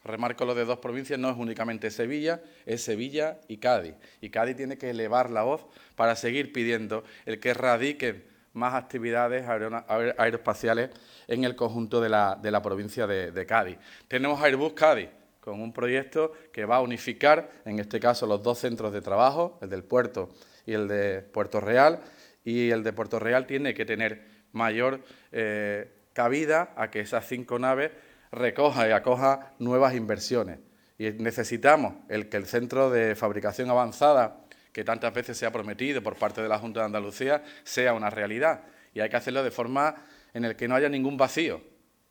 Remarco 0.05 0.45
lo 0.45 0.53
de 0.53 0.65
dos 0.65 0.77
provincias, 0.77 1.19
no 1.19 1.31
es 1.31 1.35
únicamente 1.35 1.89
Sevilla, 1.89 2.41
es 2.65 2.83
Sevilla 2.83 3.39
y 3.47 3.57
Cádiz. 3.57 3.95
Y 4.21 4.29
Cádiz 4.29 4.55
tiene 4.55 4.77
que 4.77 4.91
elevar 4.91 5.31
la 5.31 5.41
voz 5.41 5.65
para 5.95 6.15
seguir 6.15 6.53
pidiendo 6.53 7.03
el 7.25 7.39
que 7.39 7.55
radiquen 7.55 8.23
más 8.53 8.75
actividades 8.75 9.47
aeroespaciales 9.47 10.91
en 11.27 11.43
el 11.43 11.55
conjunto 11.55 11.99
de 12.01 12.09
la, 12.09 12.61
provincia 12.63 13.07
de, 13.07 13.31
de 13.31 13.45
Cádiz. 13.47 13.77
Tenemos 14.07 14.41
Airbus 14.41 14.73
Cádiz, 14.73 15.09
con 15.41 15.59
un 15.59 15.73
proyecto 15.73 16.33
que 16.53 16.65
va 16.65 16.77
a 16.77 16.81
unificar, 16.81 17.51
en 17.65 17.79
este 17.79 17.99
caso, 17.99 18.27
los 18.27 18.43
dos 18.43 18.59
centros 18.59 18.93
de 18.93 19.01
trabajo, 19.01 19.57
el 19.61 19.69
del 19.69 19.83
puerto 19.83 20.29
y 20.65 20.73
el 20.73 20.87
de 20.87 21.21
Puerto 21.21 21.59
Real, 21.59 21.99
y 22.43 22.69
el 22.69 22.83
de 22.83 22.93
Puerto 22.93 23.19
Real 23.19 23.47
tiene 23.47 23.73
que 23.73 23.85
tener 23.85 24.23
mayor 24.51 25.01
eh, 25.31 25.91
cabida 26.13 26.73
a 26.77 26.89
que 26.89 27.01
esas 27.01 27.27
cinco 27.27 27.59
naves 27.59 27.91
recoja 28.35 28.87
y 28.87 28.91
acoja 28.91 29.53
nuevas 29.59 29.95
inversiones. 29.95 30.59
Y 30.97 31.11
necesitamos 31.11 31.95
el 32.09 32.29
que 32.29 32.37
el 32.37 32.45
centro 32.45 32.89
de 32.89 33.15
fabricación 33.15 33.69
avanzada, 33.69 34.45
que 34.71 34.83
tantas 34.83 35.13
veces 35.13 35.37
se 35.37 35.45
ha 35.45 35.51
prometido 35.51 36.01
por 36.01 36.15
parte 36.15 36.41
de 36.41 36.49
la 36.49 36.59
Junta 36.59 36.81
de 36.81 36.85
Andalucía, 36.87 37.43
sea 37.63 37.93
una 37.93 38.09
realidad. 38.09 38.61
Y 38.93 39.01
hay 39.01 39.09
que 39.09 39.17
hacerlo 39.17 39.43
de 39.43 39.51
forma 39.51 39.95
en 40.33 40.43
la 40.43 40.55
que 40.55 40.67
no 40.67 40.75
haya 40.75 40.89
ningún 40.89 41.17
vacío. 41.17 41.61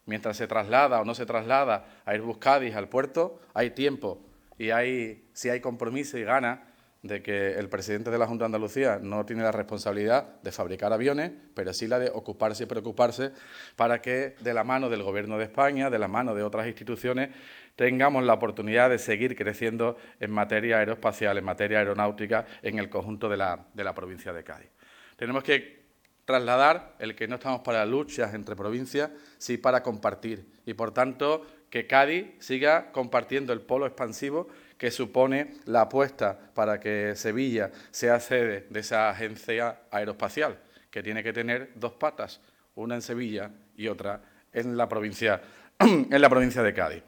Mientras 0.06 0.37
se 0.37 0.46
traslada 0.46 1.00
o 1.00 1.04
no 1.04 1.14
se 1.14 1.24
traslada 1.24 2.02
a 2.04 2.10
Airbus 2.10 2.38
Cádiz 2.38 2.74
al 2.74 2.88
puerto, 2.88 3.40
hay 3.54 3.70
tiempo 3.70 4.20
y 4.58 4.70
hay, 4.70 5.28
si 5.32 5.48
hay 5.48 5.60
compromiso 5.60 6.18
y 6.18 6.24
gana 6.24 6.73
de 7.04 7.22
que 7.22 7.52
el 7.58 7.68
presidente 7.68 8.10
de 8.10 8.16
la 8.16 8.26
Junta 8.26 8.44
de 8.44 8.46
Andalucía 8.46 8.98
no 9.00 9.26
tiene 9.26 9.42
la 9.42 9.52
responsabilidad 9.52 10.40
de 10.40 10.50
fabricar 10.50 10.90
aviones, 10.90 11.32
pero 11.52 11.74
sí 11.74 11.86
la 11.86 11.98
de 11.98 12.08
ocuparse 12.08 12.64
y 12.64 12.66
preocuparse 12.66 13.30
para 13.76 14.00
que 14.00 14.36
de 14.40 14.54
la 14.54 14.64
mano 14.64 14.88
del 14.88 15.02
Gobierno 15.02 15.36
de 15.36 15.44
España, 15.44 15.90
de 15.90 15.98
la 15.98 16.08
mano 16.08 16.34
de 16.34 16.42
otras 16.42 16.66
instituciones, 16.66 17.28
tengamos 17.76 18.24
la 18.24 18.32
oportunidad 18.32 18.88
de 18.88 18.98
seguir 18.98 19.36
creciendo 19.36 19.98
en 20.18 20.30
materia 20.30 20.78
aeroespacial, 20.78 21.36
en 21.36 21.44
materia 21.44 21.78
aeronáutica, 21.80 22.46
en 22.62 22.78
el 22.78 22.88
conjunto 22.88 23.28
de 23.28 23.36
la, 23.36 23.66
de 23.74 23.84
la 23.84 23.94
provincia 23.94 24.32
de 24.32 24.42
Cádiz. 24.42 24.70
Tenemos 25.16 25.44
que 25.44 25.84
trasladar 26.24 26.94
el 27.00 27.14
que 27.14 27.28
no 27.28 27.34
estamos 27.34 27.60
para 27.60 27.84
luchas 27.84 28.32
entre 28.32 28.56
provincias, 28.56 29.10
sí 29.36 29.58
para 29.58 29.82
compartir. 29.82 30.46
Y 30.64 30.72
por 30.72 30.94
tanto, 30.94 31.46
que 31.68 31.86
Cádiz 31.86 32.28
siga 32.38 32.92
compartiendo 32.92 33.52
el 33.52 33.60
polo 33.60 33.84
expansivo 33.84 34.48
que 34.78 34.90
supone 34.90 35.54
la 35.66 35.82
apuesta 35.82 36.38
para 36.54 36.80
que 36.80 37.14
Sevilla 37.16 37.70
sea 37.90 38.20
sede 38.20 38.66
de 38.70 38.80
esa 38.80 39.10
agencia 39.10 39.80
aeroespacial, 39.90 40.58
que 40.90 41.02
tiene 41.02 41.22
que 41.22 41.32
tener 41.32 41.70
dos 41.74 41.92
patas, 41.92 42.40
una 42.74 42.94
en 42.94 43.02
Sevilla 43.02 43.50
y 43.76 43.88
otra 43.88 44.20
en 44.52 44.76
la 44.76 44.88
provincia, 44.88 45.40
en 45.78 46.20
la 46.20 46.28
provincia 46.28 46.62
de 46.62 46.74
Cádiz. 46.74 47.02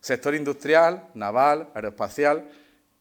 Sector 0.00 0.34
industrial, 0.34 1.08
naval, 1.14 1.70
aeroespacial, 1.74 2.44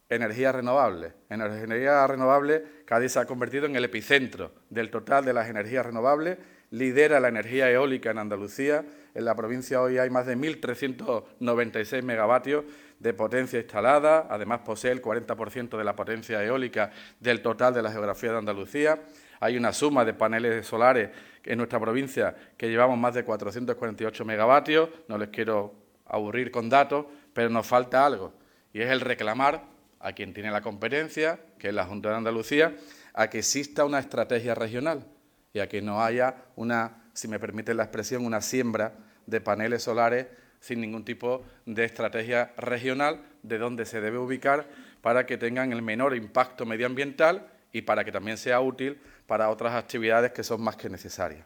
energía 0.10 0.52
renovable. 0.52 1.14
En 1.30 1.42
energía 1.42 2.06
renovable, 2.08 2.64
Cádiz 2.86 3.14
se 3.14 3.20
ha 3.20 3.26
convertido 3.26 3.66
en 3.66 3.76
el 3.76 3.86
epicentro 3.86 4.54
del 4.70 4.90
total 4.90 5.26
de 5.26 5.34
las 5.34 5.50
energías 5.50 5.86
renovables. 5.86 6.38
lidera 6.72 7.20
la 7.20 7.28
energía 7.28 7.70
eólica 7.70 8.12
en 8.12 8.18
Andalucía. 8.18 8.84
En 9.14 9.26
la 9.26 9.36
provincia 9.36 9.82
hoy 9.82 9.98
hay 9.98 10.10
más 10.10 10.26
de 10.26 10.36
1.396 10.38 12.02
megavatios 12.04 12.66
de 13.00 13.14
potencia 13.14 13.60
instalada. 13.60 14.28
Además, 14.30 14.62
posee 14.66 14.92
el 14.92 15.02
40% 15.02 15.78
de 15.78 15.84
la 15.84 15.96
potencia 15.96 16.44
eólica 16.44 16.92
del 17.20 17.42
total 17.42 17.74
de 17.74 17.82
la 17.82 17.92
geografía 17.92 18.32
de 18.32 18.38
Andalucía. 18.40 19.02
Hay 19.40 19.58
una 19.58 19.74
suma 19.74 20.06
de 20.06 20.14
paneles 20.14 20.66
solares 20.66 21.10
en 21.44 21.58
nuestra 21.58 21.80
provincia 21.80 22.36
que 22.58 22.70
llevamos 22.70 22.98
más 22.98 23.14
de 23.14 23.24
448 23.24 24.26
megavatios. 24.26 24.90
No 25.08 25.18
les 25.18 25.30
quiero 25.30 25.76
aburrir 26.06 26.52
con 26.52 26.70
datos, 26.70 27.06
pero 27.34 27.50
nos 27.50 27.66
falta 27.66 28.06
algo, 28.06 28.34
y 28.72 28.82
es 28.82 28.90
el 28.90 29.02
reclamar 29.02 29.64
a 30.00 30.14
quien 30.14 30.34
tiene 30.34 30.52
la 30.52 30.62
competencia, 30.62 31.40
que 31.58 31.70
es 31.70 31.74
la 31.74 31.86
Junta 31.86 32.10
de 32.10 32.16
Andalucía, 32.16 32.76
a 33.14 33.30
que 33.30 33.40
exista 33.40 33.86
una 33.86 34.00
estrategia 34.00 34.54
regional 34.54 35.06
y 35.54 35.60
a 35.60 35.70
que 35.70 35.82
no 35.82 36.04
haya 36.04 36.36
una, 36.56 37.03
si 37.14 37.28
me 37.28 37.40
permite 37.40 37.74
la 37.74 37.84
expresión, 37.84 38.26
una 38.26 38.42
siembra 38.42 38.94
de 39.26 39.42
paneles 39.42 39.84
solares 39.84 40.28
sin 40.60 40.82
ningún 40.82 41.06
tipo 41.06 41.44
de 41.66 41.86
estrategia 41.86 42.54
regional 42.58 43.22
de 43.44 43.58
dónde 43.58 43.86
se 43.86 44.02
debe 44.02 44.18
ubicar 44.18 44.68
para 45.02 45.26
que 45.26 45.38
tengan 45.38 45.74
el 45.74 45.82
menor 45.82 46.16
impacto 46.16 46.66
medioambiental 46.66 47.48
y 47.72 47.82
para 47.82 48.04
que 48.06 48.12
también 48.12 48.38
sea 48.38 48.62
útil 48.62 49.02
para 49.28 49.50
otras 49.50 49.74
actividades 49.74 50.32
que 50.32 50.44
son 50.44 50.62
más 50.62 50.76
que 50.76 50.90
necesarias. 50.90 51.46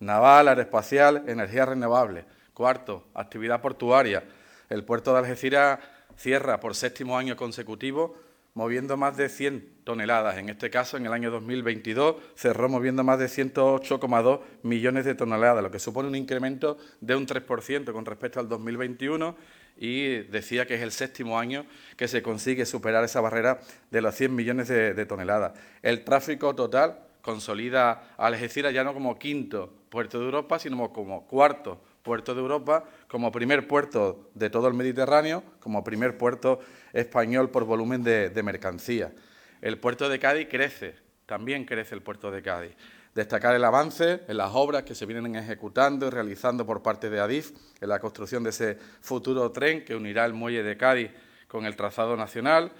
Naval, 0.00 0.48
aeroespacial, 0.48 1.24
energía 1.28 1.66
renovable. 1.66 2.24
Cuarto, 2.52 3.08
actividad 3.14 3.60
portuaria. 3.60 4.22
El 4.68 4.84
puerto 4.84 5.12
de 5.12 5.20
Algeciras 5.20 5.78
cierra 6.16 6.60
por 6.60 6.74
séptimo 6.74 7.16
año 7.16 7.36
consecutivo 7.36 8.16
moviendo 8.58 8.96
más 8.96 9.16
de 9.16 9.28
100 9.28 9.84
toneladas. 9.84 10.36
En 10.36 10.48
este 10.48 10.68
caso, 10.68 10.96
en 10.96 11.06
el 11.06 11.12
año 11.12 11.30
2022, 11.30 12.16
cerró 12.34 12.68
moviendo 12.68 13.04
más 13.04 13.20
de 13.20 13.26
108,2 13.26 14.40
millones 14.64 15.04
de 15.04 15.14
toneladas, 15.14 15.62
lo 15.62 15.70
que 15.70 15.78
supone 15.78 16.08
un 16.08 16.16
incremento 16.16 16.76
de 17.00 17.14
un 17.14 17.24
3% 17.24 17.92
con 17.92 18.04
respecto 18.04 18.40
al 18.40 18.48
2021 18.48 19.36
y 19.76 20.24
decía 20.24 20.66
que 20.66 20.74
es 20.74 20.82
el 20.82 20.90
séptimo 20.90 21.38
año 21.38 21.66
que 21.96 22.08
se 22.08 22.20
consigue 22.20 22.66
superar 22.66 23.04
esa 23.04 23.20
barrera 23.20 23.60
de 23.92 24.02
los 24.02 24.16
100 24.16 24.34
millones 24.34 24.66
de, 24.66 25.06
toneladas. 25.06 25.52
El 25.80 26.02
tráfico 26.02 26.56
total 26.56 26.98
consolida 27.22 28.14
a 28.16 28.26
Algeciras 28.26 28.74
ya 28.74 28.82
no 28.82 28.92
como 28.92 29.20
quinto 29.20 29.72
puerto 29.88 30.18
de 30.18 30.24
Europa, 30.24 30.58
sino 30.58 30.92
como 30.92 31.28
cuarto 31.28 31.80
puerto 32.02 32.34
de 32.34 32.40
Europa, 32.40 32.84
como 33.08 33.30
primer 33.32 33.66
puerto 33.66 34.30
de 34.34 34.50
todo 34.50 34.68
el 34.68 34.74
Mediterráneo, 34.74 35.42
como 35.60 35.84
primer 35.84 36.16
puerto 36.16 36.60
español 36.92 37.50
por 37.50 37.64
volumen 37.64 38.02
de, 38.02 38.42
mercancía. 38.42 39.12
El 39.60 39.78
puerto 39.78 40.08
de 40.08 40.18
Cádiz 40.18 40.48
crece, 40.50 40.96
también 41.26 41.64
crece 41.64 41.94
el 41.94 42.02
puerto 42.02 42.30
de 42.30 42.42
Cádiz. 42.42 42.72
Destacar 43.14 43.54
el 43.54 43.64
avance 43.64 44.22
en 44.28 44.36
las 44.36 44.50
obras 44.54 44.84
que 44.84 44.94
se 44.94 45.04
vienen 45.06 45.34
ejecutando 45.34 46.06
y 46.06 46.10
realizando 46.10 46.64
por 46.64 46.82
parte 46.82 47.10
de 47.10 47.20
Adif 47.20 47.52
en 47.80 47.88
la 47.88 47.98
construcción 47.98 48.44
de 48.44 48.50
ese 48.50 48.78
futuro 49.00 49.50
tren 49.50 49.84
que 49.84 49.96
unirá 49.96 50.24
el 50.24 50.34
muelle 50.34 50.62
de 50.62 50.76
Cádiz 50.76 51.10
con 51.48 51.66
el 51.66 51.74
trazado 51.74 52.16
nacional. 52.16 52.72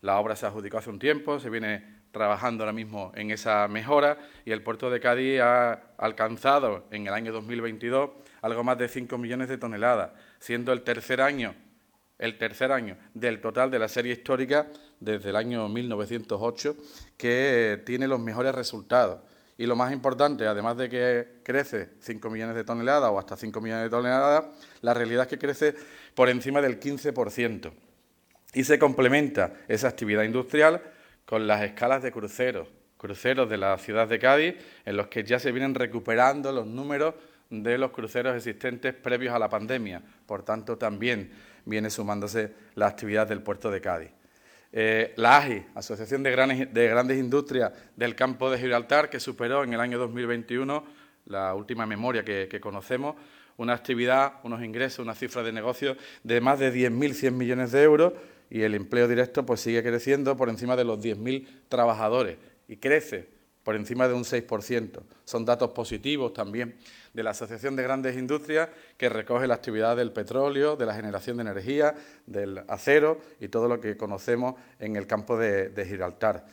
La 0.00 0.18
obra 0.18 0.34
se 0.34 0.46
adjudicó 0.46 0.78
hace 0.78 0.90
un 0.90 0.98
tiempo, 0.98 1.38
se 1.38 1.50
viene 1.50 2.02
trabajando 2.12 2.64
ahora 2.64 2.72
mismo 2.72 3.12
en 3.14 3.30
esa 3.30 3.66
mejora 3.68 4.18
y 4.44 4.52
el 4.52 4.62
puerto 4.62 4.90
de 4.90 5.00
Cádiz 5.00 5.40
ha 5.40 5.94
alcanzado 5.98 6.84
en 6.90 7.06
el 7.06 7.14
año 7.14 7.32
2022 7.32 8.10
algo 8.42 8.62
más 8.62 8.76
de 8.76 8.88
5 8.88 9.16
millones 9.16 9.48
de 9.48 9.56
toneladas, 9.56 10.10
siendo 10.38 10.72
el 10.72 10.82
tercer 10.82 11.20
año 11.20 11.54
el 12.22 12.38
tercer 12.38 12.70
año 12.70 12.96
del 13.14 13.40
total 13.40 13.68
de 13.68 13.80
la 13.80 13.88
serie 13.88 14.12
histórica 14.12 14.68
desde 15.00 15.30
el 15.30 15.36
año 15.36 15.68
1908 15.68 16.76
que 17.16 17.82
tiene 17.84 18.06
los 18.06 18.20
mejores 18.20 18.54
resultados. 18.54 19.20
Y 19.58 19.66
lo 19.66 19.74
más 19.74 19.92
importante, 19.92 20.46
además 20.46 20.76
de 20.76 20.88
que 20.88 21.40
crece 21.42 21.90
5 21.98 22.30
millones 22.30 22.54
de 22.54 22.62
toneladas 22.62 23.10
o 23.10 23.18
hasta 23.18 23.36
5 23.36 23.60
millones 23.60 23.84
de 23.84 23.90
toneladas, 23.90 24.44
la 24.82 24.94
realidad 24.94 25.24
es 25.24 25.28
que 25.30 25.38
crece 25.38 25.74
por 26.14 26.28
encima 26.28 26.60
del 26.62 26.78
15%. 26.78 27.72
Y 28.54 28.62
se 28.62 28.78
complementa 28.78 29.54
esa 29.66 29.88
actividad 29.88 30.22
industrial 30.22 30.80
con 31.24 31.48
las 31.48 31.62
escalas 31.62 32.04
de 32.04 32.12
cruceros, 32.12 32.68
cruceros 32.98 33.50
de 33.50 33.58
la 33.58 33.76
ciudad 33.78 34.06
de 34.06 34.20
Cádiz, 34.20 34.54
en 34.84 34.96
los 34.96 35.08
que 35.08 35.24
ya 35.24 35.40
se 35.40 35.50
vienen 35.50 35.74
recuperando 35.74 36.52
los 36.52 36.66
números 36.68 37.14
de 37.52 37.76
los 37.76 37.90
cruceros 37.90 38.34
existentes 38.34 38.94
previos 38.94 39.34
a 39.34 39.38
la 39.38 39.50
pandemia. 39.50 40.02
Por 40.24 40.42
tanto, 40.42 40.78
también 40.78 41.30
viene 41.66 41.90
sumándose 41.90 42.52
la 42.74 42.86
actividad 42.86 43.26
del 43.26 43.42
puerto 43.42 43.70
de 43.70 43.80
Cádiz. 43.80 44.10
Eh, 44.72 45.12
la 45.16 45.36
AGI, 45.36 45.66
Asociación 45.74 46.22
de 46.22 46.30
Grandes, 46.30 46.72
de 46.72 46.88
Grandes 46.88 47.18
Industrias 47.18 47.72
del 47.94 48.14
Campo 48.14 48.50
de 48.50 48.58
Gibraltar, 48.58 49.10
que 49.10 49.20
superó 49.20 49.64
en 49.64 49.74
el 49.74 49.80
año 49.80 49.98
2021, 49.98 50.84
la 51.26 51.54
última 51.54 51.84
memoria 51.84 52.24
que, 52.24 52.58
conocemos, 52.60 53.16
una 53.58 53.74
actividad, 53.74 54.40
unos 54.44 54.62
ingresos, 54.62 55.00
una 55.00 55.14
cifra 55.14 55.42
de 55.42 55.52
negocio 55.52 55.96
de 56.24 56.40
más 56.40 56.58
de 56.58 56.72
10.100 56.72 57.32
millones 57.32 57.70
de 57.70 57.82
euros 57.82 58.14
y 58.48 58.62
el 58.62 58.74
empleo 58.74 59.06
directo 59.06 59.44
pues 59.44 59.60
sigue 59.60 59.82
creciendo 59.82 60.36
por 60.36 60.48
encima 60.48 60.74
de 60.74 60.84
los 60.84 60.98
10.000 61.00 61.46
trabajadores 61.68 62.38
y 62.66 62.78
crece 62.78 63.28
por 63.64 63.76
encima 63.76 64.08
de 64.08 64.14
un 64.14 64.24
6%. 64.24 65.02
Son 65.24 65.44
datos 65.44 65.70
positivos 65.70 66.32
también 66.32 66.76
de 67.14 67.22
la 67.22 67.30
Asociación 67.30 67.76
de 67.76 67.82
Grandes 67.82 68.16
Industrias 68.16 68.68
que 68.96 69.08
recoge 69.08 69.46
la 69.46 69.54
actividad 69.54 69.96
del 69.96 70.12
petróleo, 70.12 70.76
de 70.76 70.86
la 70.86 70.94
generación 70.94 71.36
de 71.36 71.42
energía, 71.42 71.94
del 72.26 72.62
acero 72.68 73.20
y 73.40 73.48
todo 73.48 73.68
lo 73.68 73.80
que 73.80 73.96
conocemos 73.96 74.54
en 74.78 74.96
el 74.96 75.06
campo 75.06 75.36
de, 75.36 75.84
Gibraltar. 75.86 76.46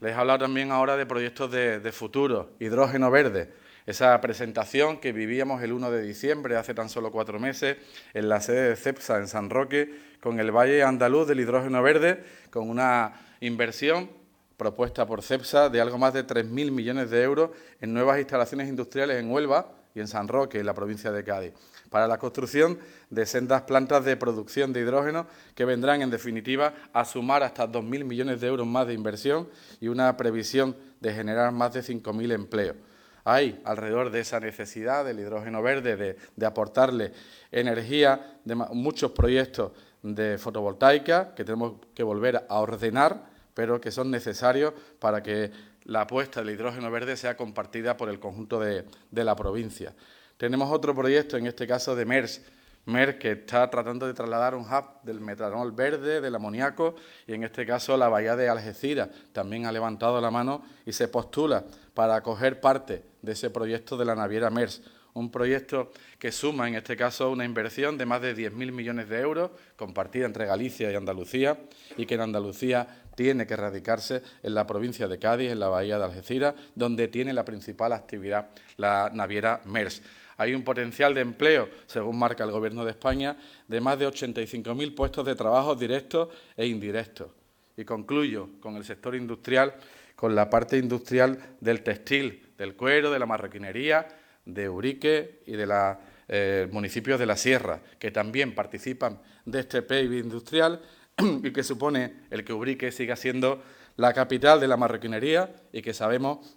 Les 0.00 0.12
he 0.12 0.14
hablado 0.14 0.40
también 0.40 0.70
ahora 0.70 0.96
de 0.96 1.06
proyectos 1.06 1.50
de, 1.50 1.80
de 1.80 1.92
futuro, 1.92 2.50
hidrógeno 2.58 3.10
verde. 3.10 3.52
Esa 3.86 4.18
presentación 4.20 4.98
que 4.98 5.12
vivíamos 5.12 5.62
el 5.62 5.72
1 5.72 5.90
de 5.90 6.02
diciembre, 6.02 6.56
hace 6.56 6.72
tan 6.72 6.88
solo 6.88 7.12
cuatro 7.12 7.38
meses, 7.38 7.76
en 8.14 8.28
la 8.28 8.40
sede 8.40 8.70
de 8.70 8.76
CEPSA 8.76 9.18
en 9.18 9.28
San 9.28 9.50
Roque, 9.50 10.14
con 10.20 10.40
el 10.40 10.50
Valle 10.50 10.82
Andaluz 10.82 11.28
del 11.28 11.40
Hidrógeno 11.40 11.82
Verde, 11.82 12.24
con 12.50 12.70
una 12.70 13.12
inversión 13.40 14.08
propuesta 14.56 15.06
por 15.06 15.22
CEPSA 15.22 15.68
de 15.68 15.80
algo 15.80 15.98
más 15.98 16.14
de 16.14 16.26
3.000 16.26 16.70
millones 16.70 17.10
de 17.10 17.22
euros 17.22 17.50
en 17.80 17.92
nuevas 17.92 18.18
instalaciones 18.18 18.68
industriales 18.68 19.20
en 19.20 19.30
Huelva 19.30 19.72
y 19.94 20.00
en 20.00 20.08
San 20.08 20.28
Roque, 20.28 20.58
en 20.58 20.66
la 20.66 20.74
provincia 20.74 21.12
de 21.12 21.24
Cádiz, 21.24 21.52
para 21.88 22.08
la 22.08 22.18
construcción 22.18 22.78
de 23.10 23.26
sendas 23.26 23.62
plantas 23.62 24.04
de 24.04 24.16
producción 24.16 24.72
de 24.72 24.80
hidrógeno 24.80 25.26
que 25.54 25.64
vendrán, 25.64 26.02
en 26.02 26.10
definitiva, 26.10 26.74
a 26.92 27.04
sumar 27.04 27.42
hasta 27.42 27.70
2.000 27.70 28.04
millones 28.04 28.40
de 28.40 28.46
euros 28.48 28.66
más 28.66 28.86
de 28.86 28.94
inversión 28.94 29.48
y 29.80 29.88
una 29.88 30.16
previsión 30.16 30.76
de 31.00 31.12
generar 31.12 31.52
más 31.52 31.72
de 31.74 31.82
5.000 31.82 32.32
empleos. 32.32 32.76
Hay 33.24 33.60
alrededor 33.64 34.10
de 34.10 34.20
esa 34.20 34.38
necesidad 34.38 35.04
del 35.04 35.18
hidrógeno 35.18 35.62
verde, 35.62 36.16
de, 36.36 36.46
aportarle 36.46 37.12
energía, 37.50 38.38
de 38.44 38.54
muchos 38.54 39.12
proyectos 39.12 39.72
de 40.02 40.36
fotovoltaica 40.36 41.34
que 41.34 41.44
tenemos 41.44 41.74
que 41.94 42.02
volver 42.02 42.44
a 42.46 42.60
ordenar, 42.60 43.33
pero 43.54 43.80
que 43.80 43.90
son 43.90 44.10
necesarios 44.10 44.74
para 44.98 45.22
que 45.22 45.50
la 45.84 46.02
apuesta 46.02 46.40
del 46.40 46.54
hidrógeno 46.54 46.90
verde 46.90 47.16
sea 47.16 47.36
compartida 47.36 47.96
por 47.96 48.08
el 48.08 48.18
conjunto 48.18 48.60
de, 48.60 48.84
la 49.12 49.36
provincia. 49.36 49.94
Tenemos 50.36 50.70
otro 50.72 50.94
proyecto, 50.94 51.36
en 51.36 51.46
este 51.46 51.66
caso 51.66 51.94
de 51.94 52.04
MERS, 52.04 52.42
MERS 52.86 53.16
que 53.16 53.32
está 53.32 53.70
tratando 53.70 54.06
de 54.06 54.14
trasladar 54.14 54.54
un 54.54 54.64
hub 54.64 55.02
del 55.04 55.20
metanol 55.20 55.72
verde, 55.72 56.20
del 56.20 56.34
amoníaco, 56.34 56.96
y 57.26 57.34
en 57.34 57.44
este 57.44 57.64
caso 57.64 57.96
la 57.96 58.08
bahía 58.08 58.36
de 58.36 58.48
Algeciras 58.48 59.08
también 59.32 59.66
ha 59.66 59.72
levantado 59.72 60.20
la 60.20 60.30
mano 60.30 60.64
y 60.84 60.92
se 60.92 61.08
postula 61.08 61.64
para 61.94 62.16
acoger 62.16 62.60
parte 62.60 63.04
de 63.22 63.32
ese 63.32 63.50
proyecto 63.50 63.96
de 63.96 64.04
la 64.04 64.14
naviera 64.14 64.50
MERS, 64.50 64.82
un 65.14 65.30
proyecto 65.30 65.92
que 66.18 66.32
suma 66.32 66.68
en 66.68 66.74
este 66.74 66.96
caso 66.96 67.30
una 67.30 67.44
inversión 67.44 67.96
de 67.96 68.04
más 68.04 68.20
de 68.20 68.36
10.000 68.36 68.72
millones 68.72 69.08
de 69.08 69.20
euros, 69.20 69.50
compartida 69.76 70.26
entre 70.26 70.46
Galicia 70.46 70.90
y 70.90 70.94
Andalucía, 70.94 71.58
y 71.96 72.04
que 72.04 72.14
en 72.14 72.20
Andalucía 72.20 73.02
tiene 73.14 73.46
que 73.46 73.56
radicarse 73.56 74.22
en 74.42 74.54
la 74.54 74.66
provincia 74.66 75.06
de 75.06 75.18
Cádiz, 75.18 75.52
en 75.52 75.60
la 75.60 75.68
bahía 75.68 75.98
de 75.98 76.04
Algeciras, 76.04 76.54
donde 76.74 77.08
tiene 77.08 77.32
la 77.32 77.44
principal 77.44 77.92
actividad 77.92 78.50
la 78.76 79.10
naviera 79.14 79.60
MERS. 79.64 80.02
Hay 80.36 80.52
un 80.52 80.64
potencial 80.64 81.14
de 81.14 81.20
empleo, 81.20 81.68
según 81.86 82.18
marca 82.18 82.42
el 82.42 82.50
Gobierno 82.50 82.84
de 82.84 82.90
España, 82.90 83.36
de 83.68 83.80
más 83.80 83.96
de 84.00 84.08
85.000 84.08 84.94
puestos 84.96 85.24
de 85.24 85.36
trabajo 85.36 85.76
directos 85.76 86.28
e 86.56 86.66
indirectos. 86.66 87.28
Y 87.76 87.84
concluyo 87.84 88.48
con 88.60 88.74
el 88.74 88.84
sector 88.84 89.14
industrial, 89.14 89.74
con 90.16 90.34
la 90.34 90.50
parte 90.50 90.76
industrial 90.76 91.38
del 91.60 91.82
textil, 91.82 92.52
del 92.58 92.74
cuero, 92.74 93.12
de 93.12 93.18
la 93.20 93.26
marroquinería, 93.26 94.08
de 94.44 94.68
Urique 94.68 95.42
y 95.46 95.52
de 95.52 95.66
los 95.66 95.96
eh, 96.28 96.68
municipios 96.70 97.18
de 97.18 97.26
la 97.26 97.36
Sierra, 97.36 97.80
que 97.98 98.10
también 98.10 98.54
participan 98.54 99.20
de 99.44 99.60
este 99.60 99.82
PIB 99.82 100.24
industrial 100.24 100.80
y 101.18 101.52
que 101.52 101.62
supone 101.62 102.24
el 102.30 102.44
que 102.44 102.52
Urique 102.52 102.92
siga 102.92 103.16
siendo 103.16 103.62
la 103.96 104.12
capital 104.12 104.60
de 104.60 104.68
la 104.68 104.76
marroquinería 104.76 105.54
y 105.72 105.82
que 105.82 105.94
sabemos 105.94 106.56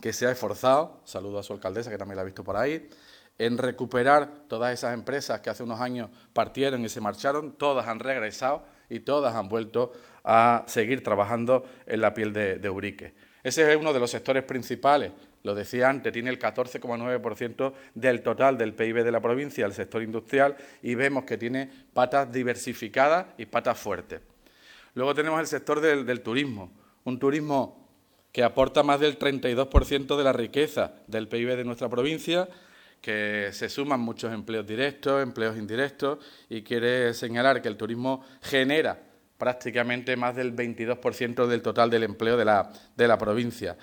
que 0.00 0.12
se 0.12 0.26
ha 0.26 0.30
esforzado, 0.30 1.00
saludo 1.04 1.38
a 1.38 1.42
su 1.42 1.52
alcaldesa 1.52 1.90
que 1.90 1.98
también 1.98 2.16
la 2.16 2.22
ha 2.22 2.24
visto 2.24 2.44
por 2.44 2.56
ahí, 2.56 2.88
en 3.38 3.56
recuperar 3.56 4.44
todas 4.48 4.72
esas 4.72 4.92
empresas 4.92 5.40
que 5.40 5.50
hace 5.50 5.62
unos 5.62 5.80
años 5.80 6.10
partieron 6.32 6.84
y 6.84 6.88
se 6.88 7.00
marcharon, 7.00 7.52
todas 7.52 7.88
han 7.88 7.98
regresado 7.98 8.64
y 8.90 9.00
todas 9.00 9.34
han 9.34 9.48
vuelto 9.48 9.92
a 10.24 10.64
seguir 10.66 11.02
trabajando 11.02 11.64
en 11.86 12.02
la 12.02 12.12
piel 12.12 12.32
de, 12.32 12.68
Urique. 12.68 13.14
Ese 13.42 13.70
es 13.70 13.76
uno 13.78 13.94
de 13.94 14.00
los 14.00 14.10
sectores 14.10 14.44
principales. 14.44 15.12
Lo 15.42 15.54
decía 15.54 15.88
antes, 15.88 16.12
tiene 16.12 16.30
el 16.30 16.38
14,9% 16.38 17.72
del 17.94 18.22
total 18.22 18.58
del 18.58 18.74
PIB 18.74 19.04
de 19.04 19.12
la 19.12 19.20
provincia, 19.20 19.64
el 19.64 19.72
sector 19.72 20.02
industrial, 20.02 20.56
y 20.82 20.94
vemos 20.94 21.24
que 21.24 21.38
tiene 21.38 21.70
patas 21.94 22.30
diversificadas 22.30 23.26
y 23.38 23.46
patas 23.46 23.78
fuertes. 23.78 24.20
Luego 24.94 25.14
tenemos 25.14 25.40
el 25.40 25.46
sector 25.46 25.80
del, 25.80 26.04
del 26.04 26.20
turismo, 26.20 26.70
un 27.04 27.18
turismo 27.18 27.88
que 28.32 28.42
aporta 28.44 28.82
más 28.82 29.00
del 29.00 29.18
32% 29.18 30.16
de 30.16 30.24
la 30.24 30.32
riqueza 30.32 30.94
del 31.06 31.26
PIB 31.28 31.56
de 31.56 31.64
nuestra 31.64 31.88
provincia, 31.88 32.48
que 33.00 33.48
se 33.52 33.68
suman 33.68 34.00
muchos 34.00 34.32
empleos 34.32 34.66
directos, 34.66 35.22
empleos 35.22 35.56
indirectos, 35.56 36.18
y 36.48 36.62
quiere 36.62 37.14
señalar 37.14 37.62
que 37.62 37.68
el 37.68 37.76
turismo 37.76 38.24
genera 38.42 39.00
prácticamente 39.38 40.16
más 40.16 40.36
del 40.36 40.54
22% 40.54 41.46
del 41.46 41.62
total 41.62 41.88
del 41.88 42.02
empleo 42.02 42.36
de 42.36 42.44
la, 42.44 42.70
de 42.94 43.08
la 43.08 43.16
provincia. 43.16 43.76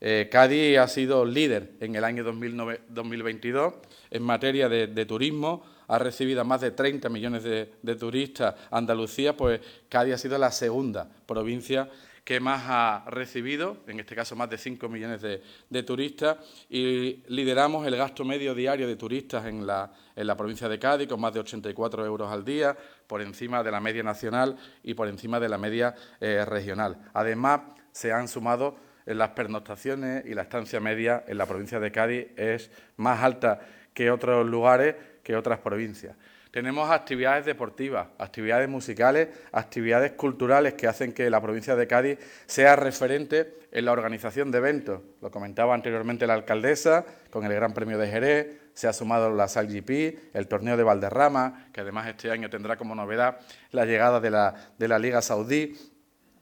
Eh, 0.00 0.28
Cádiz 0.30 0.78
ha 0.78 0.88
sido 0.88 1.26
líder 1.26 1.72
en 1.80 1.94
el 1.94 2.04
año 2.04 2.24
2022 2.24 3.74
en 4.10 4.22
materia 4.22 4.68
de, 4.68 5.06
turismo, 5.06 5.62
ha 5.88 5.98
recibido 5.98 6.40
a 6.40 6.44
más 6.44 6.62
de 6.62 6.70
30 6.70 7.08
millones 7.10 7.42
de, 7.44 7.96
turistas. 7.96 8.54
Andalucía, 8.70 9.36
pues 9.36 9.60
Cádiz 9.88 10.14
ha 10.14 10.18
sido 10.18 10.38
la 10.38 10.50
segunda 10.50 11.08
provincia 11.26 11.88
que 12.24 12.38
más 12.38 12.62
ha 12.66 13.04
recibido, 13.08 13.78
en 13.88 13.98
este 13.98 14.14
caso 14.14 14.36
más 14.36 14.48
de 14.48 14.56
5 14.56 14.88
millones 14.88 15.20
de, 15.20 15.82
turistas, 15.82 16.38
y 16.68 17.22
lideramos 17.28 17.86
el 17.86 17.96
gasto 17.96 18.24
medio 18.24 18.54
diario 18.54 18.86
de 18.86 18.96
turistas 18.96 19.46
en 19.46 19.66
la, 19.66 19.92
en 20.14 20.26
la 20.26 20.36
provincia 20.36 20.68
de 20.68 20.78
Cádiz, 20.78 21.08
con 21.08 21.20
más 21.20 21.34
de 21.34 21.40
84 21.40 22.06
euros 22.06 22.30
al 22.30 22.44
día, 22.44 22.76
por 23.06 23.20
encima 23.20 23.62
de 23.62 23.70
la 23.70 23.80
media 23.80 24.02
nacional 24.02 24.56
y 24.82 24.94
por 24.94 25.08
encima 25.08 25.40
de 25.40 25.48
la 25.48 25.58
media 25.58 25.94
eh, 26.20 26.44
regional. 26.46 26.98
Además, 27.12 27.62
se 27.92 28.12
han 28.12 28.28
sumado 28.28 28.89
las 29.18 29.30
pernoctaciones 29.30 30.24
y 30.26 30.34
la 30.34 30.42
estancia 30.42 30.80
media 30.80 31.24
en 31.26 31.38
la 31.38 31.46
provincia 31.46 31.80
de 31.80 31.92
Cádiz 31.92 32.28
es 32.36 32.70
más 32.96 33.22
alta 33.22 33.60
que 33.94 34.10
otros 34.10 34.46
lugares, 34.46 34.96
que 35.22 35.36
otras 35.36 35.58
provincias. 35.58 36.16
Tenemos 36.50 36.90
actividades 36.90 37.46
deportivas, 37.46 38.08
actividades 38.18 38.68
musicales, 38.68 39.28
actividades 39.52 40.12
culturales 40.12 40.74
que 40.74 40.88
hacen 40.88 41.12
que 41.12 41.30
la 41.30 41.40
provincia 41.40 41.76
de 41.76 41.86
Cádiz 41.86 42.18
sea 42.46 42.74
referente 42.74 43.60
en 43.70 43.84
la 43.84 43.92
organización 43.92 44.50
de 44.50 44.58
eventos. 44.58 45.00
Lo 45.20 45.30
comentaba 45.30 45.74
anteriormente 45.74 46.26
la 46.26 46.34
alcaldesa 46.34 47.04
con 47.30 47.44
el 47.44 47.54
Gran 47.54 47.72
Premio 47.72 47.98
de 47.98 48.08
Jerez, 48.08 48.60
se 48.74 48.88
ha 48.88 48.92
sumado 48.92 49.30
la 49.30 49.46
SALGP, 49.46 50.34
el 50.34 50.48
torneo 50.48 50.76
de 50.76 50.82
Valderrama, 50.82 51.66
que 51.72 51.82
además 51.82 52.08
este 52.08 52.30
año 52.30 52.48
tendrá 52.48 52.76
como 52.76 52.94
novedad 52.94 53.38
la 53.72 53.84
llegada 53.84 54.20
de 54.20 54.30
la, 54.30 54.98
Liga 54.98 55.22
Saudí. 55.22 55.76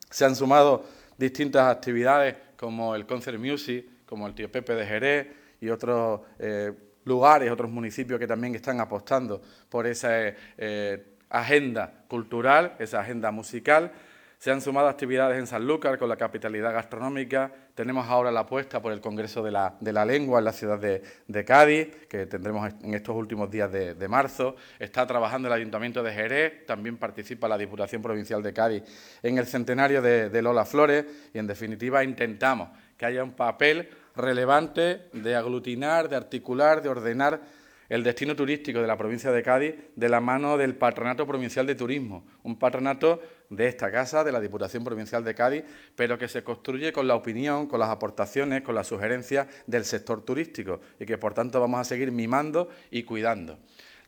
Se 0.08 0.24
han 0.24 0.36
sumado 0.36 0.84
distintas 1.16 1.66
actividades 1.66 2.36
como 2.58 2.94
el 2.94 3.06
Concert 3.06 3.38
Music, 3.38 3.86
como 4.04 4.26
el 4.26 4.34
Tío 4.34 4.50
Pepe 4.50 4.74
de 4.74 4.84
Jerez 4.84 5.26
y 5.60 5.68
otros 5.68 6.22
eh, 6.38 6.72
lugares, 7.04 7.50
otros 7.50 7.70
municipios 7.70 8.18
que 8.18 8.26
también 8.26 8.54
están 8.54 8.80
apostando 8.80 9.40
por 9.68 9.86
esa 9.86 10.10
eh, 10.58 11.04
agenda 11.30 12.04
cultural, 12.08 12.74
esa 12.80 13.00
agenda 13.00 13.30
musical. 13.30 13.92
Se 14.38 14.52
han 14.52 14.60
sumado 14.60 14.86
actividades 14.86 15.36
en 15.36 15.48
Sanlúcar 15.48 15.98
con 15.98 16.08
la 16.08 16.16
capitalidad 16.16 16.72
gastronómica. 16.72 17.50
Tenemos 17.74 18.06
ahora 18.06 18.30
la 18.30 18.40
apuesta 18.40 18.80
por 18.80 18.92
el 18.92 19.00
Congreso 19.00 19.42
de 19.42 19.50
la, 19.50 20.04
Lengua 20.04 20.38
en 20.38 20.44
la 20.44 20.52
ciudad 20.52 20.78
de, 20.78 21.44
Cádiz, 21.44 21.88
que 22.08 22.26
tendremos 22.26 22.72
en 22.84 22.94
estos 22.94 23.16
últimos 23.16 23.50
días 23.50 23.72
de, 23.72 24.08
marzo. 24.08 24.54
Está 24.78 25.04
trabajando 25.08 25.48
el 25.48 25.54
Ayuntamiento 25.54 26.04
de 26.04 26.12
Jerez, 26.12 26.66
también 26.66 26.98
participa 26.98 27.48
la 27.48 27.58
Diputación 27.58 28.00
Provincial 28.00 28.40
de 28.40 28.52
Cádiz 28.52 28.84
en 29.24 29.38
el 29.38 29.46
centenario 29.46 30.00
de 30.00 30.40
Lola 30.40 30.64
Flores 30.64 31.04
y, 31.34 31.38
en 31.38 31.48
definitiva, 31.48 32.04
intentamos 32.04 32.68
que 32.96 33.06
haya 33.06 33.24
un 33.24 33.32
papel 33.32 33.88
relevante 34.14 35.08
de 35.12 35.34
aglutinar, 35.34 36.08
de 36.08 36.14
articular, 36.14 36.80
de 36.80 36.88
ordenar 36.88 37.40
el 37.88 38.04
destino 38.04 38.36
turístico 38.36 38.80
de 38.80 38.86
la 38.86 38.98
provincia 38.98 39.32
de 39.32 39.42
Cádiz 39.42 39.74
de 39.96 40.08
la 40.08 40.20
mano 40.20 40.58
del 40.58 40.74
Patronato 40.74 41.26
Provincial 41.26 41.66
de 41.66 41.74
Turismo, 41.74 42.26
un 42.42 42.58
patronato 42.58 43.22
de 43.48 43.66
esta 43.66 43.90
casa, 43.90 44.24
de 44.24 44.32
la 44.32 44.40
Diputación 44.40 44.84
Provincial 44.84 45.24
de 45.24 45.34
Cádiz, 45.34 45.64
pero 45.96 46.18
que 46.18 46.28
se 46.28 46.44
construye 46.44 46.92
con 46.92 47.08
la 47.08 47.14
opinión, 47.14 47.66
con 47.66 47.80
las 47.80 47.88
aportaciones, 47.88 48.62
con 48.62 48.74
las 48.74 48.86
sugerencias 48.86 49.46
del 49.66 49.84
sector 49.84 50.22
turístico 50.22 50.80
y 51.00 51.06
que 51.06 51.16
por 51.16 51.32
tanto 51.32 51.60
vamos 51.60 51.80
a 51.80 51.84
seguir 51.84 52.12
mimando 52.12 52.68
y 52.90 53.04
cuidando. 53.04 53.58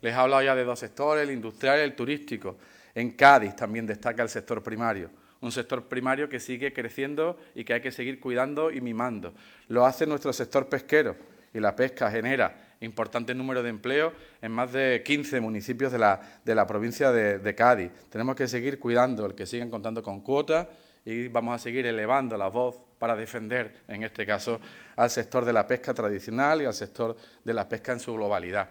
Les 0.02 0.12
he 0.12 0.16
hablado 0.16 0.42
ya 0.42 0.54
de 0.54 0.64
dos 0.64 0.78
sectores, 0.78 1.24
el 1.24 1.34
industrial 1.34 1.78
y 1.78 1.82
el 1.82 1.94
turístico. 1.94 2.58
En 2.94 3.12
Cádiz 3.12 3.56
también 3.56 3.86
destaca 3.86 4.22
el 4.22 4.28
sector 4.28 4.62
primario 4.62 5.10
un 5.40 5.52
sector 5.52 5.88
primario 5.88 6.28
que 6.28 6.38
sigue 6.38 6.72
creciendo 6.72 7.38
y 7.54 7.64
que 7.64 7.74
hay 7.74 7.80
que 7.80 7.92
seguir 7.92 8.20
cuidando 8.20 8.70
y 8.70 8.80
mimando. 8.80 9.32
Lo 9.68 9.86
hace 9.86 10.06
nuestro 10.06 10.32
sector 10.32 10.68
pesquero 10.68 11.16
y 11.54 11.60
la 11.60 11.74
pesca 11.74 12.10
genera 12.10 12.69
importante 12.80 13.34
número 13.34 13.62
de 13.62 13.70
empleos 13.70 14.12
en 14.40 14.52
más 14.52 14.72
de 14.72 15.02
15 15.04 15.40
municipios 15.40 15.92
de 15.92 15.98
la, 15.98 16.66
provincia 16.66 17.12
de, 17.12 17.54
Cádiz. 17.54 17.90
Tenemos 18.08 18.34
que 18.34 18.48
seguir 18.48 18.78
cuidando 18.78 19.26
el 19.26 19.34
que 19.34 19.46
sigan 19.46 19.70
contando 19.70 20.02
con 20.02 20.22
cuotas 20.22 20.66
y 21.04 21.28
vamos 21.28 21.54
a 21.54 21.58
seguir 21.58 21.86
elevando 21.86 22.36
la 22.36 22.48
voz 22.48 22.76
para 22.98 23.16
defender, 23.16 23.82
en 23.88 24.02
este 24.02 24.26
caso, 24.26 24.60
al 24.96 25.10
sector 25.10 25.44
de 25.44 25.52
la 25.52 25.66
pesca 25.66 25.94
tradicional 25.94 26.62
y 26.62 26.64
al 26.64 26.74
sector 26.74 27.16
de 27.44 27.54
la 27.54 27.68
pesca 27.68 27.92
en 27.92 28.00
su 28.00 28.14
globalidad. 28.14 28.70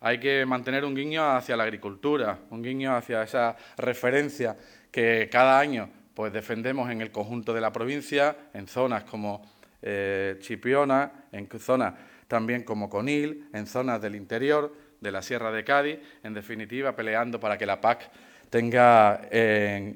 Hay 0.00 0.20
que 0.20 0.44
mantener 0.44 0.84
un 0.84 0.94
guiño 0.94 1.24
hacia 1.24 1.56
la 1.56 1.64
agricultura, 1.64 2.38
un 2.50 2.62
guiño 2.62 2.94
hacia 2.94 3.22
esa 3.22 3.56
referencia 3.78 4.56
que 4.90 5.28
cada 5.30 5.58
año 5.58 5.88
pues 6.14 6.32
defendemos 6.32 6.90
en 6.90 7.00
el 7.00 7.10
conjunto 7.10 7.52
de 7.52 7.60
la 7.60 7.72
provincia, 7.72 8.36
en 8.52 8.68
zonas 8.68 9.04
como 9.04 9.42
eh, 9.82 10.36
Chipiona, 10.40 11.26
en 11.32 11.48
zonas 11.58 11.94
también 12.34 12.64
como 12.64 12.90
Conil, 12.90 13.48
en 13.52 13.68
zonas 13.68 14.02
del 14.02 14.16
interior 14.16 14.74
de 14.98 15.12
la 15.12 15.22
Sierra 15.22 15.52
de 15.52 15.62
Cádiz, 15.62 16.00
en 16.24 16.34
definitiva 16.34 16.96
peleando 16.96 17.38
para 17.38 17.56
que 17.56 17.64
la 17.64 17.80
PAC 17.80 18.10
tenga 18.50 19.20
eh, 19.30 19.94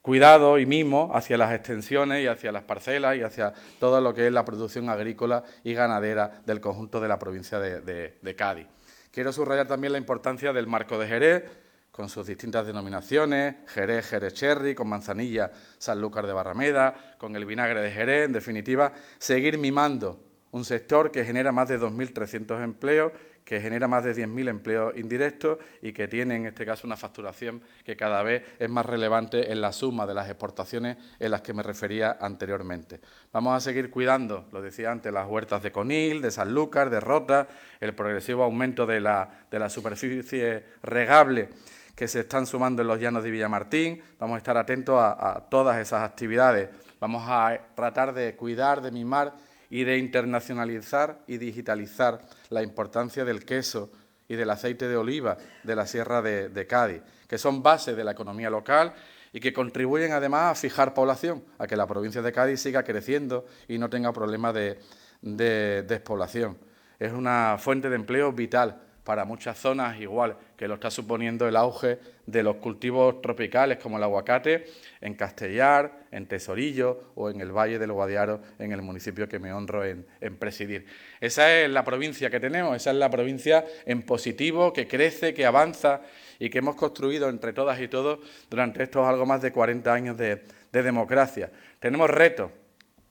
cuidado 0.00 0.58
y 0.58 0.64
mimo 0.64 1.10
hacia 1.12 1.36
las 1.36 1.52
extensiones 1.52 2.24
y 2.24 2.28
hacia 2.28 2.50
las 2.50 2.62
parcelas 2.62 3.18
y 3.18 3.22
hacia 3.22 3.52
todo 3.78 4.00
lo 4.00 4.14
que 4.14 4.26
es 4.26 4.32
la 4.32 4.46
producción 4.46 4.88
agrícola 4.88 5.44
y 5.64 5.74
ganadera 5.74 6.40
del 6.46 6.62
conjunto 6.62 6.98
de 6.98 7.08
la 7.08 7.18
provincia 7.18 7.60
de 7.60 8.34
Cádiz. 8.38 8.68
Quiero 9.10 9.30
subrayar 9.30 9.66
también 9.66 9.92
la 9.92 9.98
importancia 9.98 10.54
del 10.54 10.66
marco 10.66 10.98
de 10.98 11.08
Jerez, 11.08 11.44
con 11.90 12.08
sus 12.08 12.26
distintas 12.26 12.66
denominaciones, 12.66 13.56
Jerez, 13.66 14.06
Jerez 14.06 14.32
Cherry, 14.32 14.74
con 14.74 14.88
manzanilla, 14.88 15.50
Sanlúcar 15.76 16.26
de 16.26 16.32
Barrameda, 16.32 17.16
con 17.18 17.36
el 17.36 17.44
vinagre 17.44 17.82
de 17.82 17.90
Jerez, 17.90 18.24
en 18.24 18.32
definitiva, 18.32 18.94
seguir 19.18 19.58
mimando 19.58 20.25
un 20.56 20.64
sector 20.64 21.10
que 21.10 21.24
genera 21.24 21.52
más 21.52 21.68
de 21.68 21.78
2.300 21.78 22.64
empleos, 22.64 23.12
que 23.44 23.60
genera 23.60 23.86
más 23.86 24.02
de 24.02 24.14
10.000 24.14 24.48
empleos 24.48 24.96
indirectos 24.96 25.58
y 25.82 25.92
que 25.92 26.08
tiene 26.08 26.34
en 26.34 26.46
este 26.46 26.64
caso 26.64 26.86
una 26.86 26.96
facturación 26.96 27.62
que 27.84 27.94
cada 27.94 28.22
vez 28.22 28.42
es 28.58 28.68
más 28.68 28.86
relevante 28.86 29.52
en 29.52 29.60
la 29.60 29.72
suma 29.72 30.06
de 30.06 30.14
las 30.14 30.28
exportaciones 30.28 30.96
en 31.20 31.30
las 31.30 31.42
que 31.42 31.52
me 31.52 31.62
refería 31.62 32.16
anteriormente. 32.20 33.00
Vamos 33.32 33.54
a 33.54 33.60
seguir 33.60 33.90
cuidando, 33.90 34.48
lo 34.50 34.62
decía 34.62 34.90
antes, 34.90 35.12
las 35.12 35.28
huertas 35.28 35.62
de 35.62 35.70
Conil, 35.70 36.22
de 36.22 36.30
Sanlúcar, 36.30 36.90
de 36.90 37.00
Rota, 37.00 37.46
el 37.78 37.94
progresivo 37.94 38.42
aumento 38.42 38.86
de 38.86 39.00
la, 39.00 39.46
de 39.50 39.58
la 39.58 39.68
superficie 39.68 40.64
regable 40.82 41.50
que 41.94 42.08
se 42.08 42.20
están 42.20 42.46
sumando 42.46 42.82
en 42.82 42.88
los 42.88 43.00
llanos 43.00 43.24
de 43.24 43.30
Villamartín. 43.30 44.02
Vamos 44.18 44.34
a 44.36 44.38
estar 44.38 44.56
atentos 44.56 44.96
a, 44.98 45.46
todas 45.50 45.78
esas 45.78 46.02
actividades. 46.02 46.68
Vamos 47.00 47.24
a 47.26 47.58
tratar 47.74 48.12
de 48.12 48.36
cuidar, 48.36 48.82
de 48.82 48.90
mimar 48.90 49.34
y 49.70 49.84
de 49.84 49.98
internacionalizar 49.98 51.22
y 51.26 51.38
digitalizar 51.38 52.20
la 52.50 52.62
importancia 52.62 53.24
del 53.24 53.44
queso 53.44 53.90
y 54.28 54.34
del 54.34 54.50
aceite 54.50 54.88
de 54.88 54.96
oliva 54.96 55.36
de 55.62 55.76
la 55.76 55.86
Sierra 55.86 56.22
de, 56.22 56.66
Cádiz, 56.66 57.02
que 57.28 57.38
son 57.38 57.62
bases 57.62 57.96
de 57.96 58.04
la 58.04 58.12
economía 58.12 58.50
local 58.50 58.94
y 59.32 59.40
que 59.40 59.52
contribuyen 59.52 60.12
además 60.12 60.52
a 60.52 60.60
fijar 60.60 60.94
población, 60.94 61.44
a 61.58 61.66
que 61.66 61.76
la 61.76 61.86
provincia 61.86 62.22
de 62.22 62.32
Cádiz 62.32 62.60
siga 62.60 62.82
creciendo 62.82 63.46
y 63.68 63.78
no 63.78 63.90
tenga 63.90 64.12
problemas 64.12 64.54
de 64.54 65.82
despoblación. 65.86 66.58
Es 66.98 67.12
una 67.12 67.56
fuente 67.58 67.90
de 67.90 67.96
empleo 67.96 68.32
vital 68.32 68.85
para 69.06 69.24
muchas 69.24 69.56
zonas, 69.56 70.00
igual 70.00 70.36
que 70.56 70.66
lo 70.66 70.74
está 70.74 70.90
suponiendo 70.90 71.46
el 71.46 71.54
auge 71.54 72.00
de 72.26 72.42
los 72.42 72.56
cultivos 72.56 73.22
tropicales 73.22 73.78
como 73.78 73.98
el 73.98 74.02
aguacate 74.02 74.64
en 75.00 75.14
Castellar, 75.14 76.08
en 76.10 76.26
Tesorillo 76.26 77.12
o 77.14 77.30
en 77.30 77.40
el 77.40 77.52
Valle 77.52 77.78
del 77.78 77.92
Guadiaro, 77.92 78.42
en 78.58 78.72
el 78.72 78.82
municipio 78.82 79.28
que 79.28 79.38
me 79.38 79.52
honro 79.52 79.84
en, 79.84 80.04
presidir. 80.40 80.86
Esa 81.20 81.56
es 81.56 81.70
la 81.70 81.84
provincia 81.84 82.30
que 82.30 82.40
tenemos, 82.40 82.74
esa 82.74 82.90
es 82.90 82.96
la 82.96 83.08
provincia 83.08 83.64
en 83.86 84.02
positivo, 84.02 84.72
que 84.72 84.88
crece, 84.88 85.32
que 85.32 85.46
avanza 85.46 86.00
y 86.40 86.50
que 86.50 86.58
hemos 86.58 86.74
construido 86.74 87.28
entre 87.28 87.52
todas 87.52 87.80
y 87.80 87.86
todos 87.86 88.18
durante 88.50 88.82
estos 88.82 89.06
algo 89.06 89.24
más 89.24 89.40
de 89.40 89.52
40 89.52 89.94
años 89.94 90.16
de, 90.16 90.42
de 90.72 90.82
democracia. 90.82 91.52
Tenemos 91.78 92.10
retos 92.10 92.50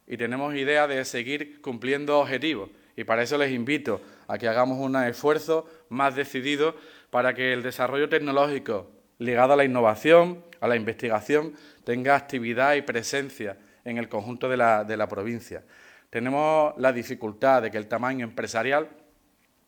y 0.07 0.17
tenemos 0.17 0.55
idea 0.55 0.87
de 0.87 1.05
seguir 1.05 1.61
cumpliendo 1.61 2.19
objetivos 2.19 2.69
y 2.97 3.05
para 3.05 3.23
eso 3.23 3.37
les 3.37 3.51
invito 3.51 4.01
a 4.27 4.37
que 4.37 4.47
hagamos 4.47 4.79
un 4.79 4.95
esfuerzo 4.95 5.67
más 5.89 6.15
decidido 6.15 6.75
para 7.09 7.33
que 7.33 7.53
el 7.53 7.63
desarrollo 7.63 8.09
tecnológico 8.09 8.91
ligado 9.19 9.53
a 9.53 9.55
la 9.55 9.65
innovación, 9.65 10.43
a 10.59 10.67
la 10.67 10.75
investigación, 10.75 11.53
tenga 11.83 12.15
actividad 12.15 12.75
y 12.75 12.81
presencia 12.81 13.57
en 13.83 13.97
el 13.97 14.09
conjunto 14.09 14.49
de 14.49 14.57
la, 14.57 14.83
de 14.83 14.97
la 14.97 15.07
provincia. 15.07 15.63
Tenemos 16.09 16.73
la 16.77 16.91
dificultad 16.91 17.61
de 17.61 17.71
que 17.71 17.77
el 17.77 17.87
tamaño 17.87 18.25
empresarial, 18.25 18.89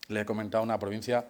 le 0.08 0.20
he 0.20 0.24
comentado, 0.24 0.64
una 0.64 0.78
provincia 0.78 1.26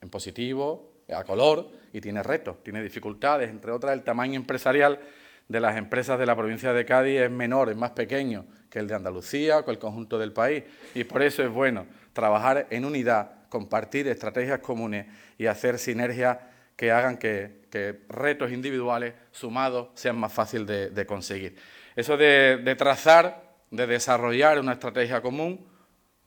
en 0.00 0.10
positivo, 0.10 0.92
a 1.14 1.24
color, 1.24 1.70
y 1.92 2.00
tiene 2.00 2.22
retos, 2.22 2.62
tiene 2.62 2.82
dificultades, 2.82 3.48
entre 3.50 3.70
otras 3.70 3.92
el 3.92 4.02
tamaño 4.02 4.34
empresarial 4.34 5.00
de 5.48 5.60
las 5.60 5.76
empresas 5.76 6.18
de 6.18 6.26
la 6.26 6.34
provincia 6.34 6.72
de 6.72 6.84
Cádiz 6.84 7.20
es 7.20 7.30
menor, 7.30 7.70
es 7.70 7.76
más 7.76 7.92
pequeño 7.92 8.46
que 8.68 8.78
el 8.78 8.88
de 8.88 8.94
Andalucía 8.94 9.58
o 9.58 9.64
que 9.64 9.70
el 9.70 9.78
conjunto 9.78 10.18
del 10.18 10.32
país. 10.32 10.64
Y 10.94 11.04
por 11.04 11.22
eso 11.22 11.42
es 11.42 11.50
bueno 11.50 11.86
trabajar 12.12 12.66
en 12.70 12.84
unidad, 12.84 13.48
compartir 13.48 14.08
estrategias 14.08 14.60
comunes 14.60 15.06
y 15.38 15.46
hacer 15.46 15.78
sinergias 15.78 16.38
que 16.76 16.90
hagan 16.92 17.16
que, 17.16 17.64
retos 18.08 18.52
individuales 18.52 19.12
sumados 19.32 19.88
sean 19.92 20.16
más 20.16 20.32
fáciles 20.32 20.94
de, 20.94 21.06
conseguir. 21.06 21.56
Eso 21.94 22.16
de, 22.16 22.56
de, 22.64 22.74
trazar, 22.74 23.52
de 23.70 23.86
desarrollar 23.86 24.58
una 24.58 24.72
estrategia 24.72 25.20
común, 25.20 25.66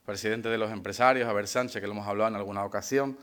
presidente 0.06 0.48
de 0.48 0.60
los 0.60 0.72
empresarios, 0.72 1.28
Abel 1.28 1.48
Sánchez, 1.48 1.82
que 1.82 1.88
lo 1.88 1.94
hemos 1.94 2.08
hablado 2.08 2.30
en 2.30 2.36
alguna 2.36 2.64
ocasión, 2.64 3.18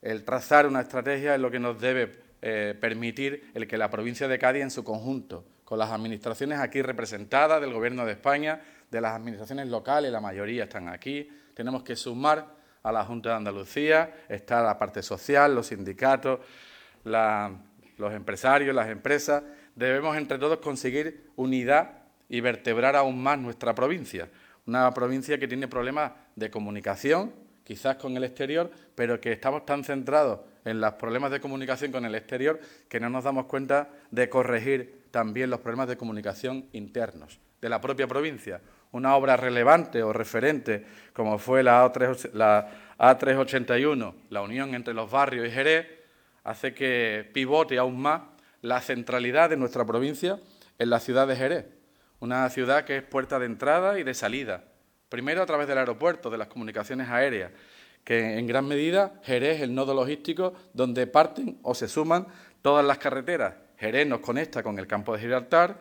el 0.00 0.24
trazar 0.24 0.66
una 0.66 0.80
estrategia 0.80 1.34
es 1.34 1.40
lo 1.40 1.50
que 1.50 1.58
nos 1.58 1.78
debe 1.78 2.25
eh, 2.48 2.74
permitir 2.78 3.50
el 3.54 3.66
que 3.66 3.76
la 3.76 3.90
provincia 3.90 4.28
de 4.28 4.38
Cádiz 4.38 4.62
en 4.62 4.70
su 4.70 4.84
conjunto, 4.84 5.44
con 5.64 5.80
las 5.80 5.90
administraciones 5.90 6.60
aquí 6.60 6.80
representadas 6.80 7.60
del 7.60 7.72
Gobierno 7.72 8.06
de 8.06 8.12
España, 8.12 8.60
de 8.88 9.00
las 9.00 9.16
administraciones 9.16 9.66
locales, 9.66 10.12
la 10.12 10.20
mayoría 10.20 10.62
están 10.62 10.88
aquí, 10.88 11.28
tenemos 11.54 11.82
que 11.82 11.96
sumar 11.96 12.46
a 12.84 12.92
la 12.92 13.04
Junta 13.04 13.30
de 13.30 13.34
Andalucía, 13.34 14.14
está 14.28 14.62
la 14.62 14.78
parte 14.78 15.02
social, 15.02 15.56
los 15.56 15.66
sindicatos, 15.66 16.38
los 17.02 18.12
empresarios, 18.14 18.72
las 18.76 18.90
empresas, 18.90 19.42
debemos 19.74 20.16
entre 20.16 20.38
todos 20.38 20.58
conseguir 20.58 21.32
unidad 21.34 22.04
y 22.28 22.40
vertebrar 22.40 22.94
aún 22.94 23.20
más 23.20 23.40
nuestra 23.40 23.74
provincia, 23.74 24.28
una 24.66 24.88
provincia 24.94 25.36
que 25.36 25.48
tiene 25.48 25.66
problemas 25.66 26.12
de 26.36 26.48
comunicación, 26.48 27.34
quizás 27.64 27.96
con 27.96 28.16
el 28.16 28.22
exterior, 28.22 28.70
pero 28.94 29.20
que 29.20 29.32
estamos 29.32 29.66
tan 29.66 29.82
centrados 29.82 30.38
en 30.66 30.80
los 30.80 30.94
problemas 30.94 31.30
de 31.30 31.40
comunicación 31.40 31.92
con 31.92 32.04
el 32.04 32.14
exterior 32.14 32.60
que 32.88 33.00
no 33.00 33.08
nos 33.08 33.24
damos 33.24 33.46
cuenta 33.46 33.88
de 34.10 34.28
corregir 34.28 35.06
también 35.10 35.48
los 35.48 35.60
problemas 35.60 35.88
de 35.88 35.96
comunicación 35.96 36.66
internos 36.72 37.40
de 37.60 37.68
la 37.68 37.80
propia 37.80 38.06
provincia. 38.06 38.60
Una 38.92 39.16
obra 39.16 39.36
relevante 39.36 40.00
o 40.02 40.12
referente 40.12 40.84
como 41.12 41.38
fue 41.38 41.62
la, 41.62 41.84
A381, 41.84 44.14
la 44.30 44.42
unión 44.42 44.74
entre 44.74 44.92
los 44.92 45.08
barrios 45.10 45.46
y 45.46 45.50
Jerez, 45.50 45.86
hace 46.44 46.74
que 46.74 47.28
pivote 47.32 47.78
aún 47.78 47.98
más 48.00 48.22
la 48.60 48.80
centralidad 48.80 49.50
de 49.50 49.56
nuestra 49.56 49.84
provincia 49.84 50.38
en 50.78 50.90
la 50.90 51.00
ciudad 51.00 51.26
de 51.26 51.36
Jerez, 51.36 51.66
una 52.20 52.48
ciudad 52.50 52.84
que 52.84 52.98
es 52.98 53.02
puerta 53.02 53.38
de 53.38 53.46
entrada 53.46 53.98
y 53.98 54.02
de 54.02 54.12
salida, 54.14 54.64
primero 55.08 55.42
a 55.42 55.46
través 55.46 55.68
del 55.68 55.78
aeropuerto, 55.78 56.30
de 56.30 56.38
las 56.38 56.48
comunicaciones 56.48 57.08
aéreas, 57.08 57.52
que 58.06 58.38
en 58.38 58.46
gran 58.46 58.68
medida 58.68 59.14
Jerez 59.24 59.56
es 59.56 59.62
el 59.62 59.74
nodo 59.74 59.92
logístico 59.92 60.54
donde 60.72 61.08
parten 61.08 61.58
o 61.62 61.74
se 61.74 61.88
suman 61.88 62.28
todas 62.62 62.86
las 62.86 62.98
carreteras. 62.98 63.54
Jerez 63.78 64.06
nos 64.06 64.20
conecta 64.20 64.62
con 64.62 64.78
el 64.78 64.86
campo 64.86 65.12
de 65.12 65.22
Gibraltar, 65.22 65.76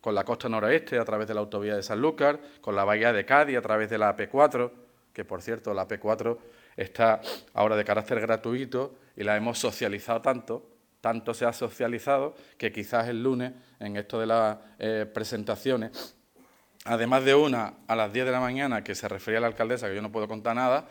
con 0.00 0.12
la 0.12 0.24
costa 0.24 0.48
noroeste 0.48 0.98
a 0.98 1.04
través 1.04 1.28
de 1.28 1.34
la 1.34 1.40
autovía 1.40 1.76
de 1.76 1.84
Sanlúcar, 1.84 2.40
con 2.60 2.74
la 2.74 2.82
bahía 2.82 3.12
de 3.12 3.24
Cádiz 3.24 3.56
a 3.56 3.62
través 3.62 3.88
de 3.88 3.96
la 3.96 4.16
AP4, 4.16 4.72
que 5.12 5.24
por 5.24 5.40
cierto 5.40 5.72
la 5.72 5.86
AP4 5.86 6.36
está 6.76 7.20
ahora 7.54 7.76
de 7.76 7.84
carácter 7.84 8.20
gratuito 8.22 8.96
y 9.16 9.22
la 9.22 9.36
hemos 9.36 9.60
socializado 9.60 10.20
tanto, 10.20 10.68
tanto 11.00 11.32
se 11.32 11.44
ha 11.44 11.52
socializado 11.52 12.34
que 12.56 12.72
quizás 12.72 13.06
el 13.06 13.22
lunes 13.22 13.52
en 13.78 13.96
esto 13.96 14.18
de 14.18 14.26
las 14.26 14.58
eh, 14.80 15.06
presentaciones, 15.14 16.16
además 16.86 17.24
de 17.24 17.36
una 17.36 17.74
a 17.86 17.94
las 17.94 18.12
10 18.12 18.26
de 18.26 18.32
la 18.32 18.40
mañana 18.40 18.82
que 18.82 18.96
se 18.96 19.06
refería 19.06 19.38
a 19.38 19.42
la 19.42 19.46
alcaldesa, 19.46 19.86
que 19.86 19.94
yo 19.94 20.02
no 20.02 20.10
puedo 20.10 20.26
contar 20.26 20.56
nada, 20.56 20.88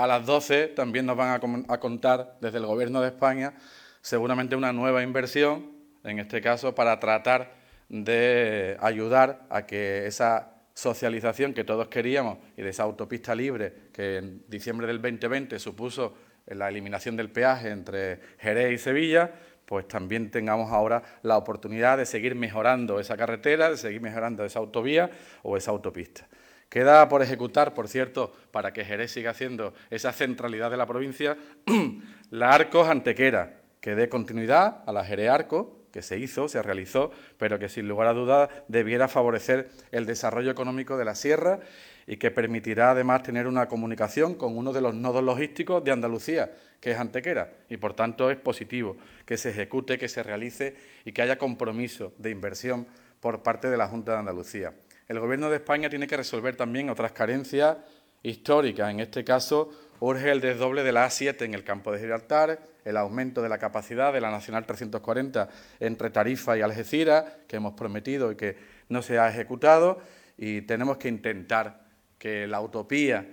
a 0.00 0.06
las 0.06 0.24
12 0.24 0.68
también 0.68 1.04
nos 1.04 1.14
van 1.14 1.38
a, 1.68 1.78
contar 1.78 2.38
desde 2.40 2.56
el 2.56 2.64
Gobierno 2.64 3.02
de 3.02 3.08
España 3.08 3.52
seguramente 4.00 4.56
una 4.56 4.72
nueva 4.72 5.02
inversión, 5.02 5.72
en 6.04 6.18
este 6.18 6.40
caso 6.40 6.74
para 6.74 6.98
tratar 6.98 7.52
de 7.90 8.78
ayudar 8.80 9.42
a 9.50 9.66
que 9.66 10.06
esa 10.06 10.54
socialización 10.72 11.52
que 11.52 11.64
todos 11.64 11.88
queríamos 11.88 12.38
y 12.56 12.62
de 12.62 12.70
esa 12.70 12.84
autopista 12.84 13.34
libre 13.34 13.74
que 13.92 14.16
en 14.16 14.42
diciembre 14.48 14.86
del 14.86 15.02
2020 15.02 15.58
supuso 15.58 16.14
la 16.46 16.70
eliminación 16.70 17.14
del 17.14 17.28
peaje 17.28 17.68
entre 17.68 18.20
Jerez 18.38 18.72
y 18.72 18.78
Sevilla, 18.78 19.30
pues 19.66 19.86
también 19.86 20.30
tengamos 20.30 20.72
ahora 20.72 21.02
la 21.22 21.36
oportunidad 21.36 21.98
de 21.98 22.06
seguir 22.06 22.34
mejorando 22.34 23.00
esa 23.00 23.18
carretera, 23.18 23.68
de 23.68 23.76
seguir 23.76 24.00
mejorando 24.00 24.46
esa 24.46 24.60
autovía 24.60 25.10
o 25.42 25.58
esa 25.58 25.72
autopista. 25.72 26.26
Queda 26.70 27.08
por 27.08 27.20
ejecutar, 27.20 27.74
por 27.74 27.88
cierto, 27.88 28.32
para 28.52 28.72
que 28.72 28.84
Jerez 28.84 29.10
siga 29.10 29.32
haciendo 29.32 29.74
esa 29.90 30.12
centralidad 30.12 30.70
de 30.70 30.76
la 30.76 30.86
provincia, 30.86 31.36
la 32.30 32.52
Arcos 32.52 32.88
Antequera, 32.88 33.58
que 33.80 33.96
dé 33.96 34.08
continuidad 34.08 34.84
a 34.86 34.92
la 34.92 35.04
Jerez 35.04 35.30
Arco, 35.30 35.80
que 35.90 36.00
se 36.00 36.16
hizo, 36.20 36.48
se 36.48 36.62
realizó, 36.62 37.10
pero 37.38 37.58
que 37.58 37.68
sin 37.68 37.88
lugar 37.88 38.06
a 38.06 38.12
dudas 38.12 38.50
debiera 38.68 39.08
favorecer 39.08 39.68
el 39.90 40.06
desarrollo 40.06 40.52
económico 40.52 40.96
de 40.96 41.04
la 41.04 41.16
sierra 41.16 41.58
y 42.06 42.18
que 42.18 42.30
permitirá 42.30 42.92
además 42.92 43.24
tener 43.24 43.48
una 43.48 43.66
comunicación 43.66 44.36
con 44.36 44.56
uno 44.56 44.72
de 44.72 44.80
los 44.80 44.94
nodos 44.94 45.24
logísticos 45.24 45.82
de 45.82 45.90
Andalucía, 45.90 46.52
que 46.80 46.92
es 46.92 46.98
Antequera, 46.98 47.52
y 47.68 47.78
por 47.78 47.94
tanto 47.94 48.30
es 48.30 48.36
positivo 48.36 48.96
que 49.26 49.36
se 49.36 49.50
ejecute, 49.50 49.98
que 49.98 50.08
se 50.08 50.22
realice 50.22 50.76
y 51.04 51.10
que 51.10 51.22
haya 51.22 51.36
compromiso 51.36 52.12
de 52.18 52.30
inversión 52.30 52.86
por 53.18 53.42
parte 53.42 53.68
de 53.68 53.76
la 53.76 53.88
Junta 53.88 54.12
de 54.12 54.18
Andalucía 54.18 54.72
el 55.10 55.18
Gobierno 55.18 55.50
de 55.50 55.56
España 55.56 55.90
tiene 55.90 56.06
que 56.06 56.16
resolver 56.16 56.54
también 56.54 56.88
otras 56.88 57.10
carencias 57.10 57.78
históricas. 58.22 58.92
En 58.92 59.00
este 59.00 59.24
caso, 59.24 59.68
urge 59.98 60.30
el 60.30 60.40
desdoble 60.40 60.84
de 60.84 60.92
la 60.92 61.04
A7 61.04 61.42
en 61.42 61.54
el 61.54 61.64
campo 61.64 61.90
de 61.90 61.98
Gibraltar, 61.98 62.60
el 62.84 62.96
aumento 62.96 63.42
de 63.42 63.48
la 63.48 63.58
capacidad 63.58 64.12
de 64.12 64.20
la 64.20 64.30
Nacional 64.30 64.66
340 64.66 65.48
entre 65.80 66.10
Tarifa 66.10 66.56
y 66.56 66.60
Algeciras, 66.60 67.24
que 67.48 67.56
hemos 67.56 67.72
prometido 67.72 68.30
y 68.30 68.36
que 68.36 68.56
no 68.88 69.02
se 69.02 69.18
ha 69.18 69.28
ejecutado, 69.28 69.98
y 70.36 70.62
tenemos 70.62 70.96
que 70.96 71.08
intentar 71.08 71.80
que 72.16 72.46
la 72.46 72.60
utopía, 72.60 73.26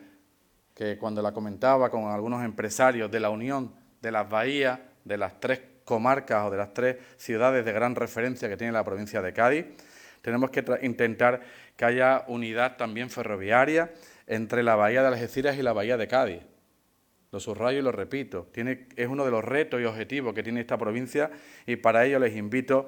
que 0.73 0.97
cuando 0.97 1.21
la 1.21 1.31
comentaba 1.31 1.91
con 1.91 2.05
algunos 2.05 2.43
empresarios 2.43 3.11
de 3.11 3.19
la 3.19 3.29
unión 3.29 3.71
de 4.01 4.11
las 4.11 4.27
bahías, 4.27 4.79
de 5.05 5.17
las 5.17 5.39
tres 5.39 5.61
comarcas 5.85 6.47
o 6.47 6.49
de 6.49 6.57
las 6.57 6.73
tres 6.73 6.97
ciudades 7.17 7.63
de 7.63 7.71
gran 7.71 7.93
referencia 7.93 8.49
que 8.49 8.57
tiene 8.57 8.73
la 8.73 8.83
provincia 8.83 9.21
de 9.21 9.31
Cádiz, 9.31 9.65
tenemos 10.21 10.49
que 10.49 10.63
intentar 10.81 11.41
que 11.75 11.85
haya 11.85 12.23
unidad 12.27 12.77
también 12.77 13.09
ferroviaria 13.09 13.91
entre 14.25 14.63
la 14.63 14.75
bahía 14.75 15.01
de 15.01 15.07
Algeciras 15.07 15.57
y 15.57 15.61
la 15.61 15.73
bahía 15.73 15.97
de 15.97 16.07
Cádiz. 16.07 16.41
Lo 17.31 17.39
subrayo 17.39 17.79
y 17.79 17.81
lo 17.81 17.91
repito. 17.91 18.47
Es 18.95 19.07
uno 19.07 19.25
de 19.25 19.31
los 19.31 19.43
retos 19.43 19.81
y 19.81 19.85
objetivos 19.85 20.33
que 20.33 20.43
tiene 20.43 20.61
esta 20.61 20.77
provincia 20.77 21.29
y 21.65 21.75
para 21.75 22.05
ello 22.05 22.19
les 22.19 22.35
invito 22.35 22.87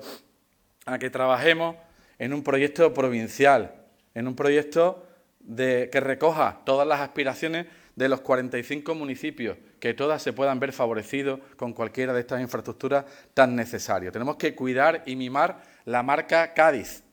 a 0.86 0.98
que 0.98 1.10
trabajemos 1.10 1.76
en 2.18 2.34
un 2.34 2.44
proyecto 2.44 2.94
provincial, 2.94 3.76
en 4.14 4.28
un 4.28 4.36
proyecto 4.36 5.06
de, 5.40 5.90
que 5.92 6.00
recoja 6.00 6.62
todas 6.66 6.88
las 6.88 7.02
aspiraciones 7.02 7.68
de 7.96 8.08
los 8.08 8.22
45 8.22 8.96
municipios, 8.96 9.58
que 9.80 9.94
todas 9.94 10.22
se 10.22 10.32
puedan 10.32 10.60
ver 10.60 10.72
favorecidos 10.72 11.40
con 11.58 11.74
cualquiera 11.74 12.14
de 12.14 12.22
estas 12.22 12.42
infraestructuras 12.42 13.06
tan 13.34 13.56
necesarias. 13.56 14.14
Tenemos 14.14 14.38
que 14.38 14.56
cuidar 14.56 15.04
y 15.06 15.16
mimar 15.18 15.62
la 15.84 16.02
marca 16.02 16.54
Cádiz, 16.54 17.04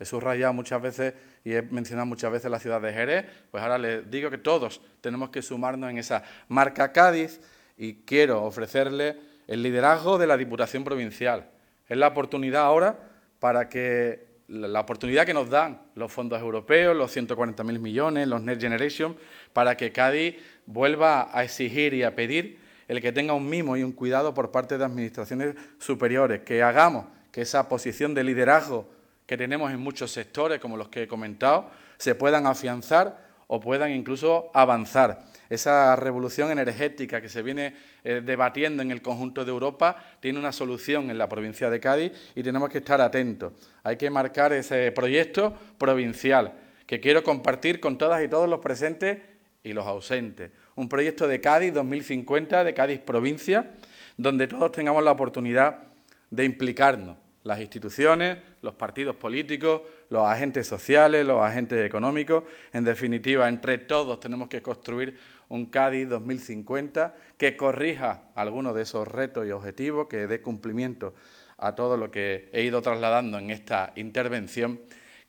he 0.00 0.06
subrayado 0.06 0.54
muchas 0.54 0.80
veces 0.80 1.14
y 1.44 1.52
he 1.52 1.62
mencionado 1.62 2.06
muchas 2.06 2.32
veces 2.32 2.50
la 2.50 2.58
ciudad 2.58 2.80
de 2.80 2.92
Jerez, 2.92 3.26
pues 3.50 3.62
ahora 3.62 3.76
les 3.76 4.10
digo 4.10 4.30
que 4.30 4.38
todos 4.38 4.80
tenemos 5.02 5.28
que 5.28 5.42
sumarnos 5.42 5.90
en 5.90 5.98
esa 5.98 6.24
marca 6.48 6.90
Cádiz 6.90 7.40
y 7.76 7.96
quiero 8.06 8.42
ofrecerle 8.42 9.16
el 9.46 9.62
liderazgo 9.62 10.16
de 10.16 10.26
la 10.26 10.38
Diputación 10.38 10.84
Provincial. 10.84 11.50
Es 11.86 11.98
la 11.98 12.08
oportunidad 12.08 12.62
ahora 12.62 12.98
para 13.38 13.68
que 13.68 14.30
la 14.48 14.80
oportunidad 14.80 15.26
que 15.26 15.34
nos 15.34 15.50
dan 15.50 15.82
los 15.94 16.10
fondos 16.10 16.40
europeos, 16.40 16.96
los 16.96 17.14
140.000 17.14 17.78
millones, 17.78 18.26
los 18.26 18.42
Next 18.42 18.62
Generation, 18.62 19.16
para 19.52 19.76
que 19.76 19.92
Cádiz 19.92 20.36
vuelva 20.66 21.36
a 21.36 21.44
exigir 21.44 21.94
y 21.94 22.02
a 22.04 22.14
pedir 22.14 22.58
el 22.88 23.00
que 23.00 23.12
tenga 23.12 23.34
un 23.34 23.48
mimo 23.48 23.76
y 23.76 23.82
un 23.82 23.92
cuidado 23.92 24.34
por 24.34 24.50
parte 24.50 24.78
de 24.78 24.84
administraciones 24.84 25.54
superiores, 25.78 26.40
que 26.40 26.62
hagamos 26.62 27.04
que 27.30 27.42
esa 27.42 27.68
posición 27.68 28.14
de 28.14 28.24
liderazgo 28.24 28.88
que 29.30 29.36
tenemos 29.36 29.70
en 29.70 29.78
muchos 29.78 30.10
sectores, 30.10 30.58
como 30.58 30.76
los 30.76 30.88
que 30.88 31.04
he 31.04 31.06
comentado, 31.06 31.70
se 31.98 32.16
puedan 32.16 32.48
afianzar 32.48 33.28
o 33.46 33.60
puedan 33.60 33.92
incluso 33.92 34.50
avanzar. 34.52 35.20
Esa 35.48 35.94
revolución 35.94 36.50
energética 36.50 37.20
que 37.20 37.28
se 37.28 37.40
viene 37.40 37.76
eh, 38.02 38.22
debatiendo 38.24 38.82
en 38.82 38.90
el 38.90 39.02
conjunto 39.02 39.44
de 39.44 39.52
Europa 39.52 40.02
tiene 40.18 40.40
una 40.40 40.50
solución 40.50 41.12
en 41.12 41.18
la 41.18 41.28
provincia 41.28 41.70
de 41.70 41.78
Cádiz 41.78 42.10
y 42.34 42.42
tenemos 42.42 42.70
que 42.70 42.78
estar 42.78 43.00
atentos. 43.00 43.52
Hay 43.84 43.96
que 43.96 44.10
marcar 44.10 44.52
ese 44.52 44.90
proyecto 44.90 45.54
provincial 45.78 46.52
que 46.84 46.98
quiero 46.98 47.22
compartir 47.22 47.78
con 47.78 47.98
todas 47.98 48.24
y 48.24 48.26
todos 48.26 48.48
los 48.48 48.58
presentes 48.58 49.18
y 49.62 49.72
los 49.72 49.86
ausentes. 49.86 50.50
Un 50.74 50.88
proyecto 50.88 51.28
de 51.28 51.40
Cádiz 51.40 51.72
2050, 51.72 52.64
de 52.64 52.74
Cádiz 52.74 52.98
provincia, 52.98 53.74
donde 54.16 54.48
todos 54.48 54.72
tengamos 54.72 55.04
la 55.04 55.12
oportunidad 55.12 55.84
de 56.30 56.44
implicarnos, 56.44 57.16
las 57.44 57.60
instituciones, 57.60 58.38
los 58.62 58.74
partidos 58.74 59.16
políticos, 59.16 59.82
los 60.10 60.26
agentes 60.26 60.66
sociales, 60.66 61.26
los 61.26 61.42
agentes 61.42 61.84
económicos. 61.84 62.44
En 62.72 62.84
definitiva, 62.84 63.48
entre 63.48 63.78
todos 63.78 64.20
tenemos 64.20 64.48
que 64.48 64.62
construir 64.62 65.18
un 65.48 65.66
Cádiz 65.66 66.08
2050 66.08 67.14
que 67.36 67.56
corrija 67.56 68.24
algunos 68.34 68.74
de 68.74 68.82
esos 68.82 69.08
retos 69.08 69.46
y 69.46 69.50
objetivos, 69.50 70.06
que 70.08 70.26
dé 70.26 70.40
cumplimiento 70.40 71.14
a 71.58 71.74
todo 71.74 71.96
lo 71.96 72.10
que 72.10 72.48
he 72.52 72.62
ido 72.62 72.82
trasladando 72.82 73.38
en 73.38 73.50
esta 73.50 73.92
intervención, 73.96 74.80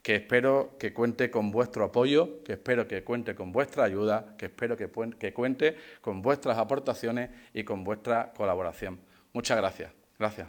que 0.02 0.16
espero 0.16 0.76
que 0.80 0.94
cuente 0.94 1.30
con 1.30 1.52
vuestro 1.52 1.86
apoyo, 1.86 2.44
que 2.44 2.54
espero 2.54 2.88
que 2.88 3.04
cuente 3.04 3.36
con 3.36 3.52
vuestra 3.52 3.84
ayuda, 3.84 4.36
que 4.38 4.48
espero 4.48 4.76
que, 4.76 4.90
que 5.20 5.34
cuente 5.34 5.76
con 6.02 6.22
vuestras 6.22 6.58
aportaciones 6.58 7.30
y 7.54 7.64
con 7.64 7.84
vuestra 7.84 8.34
colaboración. 8.36 9.00
Muchas 9.34 9.58
gracias. 9.58 9.92
Gracias. 10.18 10.48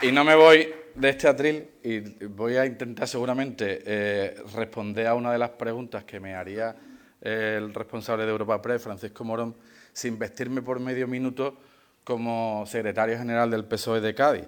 Y 0.00 0.12
no 0.12 0.22
me 0.22 0.36
voy 0.36 0.72
de 0.94 1.08
este 1.08 1.26
atril 1.26 1.70
y 1.82 1.98
voy 2.26 2.54
a 2.56 2.64
intentar 2.64 3.08
seguramente 3.08 3.82
eh, 3.84 4.36
responder 4.54 5.08
a 5.08 5.14
una 5.14 5.32
de 5.32 5.38
las 5.38 5.50
preguntas 5.50 6.04
que 6.04 6.20
me 6.20 6.36
haría 6.36 6.76
el 7.20 7.74
responsable 7.74 8.24
de 8.24 8.30
Europa 8.30 8.62
Press, 8.62 8.80
Francisco 8.80 9.24
Morón, 9.24 9.56
sin 9.92 10.16
vestirme 10.16 10.62
por 10.62 10.78
medio 10.78 11.08
minuto 11.08 11.58
como 12.04 12.64
secretario 12.66 13.18
general 13.18 13.50
del 13.50 13.64
PSOE 13.64 14.00
de 14.00 14.14
Cádiz. 14.14 14.44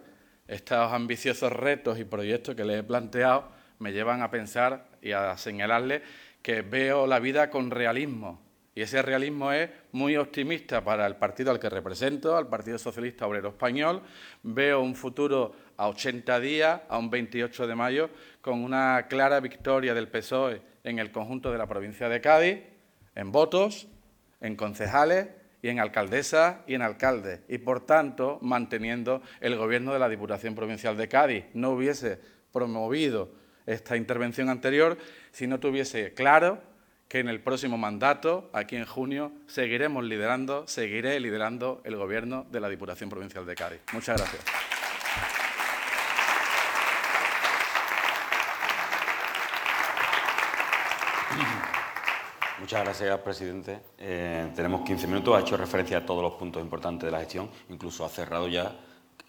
Estos 0.47 0.93
ambiciosos 0.93 1.53
retos 1.53 1.99
y 1.99 2.05
proyectos 2.05 2.55
que 2.55 2.65
les 2.65 2.79
he 2.79 2.83
planteado 2.85 3.49
me 3.81 3.93
llevan 3.93 4.23
a 4.23 4.31
pensar 4.31 4.87
y 5.03 5.11
a 5.11 5.37
señalarle 5.37 6.03
que 6.43 6.63
veo 6.63 7.09
la 7.09 7.19
vida 7.19 7.51
con 7.51 7.73
realismo, 7.73 8.41
y 8.81 8.83
ese 8.83 9.03
realismo 9.03 9.53
es 9.53 9.69
muy 9.93 10.17
optimista 10.17 10.83
para 10.83 11.07
el 11.07 11.17
partido 11.17 11.51
al 11.51 11.61
que 11.61 11.69
represento, 11.69 12.35
al 12.35 12.49
Partido 12.49 12.79
Socialista 12.79 13.27
Obrero 13.27 13.51
Español. 13.51 14.01
Veo 14.43 14.81
un 14.81 14.95
futuro 14.95 15.53
a 15.77 15.87
80 15.89 16.41
días, 16.41 16.81
a 16.89 16.97
un 16.97 17.11
28 17.11 17.67
de 17.67 17.75
mayo, 17.75 18.09
con 18.41 18.65
una 18.65 19.07
clara 19.07 19.39
victoria 19.41 19.93
del 19.93 20.09
PSOE 20.09 20.63
en 20.83 20.99
el 20.99 21.13
conjunto 21.13 21.53
de 21.53 21.59
la 21.59 21.67
provincia 21.67 22.09
de 22.09 22.23
Cádiz, 22.23 22.61
en 23.15 23.31
votos, 23.31 23.87
en 24.41 24.57
concejales 24.57 25.29
y 25.61 25.69
en 25.69 25.79
alcaldesas 25.79 26.61
y 26.67 26.73
en 26.73 26.81
alcaldes. 26.81 27.41
Y, 27.49 27.59
por 27.59 27.85
tanto, 27.85 28.39
manteniendo 28.41 29.21
el 29.43 29.57
gobierno 29.57 29.93
de 29.93 29.99
la 29.99 30.09
Diputación 30.09 30.55
Provincial 30.55 30.97
de 30.97 31.07
Cádiz. 31.07 31.45
No 31.53 31.73
hubiese 31.73 32.19
promovido 32.51 33.31
esta 33.67 33.99
intervención 33.99 34.49
anterior 34.49 34.97
si 35.33 35.47
no 35.47 35.61
tuviese 35.61 36.15
claro 36.15 36.70
que 37.11 37.19
en 37.19 37.29
el 37.29 37.41
próximo 37.41 37.77
mandato, 37.77 38.49
aquí 38.53 38.77
en 38.77 38.87
junio, 38.87 39.33
seguiremos 39.49 40.05
liderando, 40.05 40.65
seguiré 40.69 41.19
liderando 41.19 41.81
el 41.83 41.97
Gobierno 41.97 42.47
de 42.53 42.61
la 42.61 42.69
Diputación 42.69 43.11
Provincial 43.11 43.45
de 43.45 43.57
Cádiz. 43.57 43.81
Muchas 43.93 44.17
gracias. 44.17 44.45
Muchas 52.61 52.85
gracias, 52.85 53.19
presidente. 53.19 53.81
Eh, 53.99 54.53
tenemos 54.55 54.83
15 54.83 55.09
minutos. 55.09 55.37
Ha 55.37 55.41
hecho 55.41 55.57
referencia 55.57 55.99
a 55.99 56.07
todos 56.07 56.23
los 56.23 56.35
puntos 56.35 56.63
importantes 56.63 57.07
de 57.07 57.11
la 57.11 57.19
gestión. 57.19 57.51
Incluso 57.71 58.05
ha 58.05 58.09
cerrado 58.09 58.47
ya 58.47 58.73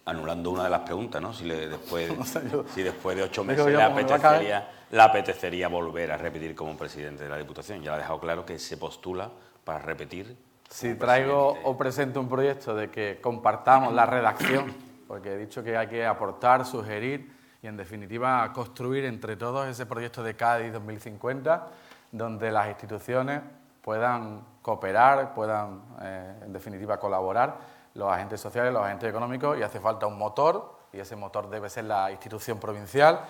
anulando 0.05 0.51
una 0.51 0.65
de 0.65 0.69
las 0.69 0.81
preguntas, 0.81 1.19
¿no? 1.19 1.33
Si, 1.33 1.49
después, 1.49 2.11
si 2.75 2.83
después 2.83 3.17
de 3.17 3.23
ocho 3.23 3.43
meses 3.43 3.65
le 3.65 3.81
apetecería 3.81 4.80
la 4.91 5.05
apetecería 5.05 5.69
volver 5.69 6.11
a 6.11 6.17
repetir 6.17 6.53
como 6.53 6.75
presidente 6.75 7.23
de 7.23 7.29
la 7.29 7.37
Diputación. 7.37 7.81
Ya 7.81 7.93
ha 7.93 7.97
dejado 7.97 8.19
claro 8.19 8.45
que 8.45 8.59
se 8.59 8.77
postula 8.77 9.31
para 9.63 9.79
repetir. 9.79 10.37
Si 10.69 10.95
traigo 10.95 11.57
o 11.63 11.77
presento 11.77 12.19
un 12.19 12.29
proyecto 12.29 12.75
de 12.75 12.89
que 12.89 13.19
compartamos 13.21 13.93
la 13.93 14.05
redacción, 14.05 14.73
porque 15.07 15.33
he 15.33 15.37
dicho 15.37 15.63
que 15.63 15.77
hay 15.77 15.87
que 15.87 16.05
aportar, 16.05 16.65
sugerir 16.65 17.33
y, 17.61 17.67
en 17.67 17.77
definitiva, 17.77 18.51
construir 18.53 19.05
entre 19.05 19.35
todos 19.35 19.67
ese 19.67 19.85
proyecto 19.85 20.23
de 20.23 20.35
Cádiz 20.35 20.73
2050, 20.73 21.67
donde 22.11 22.51
las 22.51 22.67
instituciones 22.67 23.41
puedan 23.81 24.43
cooperar, 24.61 25.33
puedan, 25.33 25.81
eh, 26.01 26.35
en 26.43 26.53
definitiva, 26.53 26.99
colaborar, 26.99 27.57
los 27.93 28.11
agentes 28.11 28.39
sociales, 28.39 28.71
los 28.73 28.83
agentes 28.83 29.09
económicos, 29.09 29.57
y 29.57 29.63
hace 29.63 29.79
falta 29.79 30.05
un 30.07 30.17
motor, 30.17 30.79
y 30.93 30.99
ese 30.99 31.15
motor 31.15 31.49
debe 31.49 31.69
ser 31.69 31.85
la 31.85 32.11
institución 32.11 32.59
provincial 32.59 33.21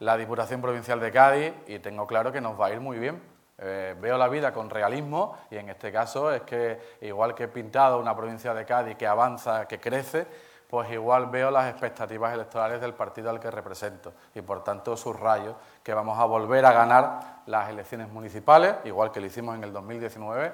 la 0.00 0.16
Diputación 0.16 0.62
Provincial 0.62 0.98
de 0.98 1.12
Cádiz 1.12 1.52
y 1.66 1.78
tengo 1.78 2.06
claro 2.06 2.32
que 2.32 2.40
nos 2.40 2.58
va 2.58 2.66
a 2.66 2.72
ir 2.72 2.80
muy 2.80 2.98
bien. 2.98 3.22
Eh, 3.58 3.94
veo 4.00 4.16
la 4.16 4.28
vida 4.28 4.52
con 4.52 4.70
realismo 4.70 5.36
y 5.50 5.56
en 5.56 5.68
este 5.68 5.92
caso 5.92 6.32
es 6.32 6.40
que 6.42 6.96
igual 7.02 7.34
que 7.34 7.44
he 7.44 7.48
pintado 7.48 8.00
una 8.00 8.16
provincia 8.16 8.54
de 8.54 8.64
Cádiz 8.64 8.96
que 8.96 9.06
avanza, 9.06 9.68
que 9.68 9.78
crece, 9.78 10.26
pues 10.70 10.90
igual 10.90 11.26
veo 11.26 11.50
las 11.50 11.70
expectativas 11.70 12.32
electorales 12.32 12.80
del 12.80 12.94
partido 12.94 13.28
al 13.28 13.38
que 13.38 13.50
represento 13.50 14.14
y 14.34 14.40
por 14.40 14.64
tanto 14.64 14.96
subrayo 14.96 15.56
que 15.82 15.92
vamos 15.92 16.18
a 16.18 16.24
volver 16.24 16.64
a 16.64 16.72
ganar 16.72 17.42
las 17.44 17.68
elecciones 17.68 18.08
municipales, 18.08 18.76
igual 18.84 19.10
que 19.10 19.20
lo 19.20 19.26
hicimos 19.26 19.54
en 19.56 19.64
el 19.64 19.72
2019, 19.72 20.52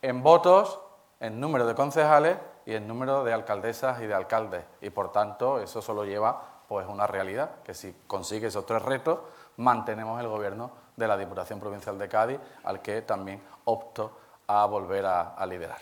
en 0.00 0.22
votos, 0.22 0.80
en 1.20 1.38
número 1.38 1.66
de 1.66 1.74
concejales 1.74 2.38
y 2.64 2.74
en 2.74 2.88
número 2.88 3.24
de 3.24 3.34
alcaldesas 3.34 4.00
y 4.00 4.06
de 4.06 4.14
alcaldes 4.14 4.64
y 4.80 4.88
por 4.88 5.12
tanto 5.12 5.60
eso 5.60 5.82
solo 5.82 6.04
lleva 6.04 6.55
pues 6.68 6.86
es 6.86 6.92
una 6.92 7.06
realidad, 7.06 7.62
que 7.64 7.74
si 7.74 7.94
consigue 8.06 8.48
esos 8.48 8.66
tres 8.66 8.82
retos, 8.82 9.20
mantenemos 9.56 10.20
el 10.20 10.28
gobierno 10.28 10.70
de 10.96 11.08
la 11.08 11.16
Diputación 11.16 11.60
Provincial 11.60 11.98
de 11.98 12.08
Cádiz, 12.08 12.38
al 12.64 12.82
que 12.82 13.02
también 13.02 13.42
opto 13.64 14.18
a 14.46 14.64
volver 14.66 15.04
a, 15.06 15.44
liderar. 15.46 15.78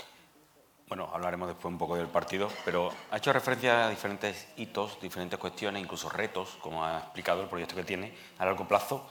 Bueno, 0.88 1.08
hablaremos 1.12 1.48
después 1.48 1.72
un 1.72 1.78
poco 1.78 1.96
del 1.96 2.08
partido, 2.08 2.48
pero 2.64 2.90
ha 3.10 3.16
hecho 3.16 3.32
referencia 3.32 3.86
a 3.86 3.90
diferentes 3.90 4.48
hitos, 4.56 5.00
diferentes 5.00 5.38
cuestiones, 5.38 5.82
incluso 5.82 6.08
retos, 6.08 6.58
como 6.60 6.84
ha 6.84 6.98
explicado 6.98 7.42
el 7.42 7.48
proyecto 7.48 7.74
que 7.74 7.84
tiene 7.84 8.14
a 8.38 8.44
largo 8.44 8.66
plazo. 8.68 9.06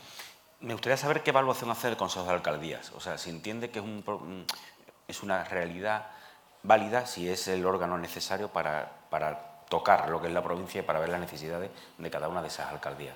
Me 0.59 0.73
gustaría 0.73 0.97
saber 0.97 1.23
qué 1.23 1.31
evaluación 1.31 1.71
hace 1.71 1.89
el 1.89 1.97
Consejo 1.97 2.25
de 2.25 2.31
Alcaldías. 2.31 2.91
O 2.91 2.99
sea, 2.99 3.17
si 3.17 3.29
entiende 3.29 3.69
que 3.69 3.79
es, 3.79 3.85
un, 3.85 4.45
es 5.07 5.23
una 5.23 5.43
realidad 5.43 6.07
válida, 6.61 7.05
si 7.05 7.29
es 7.29 7.47
el 7.47 7.65
órgano 7.65 7.97
necesario 7.97 8.49
para, 8.49 8.91
para 9.09 9.52
tocar 9.73 10.07
lo 10.07 10.21
que 10.21 10.27
es 10.27 10.33
la 10.33 10.43
provincia 10.43 10.81
y 10.81 10.83
para 10.83 10.99
ver 10.99 11.09
las 11.09 11.19
necesidades 11.19 11.71
de 11.97 12.11
cada 12.11 12.27
una 12.27 12.43
de 12.43 12.47
esas 12.47 12.71
alcaldías. 12.71 13.15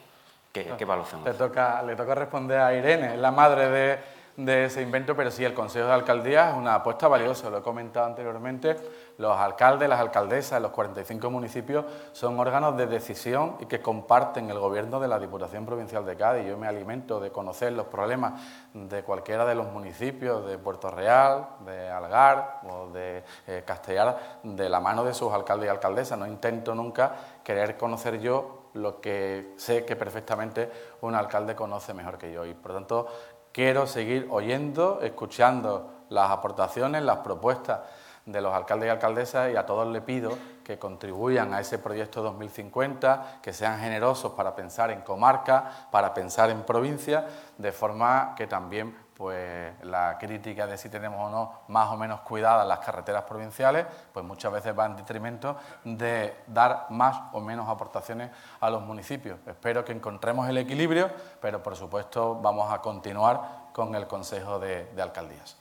¿Qué, 0.52 0.74
¿qué 0.76 0.84
evaluación 0.86 1.24
le 1.24 1.34
toca, 1.34 1.84
le 1.84 1.96
toca 1.96 2.16
responder 2.16 2.60
a 2.60 2.74
Irene, 2.74 3.14
es 3.14 3.20
la 3.20 3.30
madre 3.30 3.70
de, 3.70 4.00
de 4.38 4.66
ese 4.66 4.82
invento, 4.82 5.16
pero 5.16 5.30
sí, 5.30 5.46
el 5.46 5.54
Consejo 5.54 5.86
de 5.86 5.94
Alcaldía 5.94 6.50
es 6.50 6.56
una 6.56 6.74
apuesta 6.74 7.08
valiosa, 7.08 7.52
lo 7.52 7.60
he 7.60 7.62
comentado 7.62 8.08
anteriormente 8.08 8.76
los 9.18 9.36
alcaldes, 9.36 9.90
las 9.90 10.00
alcaldesas 10.00 10.58
de 10.58 10.60
los 10.60 10.72
45 10.72 11.30
municipios 11.32 11.86
son 12.12 12.40
órganos 12.40 12.78
de 12.78 12.86
decisión 12.86 13.56
y 13.60 13.66
que 13.66 13.82
comparten 13.82 14.50
el 14.52 14.60
gobierno 14.60 15.00
de 15.00 15.08
la 15.08 15.18
Diputación 15.18 15.66
Provincial 15.66 16.06
de 16.06 16.16
Cádiz. 16.16 16.46
Yo 16.46 16.56
me 16.56 16.68
alimento 16.68 17.20
de 17.20 17.32
conocer 17.32 17.74
los 17.74 17.88
problemas 17.88 18.40
de 18.74 19.04
cualquiera 19.04 19.44
de 19.46 19.56
los 19.56 19.72
municipios 19.72 20.46
de 20.46 20.60
Puerto 20.60 20.92
Real, 20.92 21.48
de 21.66 21.90
Algar 21.90 22.62
o 22.70 22.90
de 22.90 23.24
eh, 23.48 23.64
Castellar 23.66 24.40
de 24.44 24.70
la 24.70 24.80
mano 24.80 25.04
de 25.04 25.16
sus 25.16 25.34
alcaldes 25.34 25.66
y 25.66 25.70
alcaldesas. 25.70 26.20
No 26.20 26.28
intento 26.28 26.76
nunca 26.76 27.16
querer 27.44 27.76
conocer 27.76 28.20
yo 28.20 28.70
lo 28.74 29.02
que 29.02 29.54
sé 29.58 29.84
que 29.84 29.96
perfectamente 29.96 30.72
un 31.02 31.16
alcalde 31.16 31.56
conoce 31.56 31.92
mejor 31.96 32.20
que 32.20 32.32
yo. 32.32 32.46
Y 32.46 32.54
por 32.54 32.74
tanto 32.74 33.08
quiero 33.52 33.88
seguir 33.88 34.28
oyendo, 34.30 35.00
escuchando 35.02 36.06
las 36.10 36.30
aportaciones, 36.30 37.02
las 37.02 37.18
propuestas 37.18 37.80
de 38.28 38.42
los 38.42 38.54
alcaldes 38.54 38.88
y 38.88 38.90
alcaldesas 38.90 39.52
y 39.52 39.56
a 39.56 39.66
todos 39.66 39.88
les 39.88 40.04
pido 40.04 40.38
que 40.64 40.78
contribuyan 40.78 41.54
a 41.54 41.62
ese 41.62 41.80
proyecto 41.80 42.22
2050, 42.22 43.40
que 43.42 43.54
sean 43.54 43.80
generosos 43.80 44.34
para 44.34 44.54
pensar 44.54 44.92
en 44.92 45.02
comarca, 45.02 45.88
para 45.92 46.14
pensar 46.14 46.50
en 46.50 46.64
provincia, 46.64 47.26
de 47.58 47.72
forma 47.72 48.36
que 48.36 48.46
también 48.46 48.96
pues 49.16 49.74
la 49.84 50.18
crítica 50.20 50.68
de 50.68 50.78
si 50.78 50.90
tenemos 50.90 51.20
o 51.20 51.30
no 51.30 51.62
más 51.70 51.90
o 51.90 51.98
menos 51.98 52.20
cuidadas 52.20 52.68
las 52.68 52.80
carreteras 52.80 53.24
provinciales, 53.24 53.88
pues 54.14 54.24
muchas 54.24 54.52
veces 54.52 54.78
va 54.78 54.86
en 54.86 54.98
detrimento 54.98 55.58
de 55.86 56.36
dar 56.48 56.88
más 56.90 57.18
o 57.32 57.40
menos 57.40 57.68
aportaciones 57.68 58.30
a 58.60 58.70
los 58.70 58.84
municipios. 58.84 59.40
Espero 59.48 59.84
que 59.84 59.94
encontremos 59.94 60.48
el 60.50 60.58
equilibrio, 60.58 61.10
pero 61.42 61.64
por 61.64 61.76
supuesto 61.76 62.36
vamos 62.36 62.72
a 62.72 62.80
continuar 62.80 63.68
con 63.74 63.96
el 63.96 64.06
Consejo 64.06 64.60
de, 64.60 64.88
Alcaldías. 65.02 65.58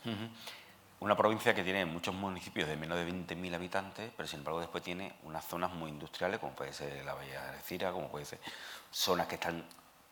Una 0.98 1.14
provincia 1.14 1.54
que 1.54 1.62
tiene 1.62 1.84
muchos 1.84 2.14
municipios 2.14 2.66
de 2.68 2.76
menos 2.76 2.96
de 2.96 3.06
20.000 3.06 3.54
habitantes, 3.54 4.10
pero 4.16 4.26
sin 4.26 4.38
embargo 4.38 4.60
después 4.60 4.82
tiene 4.82 5.14
unas 5.24 5.44
zonas 5.44 5.72
muy 5.72 5.90
industriales, 5.90 6.40
como 6.40 6.54
puede 6.54 6.72
ser 6.72 7.04
la 7.04 7.12
Bahía 7.12 7.42
de 7.52 7.58
Cira, 7.60 7.92
como 7.92 8.08
puede 8.08 8.24
ser 8.24 8.38
zonas 8.90 9.26
que 9.26 9.34
están 9.34 9.62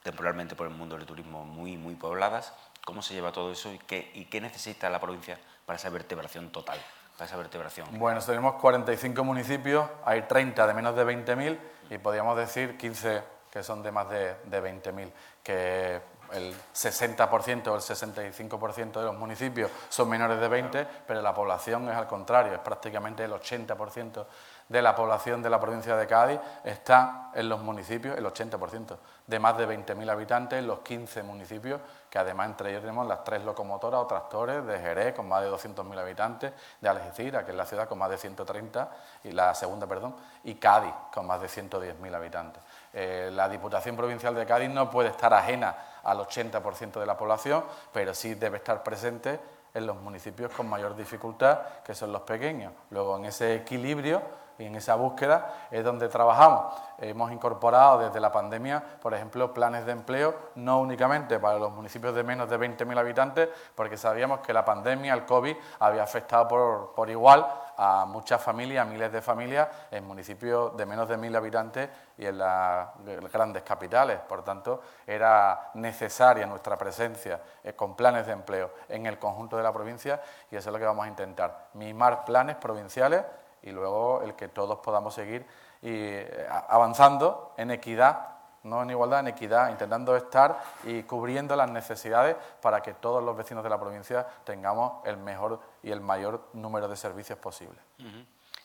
temporalmente 0.02 0.54
por 0.54 0.66
el 0.66 0.74
mundo 0.74 0.96
del 0.96 1.06
turismo 1.06 1.44
muy, 1.46 1.78
muy 1.78 1.94
pobladas. 1.94 2.52
¿Cómo 2.84 3.00
se 3.00 3.14
lleva 3.14 3.32
todo 3.32 3.50
eso 3.50 3.72
y 3.72 3.78
qué, 3.78 4.40
necesita 4.42 4.90
la 4.90 5.00
provincia 5.00 5.38
para 5.64 5.78
esa 5.78 5.88
vertebración 5.88 6.50
total? 6.50 6.78
Para 7.16 7.26
esa 7.26 7.38
vertebración? 7.38 7.88
Bueno, 7.98 8.20
tenemos 8.20 8.56
45 8.56 9.24
municipios, 9.24 9.88
hay 10.04 10.22
30 10.22 10.66
de 10.66 10.74
menos 10.74 10.94
de 10.94 11.06
20.000 11.06 11.58
y 11.90 11.98
podríamos 11.98 12.36
decir 12.36 12.76
15 12.76 13.22
que 13.50 13.62
son 13.62 13.82
de 13.82 13.90
más 13.90 14.10
de, 14.10 14.34
de 14.44 14.62
20.000, 14.62 15.10
que 15.42 16.02
el 16.32 16.54
60% 16.74 17.68
o 17.68 17.74
el 17.74 17.80
65% 17.80 18.92
de 18.92 19.02
los 19.02 19.16
municipios 19.16 19.70
son 19.88 20.08
menores 20.08 20.40
de 20.40 20.48
20, 20.48 20.86
pero 21.06 21.22
la 21.22 21.34
población 21.34 21.88
es 21.88 21.96
al 21.96 22.06
contrario, 22.06 22.54
es 22.54 22.60
prácticamente 22.60 23.24
el 23.24 23.32
80% 23.32 24.26
de 24.68 24.82
la 24.82 24.94
población 24.94 25.42
de 25.42 25.50
la 25.50 25.60
provincia 25.60 25.96
de 25.96 26.06
Cádiz 26.06 26.40
está 26.64 27.30
en 27.34 27.48
los 27.48 27.60
municipios, 27.60 28.16
el 28.16 28.24
80%, 28.24 28.96
de 29.26 29.38
más 29.38 29.56
de 29.58 29.68
20.000 29.68 30.10
habitantes 30.10 30.58
en 30.58 30.66
los 30.66 30.80
15 30.80 31.22
municipios, 31.22 31.80
que 32.08 32.18
además 32.18 32.48
entre 32.48 32.70
ellos 32.70 32.82
tenemos 32.82 33.06
las 33.06 33.24
tres 33.24 33.44
locomotoras 33.44 34.00
o 34.00 34.06
tractores 34.06 34.64
de 34.64 34.78
Jerez 34.78 35.14
con 35.14 35.28
más 35.28 35.42
de 35.42 35.50
200.000 35.50 35.98
habitantes, 35.98 36.52
de 36.80 36.88
Algeciras, 36.88 37.44
que 37.44 37.50
es 37.50 37.56
la 37.56 37.66
ciudad 37.66 37.88
con 37.88 37.98
más 37.98 38.10
de 38.10 38.18
130, 38.18 38.90
y 39.24 39.32
la 39.32 39.54
segunda, 39.54 39.86
perdón, 39.86 40.16
y 40.44 40.54
Cádiz 40.54 40.94
con 41.12 41.26
más 41.26 41.40
de 41.40 41.48
110.000 41.48 42.14
habitantes. 42.14 42.62
Eh, 42.96 43.28
la 43.32 43.48
Diputación 43.48 43.96
Provincial 43.96 44.34
de 44.36 44.46
Cádiz 44.46 44.70
no 44.70 44.88
puede 44.88 45.08
estar 45.08 45.34
ajena 45.34 45.76
al 46.04 46.18
80% 46.18 47.00
de 47.00 47.06
la 47.06 47.16
población, 47.16 47.64
pero 47.92 48.14
sí 48.14 48.34
debe 48.34 48.58
estar 48.58 48.84
presente 48.84 49.40
en 49.74 49.84
los 49.84 49.96
municipios 49.96 50.52
con 50.52 50.68
mayor 50.68 50.94
dificultad, 50.94 51.58
que 51.84 51.92
son 51.92 52.12
los 52.12 52.22
pequeños. 52.22 52.72
Luego, 52.90 53.16
en 53.16 53.24
ese 53.24 53.56
equilibrio 53.56 54.22
y 54.58 54.66
en 54.66 54.76
esa 54.76 54.94
búsqueda 54.94 55.66
es 55.72 55.82
donde 55.82 56.08
trabajamos. 56.08 56.72
Hemos 56.98 57.32
incorporado 57.32 57.98
desde 57.98 58.20
la 58.20 58.30
pandemia, 58.30 58.80
por 59.02 59.12
ejemplo, 59.12 59.52
planes 59.52 59.84
de 59.84 59.90
empleo, 59.90 60.32
no 60.54 60.78
únicamente 60.78 61.40
para 61.40 61.58
los 61.58 61.72
municipios 61.72 62.14
de 62.14 62.22
menos 62.22 62.48
de 62.48 62.60
20.000 62.60 62.96
habitantes, 62.96 63.48
porque 63.74 63.96
sabíamos 63.96 64.38
que 64.38 64.52
la 64.52 64.64
pandemia, 64.64 65.14
el 65.14 65.24
COVID, 65.24 65.56
había 65.80 66.04
afectado 66.04 66.46
por, 66.46 66.92
por 66.94 67.10
igual 67.10 67.44
a 67.76 68.04
muchas 68.06 68.42
familias, 68.42 68.86
a 68.86 68.90
miles 68.90 69.12
de 69.12 69.20
familias 69.20 69.68
en 69.90 70.06
municipios 70.06 70.76
de 70.76 70.86
menos 70.86 71.08
de 71.08 71.16
1.000 71.16 71.36
habitantes 71.36 71.90
y 72.18 72.26
en 72.26 72.38
las 72.38 72.88
grandes 73.32 73.62
capitales. 73.62 74.18
Por 74.20 74.42
tanto, 74.42 74.82
era 75.06 75.70
necesaria 75.74 76.46
nuestra 76.46 76.76
presencia 76.76 77.40
eh, 77.62 77.74
con 77.74 77.94
planes 77.94 78.26
de 78.26 78.32
empleo 78.32 78.70
en 78.88 79.06
el 79.06 79.18
conjunto 79.18 79.56
de 79.56 79.62
la 79.62 79.72
provincia 79.72 80.20
y 80.50 80.56
eso 80.56 80.68
es 80.68 80.72
lo 80.72 80.78
que 80.78 80.84
vamos 80.84 81.04
a 81.04 81.08
intentar, 81.08 81.68
mimar 81.74 82.24
planes 82.24 82.56
provinciales 82.56 83.24
y 83.62 83.70
luego 83.70 84.22
el 84.22 84.34
que 84.34 84.48
todos 84.48 84.78
podamos 84.78 85.14
seguir 85.14 85.46
y, 85.82 85.90
eh, 85.90 86.46
avanzando 86.68 87.54
en 87.56 87.70
equidad 87.70 88.33
no 88.64 88.82
en 88.82 88.90
igualdad, 88.90 89.20
en 89.20 89.28
equidad, 89.28 89.70
intentando 89.70 90.16
estar 90.16 90.62
y 90.84 91.02
cubriendo 91.04 91.54
las 91.54 91.70
necesidades 91.70 92.36
para 92.60 92.82
que 92.82 92.94
todos 92.94 93.22
los 93.22 93.36
vecinos 93.36 93.62
de 93.62 93.70
la 93.70 93.78
provincia 93.78 94.26
tengamos 94.44 95.04
el 95.06 95.16
mejor 95.16 95.60
y 95.82 95.90
el 95.90 96.00
mayor 96.00 96.48
número 96.54 96.88
de 96.88 96.96
servicios 96.96 97.38
posible. 97.38 97.78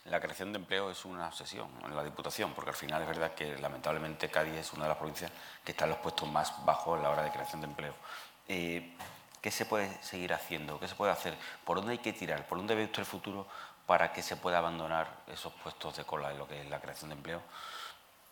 La 0.06 0.18
creación 0.18 0.52
de 0.52 0.58
empleo 0.58 0.90
es 0.90 1.04
una 1.04 1.28
obsesión 1.28 1.68
en 1.84 1.94
la 1.94 2.02
Diputación, 2.02 2.52
porque 2.54 2.70
al 2.70 2.76
final 2.76 3.02
es 3.02 3.08
verdad 3.08 3.34
que 3.34 3.56
lamentablemente 3.58 4.30
Cádiz 4.30 4.54
es 4.54 4.72
una 4.72 4.84
de 4.84 4.88
las 4.88 4.98
provincias 4.98 5.30
que 5.62 5.72
está 5.72 5.84
en 5.84 5.90
los 5.90 5.98
puestos 5.98 6.28
más 6.28 6.64
bajos 6.64 6.96
en 6.96 7.02
la 7.02 7.10
hora 7.10 7.22
de 7.22 7.30
creación 7.30 7.60
de 7.60 7.66
empleo. 7.66 7.94
Eh, 8.48 8.96
¿Qué 9.40 9.50
se 9.50 9.66
puede 9.66 10.02
seguir 10.02 10.32
haciendo? 10.32 10.80
¿Qué 10.80 10.88
se 10.88 10.94
puede 10.94 11.12
hacer? 11.12 11.36
¿Por 11.64 11.76
dónde 11.76 11.92
hay 11.92 11.98
que 11.98 12.12
tirar? 12.12 12.46
¿Por 12.46 12.58
dónde 12.58 12.74
ve 12.74 12.84
usted 12.84 13.00
el 13.00 13.06
futuro 13.06 13.46
para 13.86 14.12
que 14.12 14.22
se 14.22 14.36
pueda 14.36 14.58
abandonar 14.58 15.06
esos 15.26 15.52
puestos 15.54 15.96
de 15.96 16.04
cola 16.04 16.30
en 16.30 16.38
lo 16.38 16.46
que 16.46 16.60
es 16.60 16.68
la 16.68 16.80
creación 16.80 17.10
de 17.10 17.16
empleo? 17.16 17.42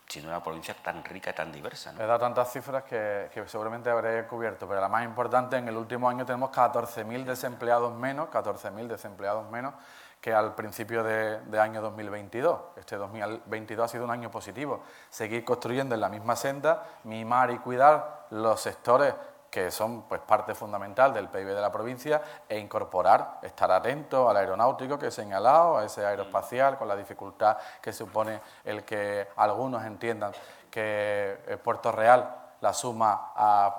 Siendo 0.08 0.30
una 0.30 0.42
provincia 0.42 0.74
tan 0.82 1.04
rica 1.04 1.30
y 1.30 1.34
tan 1.34 1.52
diversa. 1.52 1.92
He 1.92 2.06
dado 2.06 2.18
tantas 2.18 2.50
cifras 2.50 2.84
que, 2.84 3.30
seguramente 3.46 3.90
habré 3.90 4.26
cubierto, 4.26 4.66
pero 4.66 4.80
la 4.80 4.88
más 4.88 5.04
importante, 5.04 5.56
en 5.56 5.68
el 5.68 5.76
último 5.76 6.08
año 6.08 6.24
tenemos 6.24 6.50
14.000 6.50 7.24
desempleados 7.24 7.94
menos, 7.94 8.28
14.000 8.30 8.86
desempleados 8.86 9.50
menos 9.50 9.74
que 10.20 10.32
al 10.34 10.54
principio 10.54 11.04
de, 11.04 11.38
de, 11.42 11.60
año 11.60 11.80
2022. 11.80 12.60
Este 12.76 12.96
2022 12.96 13.84
ha 13.84 13.88
sido 13.88 14.04
un 14.04 14.10
año 14.10 14.30
positivo. 14.30 14.82
Seguir 15.10 15.44
construyendo 15.44 15.94
en 15.94 16.00
la 16.00 16.08
misma 16.08 16.34
senda, 16.34 16.84
mimar 17.04 17.50
y 17.52 17.58
cuidar 17.58 18.26
los 18.30 18.60
sectores 18.60 19.14
que 19.50 19.70
son 19.70 20.02
pues, 20.02 20.20
parte 20.20 20.54
fundamental 20.54 21.12
del 21.12 21.28
PIB 21.28 21.54
de 21.54 21.60
la 21.60 21.72
provincia, 21.72 22.22
e 22.48 22.58
incorporar, 22.58 23.38
estar 23.42 23.70
atento 23.70 24.28
al 24.28 24.36
aeronáutico 24.36 24.98
que 24.98 25.06
he 25.06 25.10
señalado, 25.10 25.78
a 25.78 25.84
ese 25.84 26.04
aeroespacial, 26.04 26.76
con 26.76 26.88
la 26.88 26.96
dificultad 26.96 27.56
que 27.80 27.92
supone 27.92 28.40
el 28.64 28.84
que 28.84 29.28
algunos 29.36 29.84
entiendan 29.84 30.32
que 30.70 31.40
eh, 31.46 31.56
Puerto 31.56 31.92
Real 31.92 32.48
la 32.60 32.72
suma 32.72 33.32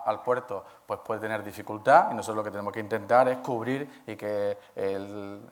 al 0.06 0.22
puerto 0.22 0.64
pues 0.86 1.02
puede 1.02 1.20
tener 1.20 1.44
dificultad 1.44 2.12
y 2.12 2.16
nosotros 2.16 2.38
lo 2.38 2.44
que 2.44 2.52
tenemos 2.52 2.74
que 2.74 2.80
intentar 2.80 3.28
es 3.28 3.38
cubrir 3.40 4.04
y 4.08 4.16
que 4.16 4.58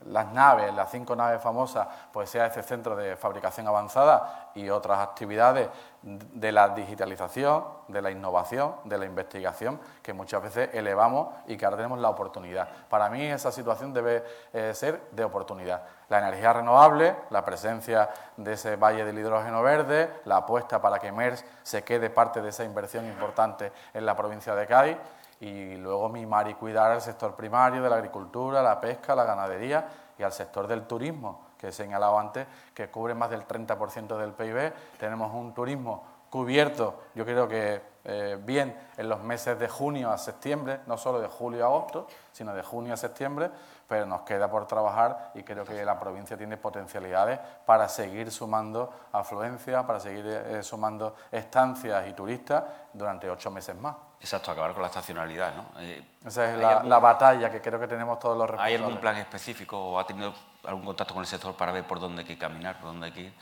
las 0.05 0.31
naves, 0.31 0.73
las 0.73 0.89
cinco 0.89 1.15
naves 1.15 1.41
famosas, 1.41 1.87
pues 2.11 2.29
sea 2.29 2.47
ese 2.47 2.63
centro 2.63 2.95
de 2.95 3.15
fabricación 3.15 3.67
avanzada 3.67 4.51
y 4.55 4.69
otras 4.69 4.99
actividades 4.99 5.69
de 6.07 6.53
la 6.53 6.69
digitalización, 6.69 7.65
de 7.89 8.01
la 8.01 8.09
innovación, 8.09 8.75
de 8.85 8.97
la 8.97 9.05
investigación, 9.05 9.77
que 10.01 10.13
muchas 10.13 10.41
veces 10.41 10.69
elevamos 10.71 11.27
y 11.47 11.57
que 11.57 11.65
ahora 11.65 11.75
tenemos 11.75 11.99
la 11.99 12.09
oportunidad. 12.09 12.69
Para 12.87 13.09
mí 13.09 13.25
esa 13.25 13.51
situación 13.51 13.93
debe 13.93 14.23
eh, 14.53 14.73
ser 14.73 15.01
de 15.11 15.25
oportunidad. 15.25 15.83
La 16.07 16.19
energía 16.19 16.53
renovable, 16.53 17.13
la 17.29 17.43
presencia 17.43 18.09
de 18.37 18.53
ese 18.53 18.77
valle 18.77 19.03
del 19.03 19.19
hidrógeno 19.19 19.61
verde, 19.61 20.09
la 20.23 20.37
apuesta 20.37 20.81
para 20.81 20.99
que 20.99 21.11
MERS 21.11 21.43
se 21.63 21.83
quede 21.83 22.09
parte 22.09 22.41
de 22.41 22.49
esa 22.49 22.63
inversión 22.63 23.05
importante 23.05 23.73
en 23.93 24.05
la 24.05 24.15
provincia 24.15 24.55
de 24.55 24.65
Cádiz 24.65 24.97
y 25.41 25.75
luego 25.75 26.07
mimar 26.07 26.47
y 26.47 26.53
cuidar 26.53 26.91
al 26.91 27.01
sector 27.01 27.35
primario 27.35 27.83
de 27.83 27.89
la 27.89 27.97
agricultura, 27.97 28.61
la 28.61 28.79
pesca, 28.79 29.13
la 29.13 29.25
ganadería 29.25 29.87
y 30.17 30.23
al 30.23 30.31
sector 30.31 30.67
del 30.67 30.87
turismo, 30.87 31.46
que 31.57 31.69
he 31.69 31.71
señalado 31.71 32.19
antes, 32.19 32.47
que 32.73 32.89
cubre 32.89 33.13
más 33.13 33.29
del 33.29 33.47
30% 33.47 34.17
del 34.17 34.33
PIB. 34.33 34.73
Tenemos 34.99 35.33
un 35.33 35.53
turismo 35.53 36.03
cubierto, 36.29 37.03
yo 37.15 37.25
creo 37.25 37.47
que 37.47 37.81
eh, 38.03 38.37
bien 38.41 38.73
en 38.97 39.09
los 39.09 39.21
meses 39.21 39.57
de 39.59 39.67
junio 39.67 40.11
a 40.11 40.17
septiembre, 40.17 40.79
no 40.85 40.97
solo 40.97 41.19
de 41.19 41.27
julio 41.27 41.63
a 41.63 41.67
agosto, 41.67 42.07
sino 42.31 42.53
de 42.53 42.63
junio 42.63 42.93
a 42.93 42.97
septiembre, 42.97 43.49
pero 43.87 44.05
nos 44.05 44.21
queda 44.21 44.49
por 44.49 44.65
trabajar 44.65 45.31
y 45.33 45.43
creo 45.43 45.65
que 45.65 45.83
la 45.83 45.99
provincia 45.99 46.37
tiene 46.37 46.57
potencialidades 46.57 47.39
para 47.65 47.87
seguir 47.89 48.31
sumando 48.31 48.93
afluencia, 49.11 49.85
para 49.85 49.99
seguir 49.99 50.25
eh, 50.25 50.63
sumando 50.63 51.15
estancias 51.31 52.07
y 52.07 52.13
turistas 52.13 52.63
durante 52.93 53.29
ocho 53.29 53.51
meses 53.51 53.75
más. 53.75 53.95
Exacto, 54.19 54.51
acabar 54.51 54.73
con 54.73 54.81
la 54.81 54.87
estacionalidad, 54.87 55.53
¿no? 55.55 55.65
Eh, 55.79 56.03
Esa 56.25 56.51
es 56.51 56.59
la, 56.59 56.99
batalla 56.99 57.51
que 57.51 57.61
creo 57.61 57.79
que 57.79 57.87
tenemos 57.87 58.19
todos 58.19 58.37
los 58.37 58.49
responsables. 58.49 58.79
¿Hay 58.79 58.83
algún 58.83 58.99
plan 58.99 59.17
específico 59.17 59.77
o 59.77 59.99
ha 59.99 60.07
tenido 60.07 60.33
algún 60.67 60.85
contacto 60.85 61.13
con 61.13 61.21
el 61.21 61.27
sector 61.27 61.55
para 61.55 61.71
ver 61.71 61.85
por 61.87 61.99
dónde 61.99 62.21
hay 62.21 62.27
que 62.27 62.37
caminar, 62.37 62.79
por 62.79 62.89
dónde 62.89 63.07
hay 63.07 63.11
que 63.11 63.21
ir? 63.21 63.33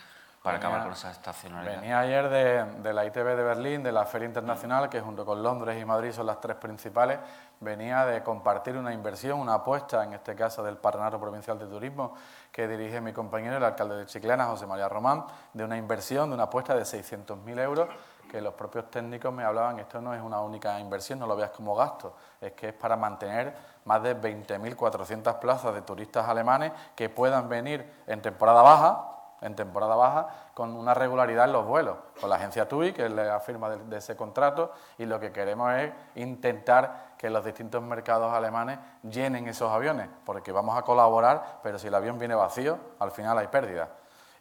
para 0.46 0.58
acabar 0.58 0.84
con 0.84 0.92
esa 0.92 1.10
estacionalidad. 1.10 1.80
Venía 1.80 1.98
ayer 1.98 2.28
de, 2.28 2.64
de, 2.80 2.94
la 2.94 3.04
ITV 3.04 3.34
de 3.34 3.42
Berlín, 3.42 3.82
de 3.82 3.90
la 3.90 4.06
Feria 4.06 4.26
Internacional, 4.26 4.88
que 4.88 5.00
junto 5.00 5.26
con 5.26 5.42
Londres 5.42 5.76
y 5.82 5.84
Madrid 5.84 6.12
son 6.12 6.26
las 6.26 6.40
tres 6.40 6.56
principales, 6.56 7.18
venía 7.58 8.06
de 8.06 8.22
compartir 8.22 8.76
una 8.76 8.92
inversión, 8.92 9.40
una 9.40 9.54
apuesta, 9.54 10.04
en 10.04 10.12
este 10.12 10.36
caso 10.36 10.62
del 10.62 10.76
Patronato 10.76 11.18
Provincial 11.18 11.58
de 11.58 11.66
Turismo, 11.66 12.14
que 12.52 12.68
dirige 12.68 13.00
mi 13.00 13.12
compañero, 13.12 13.56
el 13.56 13.64
alcalde 13.64 13.96
de 13.96 14.06
Chiclana, 14.06 14.46
José 14.46 14.66
María 14.66 14.88
Román, 14.88 15.24
de 15.52 15.64
una 15.64 15.76
inversión, 15.76 16.28
de 16.28 16.34
una 16.34 16.44
apuesta 16.44 16.76
de 16.76 16.82
600.000 16.82 17.60
euros, 17.60 17.88
que 18.26 18.40
los 18.40 18.54
propios 18.54 18.90
técnicos 18.90 19.32
me 19.32 19.44
hablaban, 19.44 19.78
esto 19.78 20.00
no 20.00 20.14
es 20.14 20.20
una 20.20 20.40
única 20.40 20.78
inversión, 20.78 21.18
no 21.18 21.26
lo 21.26 21.36
veas 21.36 21.50
como 21.50 21.74
gasto, 21.74 22.14
es 22.40 22.52
que 22.52 22.68
es 22.68 22.74
para 22.74 22.96
mantener 22.96 23.54
más 23.84 24.02
de 24.02 24.16
20.400 24.20 25.38
plazas 25.38 25.74
de 25.74 25.82
turistas 25.82 26.28
alemanes 26.28 26.72
que 26.94 27.08
puedan 27.08 27.48
venir 27.48 28.02
en 28.06 28.20
temporada 28.20 28.62
baja, 28.62 29.16
en 29.40 29.54
temporada 29.54 29.94
baja 29.94 30.28
con 30.54 30.74
una 30.74 30.94
regularidad 30.94 31.44
en 31.44 31.52
los 31.52 31.66
vuelos, 31.66 31.96
con 32.20 32.30
la 32.30 32.36
agencia 32.36 32.68
TUI, 32.68 32.92
que 32.92 33.06
es 33.06 33.12
la 33.12 33.38
firma 33.40 33.68
de, 33.70 33.98
ese 33.98 34.16
contrato, 34.16 34.72
y 34.98 35.04
lo 35.04 35.20
que 35.20 35.32
queremos 35.32 35.72
es 35.74 35.92
intentar 36.14 37.14
que 37.18 37.28
los 37.28 37.44
distintos 37.44 37.82
mercados 37.82 38.32
alemanes 38.32 38.78
llenen 39.02 39.46
esos 39.48 39.70
aviones, 39.70 40.08
porque 40.24 40.52
vamos 40.52 40.76
a 40.76 40.82
colaborar, 40.82 41.60
pero 41.62 41.78
si 41.78 41.88
el 41.88 41.94
avión 41.94 42.18
viene 42.18 42.34
vacío, 42.34 42.78
al 42.98 43.10
final 43.10 43.36
hay 43.38 43.48
pérdida. 43.48 43.90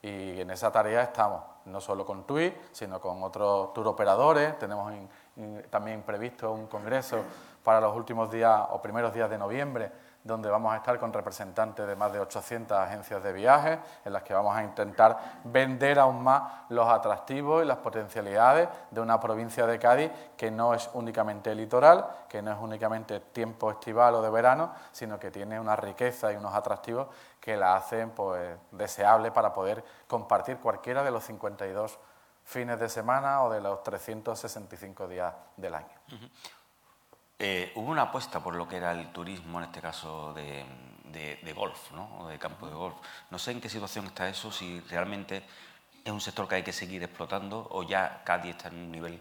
Y 0.02 0.40
en 0.40 0.52
esa 0.52 0.72
tarea 0.72 1.02
estamos, 1.02 1.42
no 1.66 1.82
solo 1.82 2.06
con 2.06 2.24
TUI, 2.26 2.54
sino 2.72 3.00
con 3.00 3.24
otros 3.24 3.74
tour 3.74 3.88
operadores, 3.88 4.58
tenemos 4.60 4.94
también 5.70 6.04
previsto 6.04 6.52
un 6.52 6.68
congreso 6.68 7.24
para 7.64 7.82
los 7.82 7.96
últimos 7.96 8.32
días 8.32 8.62
o 8.72 8.82
primeros 8.82 9.14
días 9.14 9.30
de 9.30 9.38
noviembre 9.38 9.92
donde 10.26 10.50
vamos 10.50 10.74
a 10.74 10.78
estar 10.78 11.00
con 11.00 11.14
representantes 11.14 11.86
de 11.86 11.96
más 11.96 12.12
de 12.12 12.20
800 12.20 12.76
agencias 12.76 13.24
de 13.24 13.32
viajes, 13.32 13.78
en 14.04 14.12
las 14.12 14.24
que 14.24 14.34
vamos 14.34 14.58
a 14.58 14.64
intentar 14.64 15.18
vender 15.44 16.00
aún 16.00 16.24
más 16.24 16.66
los 16.70 16.90
atractivos 16.90 17.64
y 17.64 17.68
las 17.68 17.78
potencialidades 17.78 18.68
de 18.90 19.02
una 19.02 19.20
provincia 19.20 19.68
de 19.68 19.78
Cádiz 19.78 20.12
que 20.36 20.50
no 20.50 20.74
es 20.74 20.90
únicamente 20.94 21.54
litoral, 21.54 22.08
que 22.28 22.42
no 22.42 22.52
es 22.52 22.58
únicamente 22.60 23.20
tiempo 23.20 23.70
estival 23.70 24.16
o 24.16 24.22
de 24.24 24.32
verano, 24.32 24.72
sino 24.92 25.20
que 25.20 25.30
tiene 25.30 25.60
una 25.60 25.76
riqueza 25.76 26.34
y 26.34 26.36
unos 26.38 26.56
atractivos 26.56 27.08
que 27.40 27.56
la 27.56 27.76
hacen 27.76 28.10
pues, 28.10 28.58
deseable 28.72 29.32
para 29.32 29.54
poder 29.54 29.86
compartir 30.08 30.58
cualquiera 30.58 31.04
de 31.04 31.12
los 31.12 31.24
52 31.24 32.00
fines 32.46 32.80
de 32.80 32.90
semana 32.90 33.44
o 33.44 33.52
de 33.52 33.62
los 33.62 33.84
365 33.84 35.08
días 35.08 35.32
del 35.56 35.76
año. 35.76 35.96
Eh, 37.38 37.72
hubo 37.76 37.92
una 37.92 38.04
apuesta 38.04 38.42
por 38.42 38.56
lo 38.56 38.68
que 38.68 38.78
era 38.78 38.92
el 38.92 39.12
turismo, 39.12 39.60
en 39.60 39.66
este 39.66 39.82
caso 39.82 40.34
de, 40.34 40.66
golf, 41.54 41.92
¿no? 41.92 42.28
de 42.28 42.40
campo 42.40 42.68
de 42.68 42.74
golf. 42.74 42.96
No 43.30 43.40
sé 43.40 43.52
en 43.52 43.62
qué 43.62 43.70
situación 43.70 44.06
está 44.06 44.28
eso, 44.30 44.52
si 44.52 44.80
realmente 44.82 45.44
es 46.04 46.12
un 46.12 46.22
sector 46.22 46.48
que 46.48 46.56
hay 46.56 46.64
que 46.64 46.74
seguir 46.74 47.04
explotando 47.04 47.68
o 47.72 47.84
ya 47.84 48.22
Cádiz 48.24 48.56
está 48.56 48.70
en 48.70 48.76
un 48.76 48.92
nivel 48.92 49.20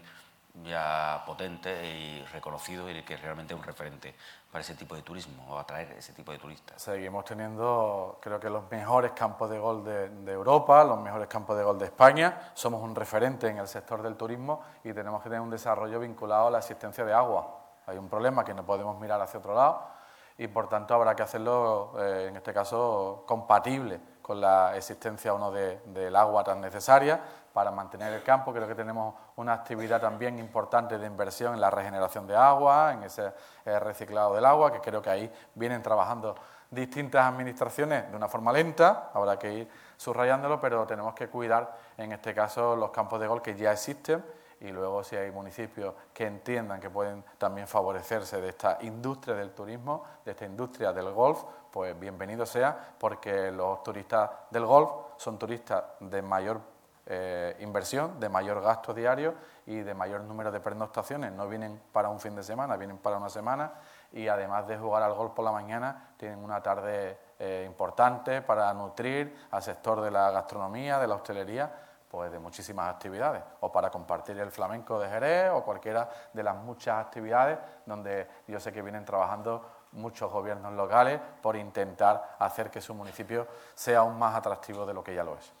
ya 0.63 1.23
potente 1.25 1.85
y 1.85 2.23
reconocido 2.31 2.89
y 2.89 3.03
que 3.03 3.17
realmente 3.17 3.53
es 3.53 3.59
un 3.59 3.65
referente 3.65 4.15
para 4.51 4.61
ese 4.61 4.75
tipo 4.75 4.95
de 4.95 5.01
turismo 5.01 5.45
o 5.49 5.59
atraer 5.59 5.91
ese 5.97 6.13
tipo 6.13 6.31
de 6.31 6.37
turistas. 6.37 6.81
Seguimos 6.81 7.25
teniendo, 7.25 8.19
creo 8.21 8.39
que 8.39 8.49
los 8.49 8.69
mejores 8.71 9.11
campos 9.11 9.49
de 9.49 9.59
gol 9.59 9.83
de, 9.83 10.31
Europa, 10.31 10.83
los 10.83 10.99
mejores 10.99 11.27
campos 11.27 11.57
de 11.57 11.63
gol 11.63 11.77
de 11.77 11.85
España. 11.85 12.51
Somos 12.53 12.81
un 12.81 12.95
referente 12.95 13.47
en 13.49 13.57
el 13.57 13.67
sector 13.67 14.01
del 14.01 14.15
turismo 14.15 14.63
y 14.83 14.93
tenemos 14.93 15.21
que 15.21 15.29
tener 15.29 15.41
un 15.41 15.49
desarrollo 15.49 15.99
vinculado 15.99 16.47
a 16.47 16.51
la 16.51 16.59
existencia 16.59 17.03
de 17.03 17.13
agua. 17.13 17.64
Hay 17.87 17.97
un 17.97 18.09
problema 18.09 18.43
que 18.43 18.53
no 18.53 18.65
podemos 18.65 18.99
mirar 18.99 19.21
hacia 19.21 19.39
otro 19.39 19.53
lado 19.53 19.95
y 20.37 20.47
por 20.47 20.67
tanto 20.67 20.93
habrá 20.93 21.15
que 21.15 21.23
hacerlo, 21.23 21.93
eh, 21.97 22.27
en 22.29 22.35
este 22.35 22.53
caso, 22.53 23.23
compatible 23.25 23.99
con 24.21 24.41
la 24.41 24.75
existencia 24.75 25.33
o 25.33 25.37
no 25.37 25.51
de, 25.51 25.79
del 25.85 26.15
agua 26.15 26.43
tan 26.43 26.59
necesaria 26.59 27.21
para 27.53 27.71
mantener 27.71 28.11
el 28.11 28.23
campo. 28.23 28.51
Creo 28.51 28.67
que 28.67 28.75
tenemos 28.75 29.15
una 29.37 29.53
actividad 29.53 30.01
también 30.01 30.37
importante 30.39 30.97
de 30.97 31.07
inversión 31.07 31.53
en 31.53 31.61
la 31.61 31.69
regeneración 31.69 32.27
de 32.27 32.35
agua, 32.35 32.91
en 32.93 33.03
ese 33.03 33.31
reciclado 33.63 34.35
del 34.35 34.45
agua, 34.45 34.73
que 34.73 34.81
creo 34.81 35.01
que 35.01 35.09
ahí 35.09 35.31
vienen 35.53 35.81
trabajando 35.81 36.35
distintas 36.69 37.25
administraciones 37.25 38.09
de 38.09 38.17
una 38.17 38.27
forma 38.27 38.51
lenta, 38.51 39.11
habrá 39.13 39.39
que 39.39 39.53
ir 39.53 39.71
subrayándolo, 39.95 40.59
pero 40.59 40.85
tenemos 40.85 41.13
que 41.13 41.29
cuidar, 41.29 41.77
en 41.97 42.11
este 42.11 42.33
caso, 42.33 42.75
los 42.75 42.89
campos 42.89 43.19
de 43.21 43.27
gol 43.27 43.41
que 43.41 43.55
ya 43.55 43.71
existen 43.71 44.23
y 44.59 44.71
luego 44.71 45.03
si 45.03 45.15
hay 45.15 45.31
municipios 45.31 45.93
que 46.13 46.25
entiendan 46.25 46.79
que 46.79 46.89
pueden 46.89 47.23
también 47.37 47.67
favorecerse 47.67 48.39
de 48.39 48.49
esta 48.49 48.77
industria 48.81 49.35
del 49.35 49.51
turismo, 49.51 50.03
de 50.23 50.31
esta 50.31 50.45
industria 50.45 50.93
del 50.93 51.11
golf, 51.11 51.43
pues 51.71 51.97
bienvenido 51.99 52.45
sea, 52.45 52.95
porque 52.97 53.51
los 53.51 53.83
turistas 53.83 54.29
del 54.49 54.65
golf 54.65 54.89
son 55.17 55.37
turistas 55.37 55.83
de 55.99 56.21
mayor 56.21 56.61
eh, 57.07 57.55
inversión, 57.59 58.19
de 58.19 58.29
mayor 58.29 58.61
gasto 58.61 58.91
diario 58.91 59.35
y 59.67 59.81
de 59.81 59.93
mayor 59.93 60.21
número 60.21 60.51
de 60.51 60.59
pernoctaciones. 60.59 61.31
No 61.31 61.47
vienen 61.47 61.79
para 61.91 62.09
un 62.09 62.19
fin 62.19 62.35
de 62.35 62.41
semana, 62.41 62.77
vienen 62.77 62.97
para 62.97 63.17
una 63.17 63.29
semana 63.29 63.73
y 64.11 64.27
además 64.27 64.67
de 64.67 64.77
jugar 64.77 65.03
al 65.03 65.13
golf 65.13 65.33
por 65.33 65.45
la 65.45 65.51
mañana, 65.51 66.13
tienen 66.17 66.43
una 66.43 66.63
tarde 66.63 67.19
eh, 67.37 67.63
importante 67.67 68.41
para 68.41 68.73
nutrir 68.73 69.47
al 69.51 69.61
sector 69.61 70.01
de 70.01 70.09
la 70.09 70.31
gastronomía, 70.31 70.97
de 70.97 71.07
la 71.07 71.15
hostelería 71.15 71.71
pues 72.15 72.31
de 72.31 72.39
muchísimas 72.39 72.89
actividades, 72.89 73.43
o 73.59 73.69
para 73.69 73.89
compartir 73.89 74.39
el 74.39 74.49
flamenco 74.49 74.97
de 74.97 75.09
Jerez, 75.09 75.51
o 75.51 75.65
cualquiera 75.65 76.09
de 76.31 76.43
las 76.43 76.55
muchas 76.55 77.05
actividades 77.05 77.59
donde 77.85 78.25
yo 78.47 78.57
sé 78.57 78.71
que 78.71 78.81
vienen 78.81 79.03
trabajando 79.03 79.69
muchos 79.91 80.31
gobiernos 80.31 80.71
locales 80.71 81.19
por 81.41 81.57
intentar 81.57 82.37
hacer 82.39 82.71
que 82.71 82.79
su 82.79 82.93
municipio 82.93 83.45
sea 83.73 83.99
aún 83.99 84.17
más 84.17 84.33
atractivo 84.33 84.85
de 84.85 84.93
lo 84.93 85.03
que 85.03 85.13
ya 85.13 85.25
lo 85.25 85.37
es. 85.37 85.51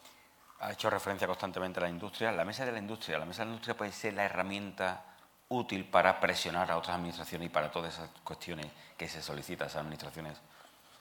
Ha 0.61 0.71
hecho 0.71 0.89
referencia 0.89 1.27
constantemente 1.27 1.81
a 1.81 1.83
la 1.83 1.89
industria. 1.89 2.31
La 2.31 2.45
mesa 2.45 2.65
de 2.65 2.71
la 2.71 2.79
industria, 2.79 3.17
la 3.17 3.25
mesa 3.25 3.41
de 3.41 3.47
la 3.47 3.51
industria 3.51 3.75
puede 3.75 3.91
ser 3.91 4.13
la 4.13 4.23
herramienta 4.23 5.03
útil 5.49 5.89
para 5.89 6.21
presionar 6.21 6.71
a 6.71 6.77
otras 6.77 6.95
administraciones 6.95 7.47
y 7.47 7.49
para 7.49 7.69
todas 7.69 7.95
esas 7.95 8.09
cuestiones 8.23 8.67
que 8.95 9.09
se 9.09 9.21
solicitan 9.21 9.65
a 9.65 9.67
esas 9.67 9.81
administraciones 9.81 10.41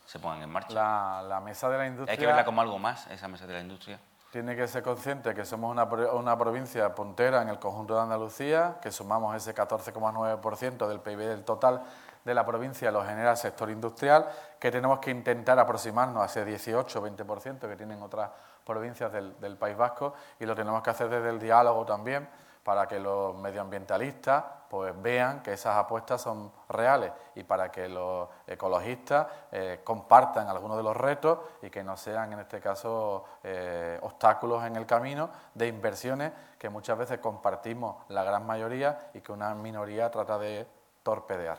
se 0.05 0.19
pongan 0.19 0.43
en 0.43 0.51
marcha. 0.51 0.75
La, 0.75 1.25
la 1.29 1.39
mesa 1.39 1.69
de 1.69 1.79
la 1.79 1.87
industria. 1.87 2.13
Hay 2.13 2.19
que 2.19 2.27
verla 2.27 2.45
como 2.45 2.61
algo 2.61 2.81
más, 2.81 3.07
esa 3.07 3.29
mesa 3.29 3.47
de 3.47 3.53
la 3.53 3.61
industria 3.61 4.01
tiene 4.35 4.57
que 4.57 4.67
ser 4.67 4.83
consciente 4.83 5.33
que 5.33 5.45
somos 5.45 5.71
una, 5.71 5.85
una, 5.85 6.37
provincia 6.37 6.93
puntera 6.93 7.41
en 7.41 7.51
el 7.51 7.61
conjunto 7.61 7.95
de 7.95 8.01
Andalucía, 8.01 8.79
que 8.83 8.91
sumamos 8.91 9.37
ese 9.37 9.55
14,9% 9.55 10.89
del 10.89 10.99
PIB 10.99 11.19
del 11.19 11.45
total 11.45 11.85
de 12.25 12.35
la 12.35 12.45
provincia, 12.45 12.91
lo 12.91 13.05
genera 13.05 13.31
el 13.31 13.37
sector 13.37 13.71
industrial, 13.71 14.29
que 14.59 14.73
tenemos 14.73 14.99
que 14.99 15.13
intentar 15.13 15.57
aproximarnos 15.61 16.21
a 16.21 16.27
ese 16.27 16.45
18-20% 16.45 17.61
que 17.61 17.77
tienen 17.77 18.03
otras 18.03 18.29
provincias 18.67 19.13
del, 19.13 19.39
del 19.39 19.57
País 19.57 19.77
Vasco 19.77 20.15
y 20.41 20.47
lo 20.47 20.57
tenemos 20.57 20.83
que 20.83 20.91
hacer 20.91 21.09
desde 21.09 21.31
el 21.31 21.39
diálogo 21.39 21.87
también 21.87 22.29
para 22.65 22.89
que 22.89 22.99
los 22.99 23.37
medioambientalistas 23.37 24.43
pues 24.71 25.01
vean 25.01 25.43
que 25.43 25.53
esas 25.53 25.77
apuestas 25.77 26.21
son 26.21 26.51
reales 26.69 27.13
y 27.37 27.45
para 27.45 27.71
que 27.71 27.89
los 27.89 28.29
ecologistas 28.47 29.27
eh, 29.53 29.83
compartan 29.85 30.49
algunos 30.49 30.79
de 30.79 30.83
los 30.83 30.97
retos 30.97 31.39
y 31.63 31.71
que 31.71 31.85
no 31.85 31.97
sean 31.97 32.33
en 32.33 32.41
este 32.41 32.61
caso 32.61 33.25
eh, 33.45 33.99
obstáculos 34.03 34.65
en 34.65 34.77
el 34.77 34.87
camino 34.87 35.31
de 35.53 35.69
inversiones 35.69 36.33
que 36.59 36.71
muchas 36.71 36.99
veces 36.99 37.19
compartimos 37.19 38.03
la 38.09 38.25
gran 38.25 38.47
mayoría 38.47 39.11
y 39.13 39.21
que 39.21 39.31
una 39.31 39.55
minoría 39.55 40.11
trata 40.11 40.39
de 40.39 40.67
torpedear. 41.03 41.59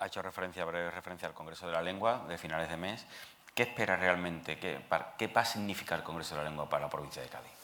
Ha 0.00 0.06
hecho 0.06 0.22
referencia, 0.22 0.64
breve 0.64 0.90
referencia 0.90 1.28
al 1.28 1.34
Congreso 1.34 1.66
de 1.66 1.72
la 1.72 1.82
Lengua 1.82 2.24
de 2.26 2.38
finales 2.38 2.70
de 2.70 2.76
mes. 2.76 3.06
¿Qué 3.54 3.64
espera 3.64 3.96
realmente? 3.96 4.58
¿Qué, 4.58 4.84
¿Qué 5.18 5.26
va 5.28 5.42
a 5.42 5.44
significar 5.44 5.98
el 5.98 6.04
Congreso 6.04 6.34
de 6.34 6.42
la 6.42 6.48
Lengua 6.48 6.68
para 6.68 6.84
la 6.84 6.90
provincia 6.90 7.22
de 7.22 7.28
Cádiz? 7.28 7.59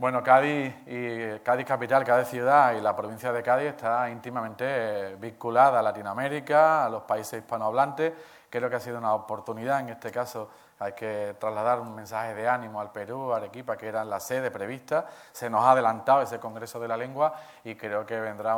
Bueno, 0.00 0.22
Cádiz 0.22 0.72
y 0.86 1.40
Cádiz 1.40 1.66
capital, 1.66 2.04
Cádiz 2.04 2.28
ciudad 2.28 2.72
y 2.74 2.80
la 2.80 2.94
provincia 2.94 3.32
de 3.32 3.42
Cádiz 3.42 3.70
está 3.70 4.08
íntimamente 4.08 5.16
vinculada 5.16 5.80
a 5.80 5.82
Latinoamérica, 5.82 6.84
a 6.84 6.88
los 6.88 7.02
países 7.02 7.40
hispanohablantes. 7.40 8.12
Creo 8.48 8.70
que 8.70 8.76
ha 8.76 8.80
sido 8.80 8.96
una 8.96 9.12
oportunidad, 9.12 9.80
en 9.80 9.88
este 9.88 10.12
caso 10.12 10.50
hay 10.78 10.92
que 10.92 11.34
trasladar 11.38 11.80
un 11.80 11.94
mensaje 11.94 12.34
de 12.34 12.48
ánimo 12.48 12.80
al 12.80 12.92
Perú, 12.92 13.32
a 13.32 13.38
Arequipa, 13.38 13.76
que 13.76 13.88
era 13.88 14.04
la 14.04 14.20
sede 14.20 14.50
prevista. 14.50 15.06
Se 15.32 15.50
nos 15.50 15.64
ha 15.64 15.72
adelantado 15.72 16.22
ese 16.22 16.38
Congreso 16.38 16.78
de 16.78 16.86
la 16.86 16.96
Lengua 16.96 17.34
y 17.64 17.74
creo 17.74 18.06
que 18.06 18.18
vendrá 18.20 18.56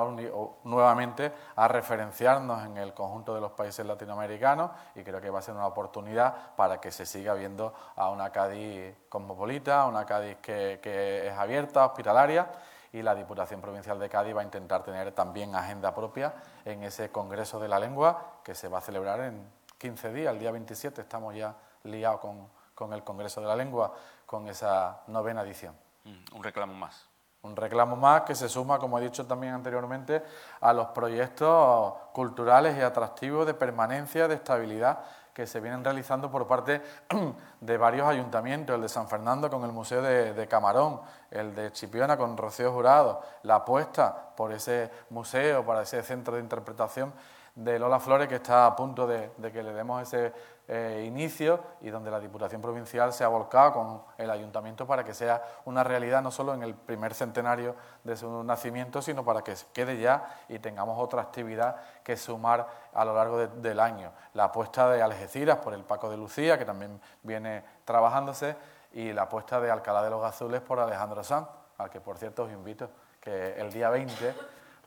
nuevamente 0.64 1.32
a 1.56 1.68
referenciarnos 1.68 2.64
en 2.66 2.76
el 2.76 2.92
conjunto 2.92 3.34
de 3.34 3.40
los 3.40 3.52
países 3.52 3.86
latinoamericanos 3.86 4.70
y 4.94 5.02
creo 5.02 5.20
que 5.20 5.30
va 5.30 5.38
a 5.38 5.42
ser 5.42 5.54
una 5.54 5.66
oportunidad 5.66 6.54
para 6.56 6.80
que 6.80 6.92
se 6.92 7.06
siga 7.06 7.32
viendo 7.34 7.72
a 7.96 8.10
una 8.10 8.30
Cádiz 8.30 8.94
cosmopolita, 9.08 9.86
una 9.86 10.04
Cádiz 10.04 10.36
que, 10.42 10.78
que 10.82 11.28
es 11.28 11.38
abierta, 11.38 11.86
hospitalaria 11.86 12.48
y 12.92 13.02
la 13.02 13.14
Diputación 13.14 13.60
Provincial 13.60 13.98
de 13.98 14.08
Cádiz 14.08 14.36
va 14.36 14.40
a 14.40 14.44
intentar 14.44 14.82
tener 14.82 15.12
también 15.12 15.54
agenda 15.54 15.94
propia 15.94 16.34
en 16.64 16.82
ese 16.82 17.10
Congreso 17.10 17.58
de 17.60 17.68
la 17.68 17.78
Lengua 17.78 18.40
que 18.44 18.54
se 18.54 18.68
va 18.68 18.78
a 18.78 18.82
celebrar 18.82 19.20
en 19.20 19.48
15 19.78 20.12
días, 20.12 20.34
el 20.34 20.38
día 20.38 20.50
27 20.50 21.00
estamos 21.00 21.34
ya 21.34 21.54
liado 21.84 22.20
con, 22.20 22.48
con 22.74 22.92
el 22.92 23.02
Congreso 23.02 23.40
de 23.40 23.46
la 23.46 23.56
Lengua, 23.56 23.92
con 24.26 24.48
esa 24.48 25.02
novena 25.08 25.42
edición. 25.42 25.74
Mm, 26.04 26.36
un 26.36 26.42
reclamo 26.42 26.74
más. 26.74 27.06
Un 27.42 27.56
reclamo 27.56 27.96
más 27.96 28.22
que 28.22 28.34
se 28.34 28.48
suma, 28.48 28.78
como 28.78 28.98
he 28.98 29.02
dicho 29.02 29.26
también 29.26 29.54
anteriormente, 29.54 30.22
a 30.60 30.72
los 30.74 30.88
proyectos 30.88 31.94
culturales 32.12 32.76
y 32.76 32.82
atractivos 32.82 33.46
de 33.46 33.54
permanencia, 33.54 34.28
de 34.28 34.34
estabilidad 34.34 34.98
que 35.32 35.46
se 35.46 35.60
vienen 35.60 35.82
realizando 35.82 36.30
por 36.30 36.46
parte 36.46 36.82
de 37.60 37.76
varios 37.78 38.06
ayuntamientos, 38.06 38.76
el 38.76 38.82
de 38.82 38.88
San 38.88 39.08
Fernando 39.08 39.48
con 39.48 39.64
el 39.64 39.72
Museo 39.72 40.02
de, 40.02 40.48
Camarón, 40.48 41.00
el 41.30 41.54
de 41.54 41.72
Chipiona 41.72 42.16
con 42.16 42.36
Rocío 42.36 42.72
Jurado, 42.72 43.22
la 43.44 43.56
apuesta 43.56 44.34
por 44.36 44.52
ese 44.52 44.90
museo, 45.10 45.64
para 45.64 45.82
ese 45.82 46.02
centro 46.02 46.34
de 46.36 46.42
interpretación 46.42 47.12
de 47.54 47.78
Lola 47.78 48.00
Flores 48.00 48.28
que 48.28 48.36
está 48.36 48.66
a 48.66 48.76
punto 48.76 49.06
de, 49.06 49.30
que 49.52 49.62
le 49.62 49.72
demos 49.72 50.02
ese 50.02 50.32
eh, 50.72 51.02
inicio 51.04 51.58
y 51.80 51.90
donde 51.90 52.12
la 52.12 52.20
Diputación 52.20 52.62
Provincial 52.62 53.12
se 53.12 53.24
ha 53.24 53.28
volcado 53.28 53.72
con 53.72 54.02
el 54.18 54.30
Ayuntamiento 54.30 54.86
para 54.86 55.02
que 55.02 55.14
sea 55.14 55.42
una 55.64 55.82
realidad 55.82 56.22
no 56.22 56.30
solo 56.30 56.54
en 56.54 56.62
el 56.62 56.76
primer 56.76 57.12
centenario 57.12 57.74
de 58.04 58.16
su 58.16 58.44
nacimiento, 58.44 59.02
sino 59.02 59.24
para 59.24 59.42
que 59.42 59.56
quede 59.72 59.98
ya 59.98 60.42
y 60.48 60.60
tengamos 60.60 60.96
otra 60.96 61.22
actividad 61.22 61.74
que 62.04 62.16
sumar 62.16 62.68
a 62.94 63.04
lo 63.04 63.16
largo 63.16 63.48
del 63.48 63.80
año. 63.80 64.12
La 64.34 64.44
apuesta 64.44 64.88
de 64.88 65.02
Algeciras 65.02 65.58
por 65.58 65.74
el 65.74 65.82
Paco 65.82 66.08
de 66.08 66.16
Lucía, 66.16 66.56
que 66.56 66.64
también 66.64 67.00
viene 67.24 67.64
trabajándose, 67.84 68.54
y 68.92 69.12
la 69.12 69.22
apuesta 69.22 69.60
de 69.60 69.72
Alcalá 69.72 70.04
de 70.04 70.10
los 70.10 70.24
Azules 70.24 70.60
por 70.60 70.78
Alejandro 70.78 71.24
Sanz, 71.24 71.48
al 71.78 71.90
que 71.90 72.00
por 72.00 72.16
cierto 72.16 72.44
os 72.44 72.52
invito 72.52 72.88
que 73.20 73.54
el 73.60 73.72
día 73.72 73.90
20 73.90 74.34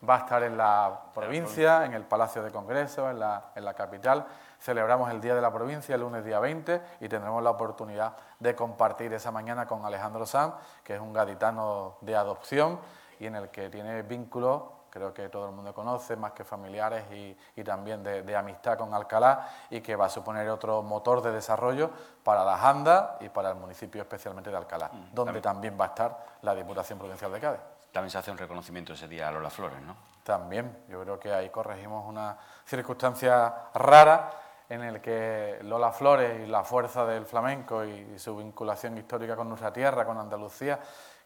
va 0.08 0.16
a 0.16 0.18
estar 0.20 0.42
en 0.42 0.56
la 0.56 0.98
provincia, 1.14 1.84
en 1.84 1.94
el 1.94 2.04
Palacio 2.04 2.42
de 2.42 2.50
Congreso, 2.50 3.10
en 3.10 3.18
la, 3.18 3.50
en 3.54 3.64
la 3.64 3.74
capital. 3.74 4.26
Celebramos 4.64 5.10
el 5.10 5.20
Día 5.20 5.34
de 5.34 5.42
la 5.42 5.52
Provincia 5.52 5.94
el 5.94 6.00
lunes 6.00 6.24
día 6.24 6.40
20 6.40 6.80
y 7.00 7.06
tendremos 7.06 7.42
la 7.42 7.50
oportunidad 7.50 8.16
de 8.40 8.56
compartir 8.56 9.12
esa 9.12 9.30
mañana 9.30 9.66
con 9.66 9.84
Alejandro 9.84 10.24
Sanz, 10.24 10.54
que 10.82 10.94
es 10.94 11.00
un 11.02 11.12
gaditano 11.12 11.98
de 12.00 12.16
adopción 12.16 12.80
y 13.20 13.26
en 13.26 13.36
el 13.36 13.50
que 13.50 13.68
tiene 13.68 14.00
vínculos, 14.00 14.62
creo 14.88 15.12
que 15.12 15.28
todo 15.28 15.50
el 15.50 15.54
mundo 15.54 15.74
conoce, 15.74 16.16
más 16.16 16.32
que 16.32 16.44
familiares 16.44 17.04
y, 17.12 17.36
y 17.56 17.62
también 17.62 18.02
de, 18.02 18.22
de, 18.22 18.34
amistad 18.34 18.78
con 18.78 18.94
Alcalá 18.94 19.50
y 19.68 19.82
que 19.82 19.96
va 19.96 20.06
a 20.06 20.08
suponer 20.08 20.48
otro 20.48 20.80
motor 20.80 21.20
de 21.20 21.32
desarrollo 21.32 21.90
para 22.22 22.42
las 22.42 22.64
andas 22.64 23.20
y 23.20 23.28
para 23.28 23.50
el 23.50 23.56
municipio 23.56 24.00
especialmente 24.00 24.48
de 24.48 24.56
Alcalá, 24.56 24.88
mm, 24.90 25.14
donde 25.14 25.42
también 25.42 25.76
va 25.78 25.84
a 25.84 25.88
estar 25.88 26.26
la 26.40 26.54
Diputación 26.54 26.98
Provincial 26.98 27.30
de 27.30 27.38
Cádiz. 27.38 27.60
También 27.92 28.10
se 28.10 28.16
hace 28.16 28.30
un 28.30 28.38
reconocimiento 28.38 28.94
ese 28.94 29.08
día 29.08 29.28
a 29.28 29.30
Lola 29.30 29.50
Flores, 29.50 29.82
¿no? 29.82 29.94
También, 30.24 30.84
yo 30.88 31.02
creo 31.02 31.20
que 31.20 31.34
ahí 31.34 31.50
corregimos 31.50 32.08
una 32.08 32.38
circunstancia 32.64 33.54
rara 33.74 34.40
en 34.68 34.82
el 34.82 35.00
que 35.00 35.58
Lola 35.62 35.92
Flores 35.92 36.40
y 36.42 36.46
la 36.46 36.64
fuerza 36.64 37.04
del 37.04 37.26
flamenco 37.26 37.84
y, 37.84 38.18
su 38.18 38.36
vinculación 38.36 38.96
histórica 38.98 39.36
con 39.36 39.48
nuestra 39.48 39.72
tierra, 39.72 40.04
con 40.04 40.18
Andalucía, 40.18 40.80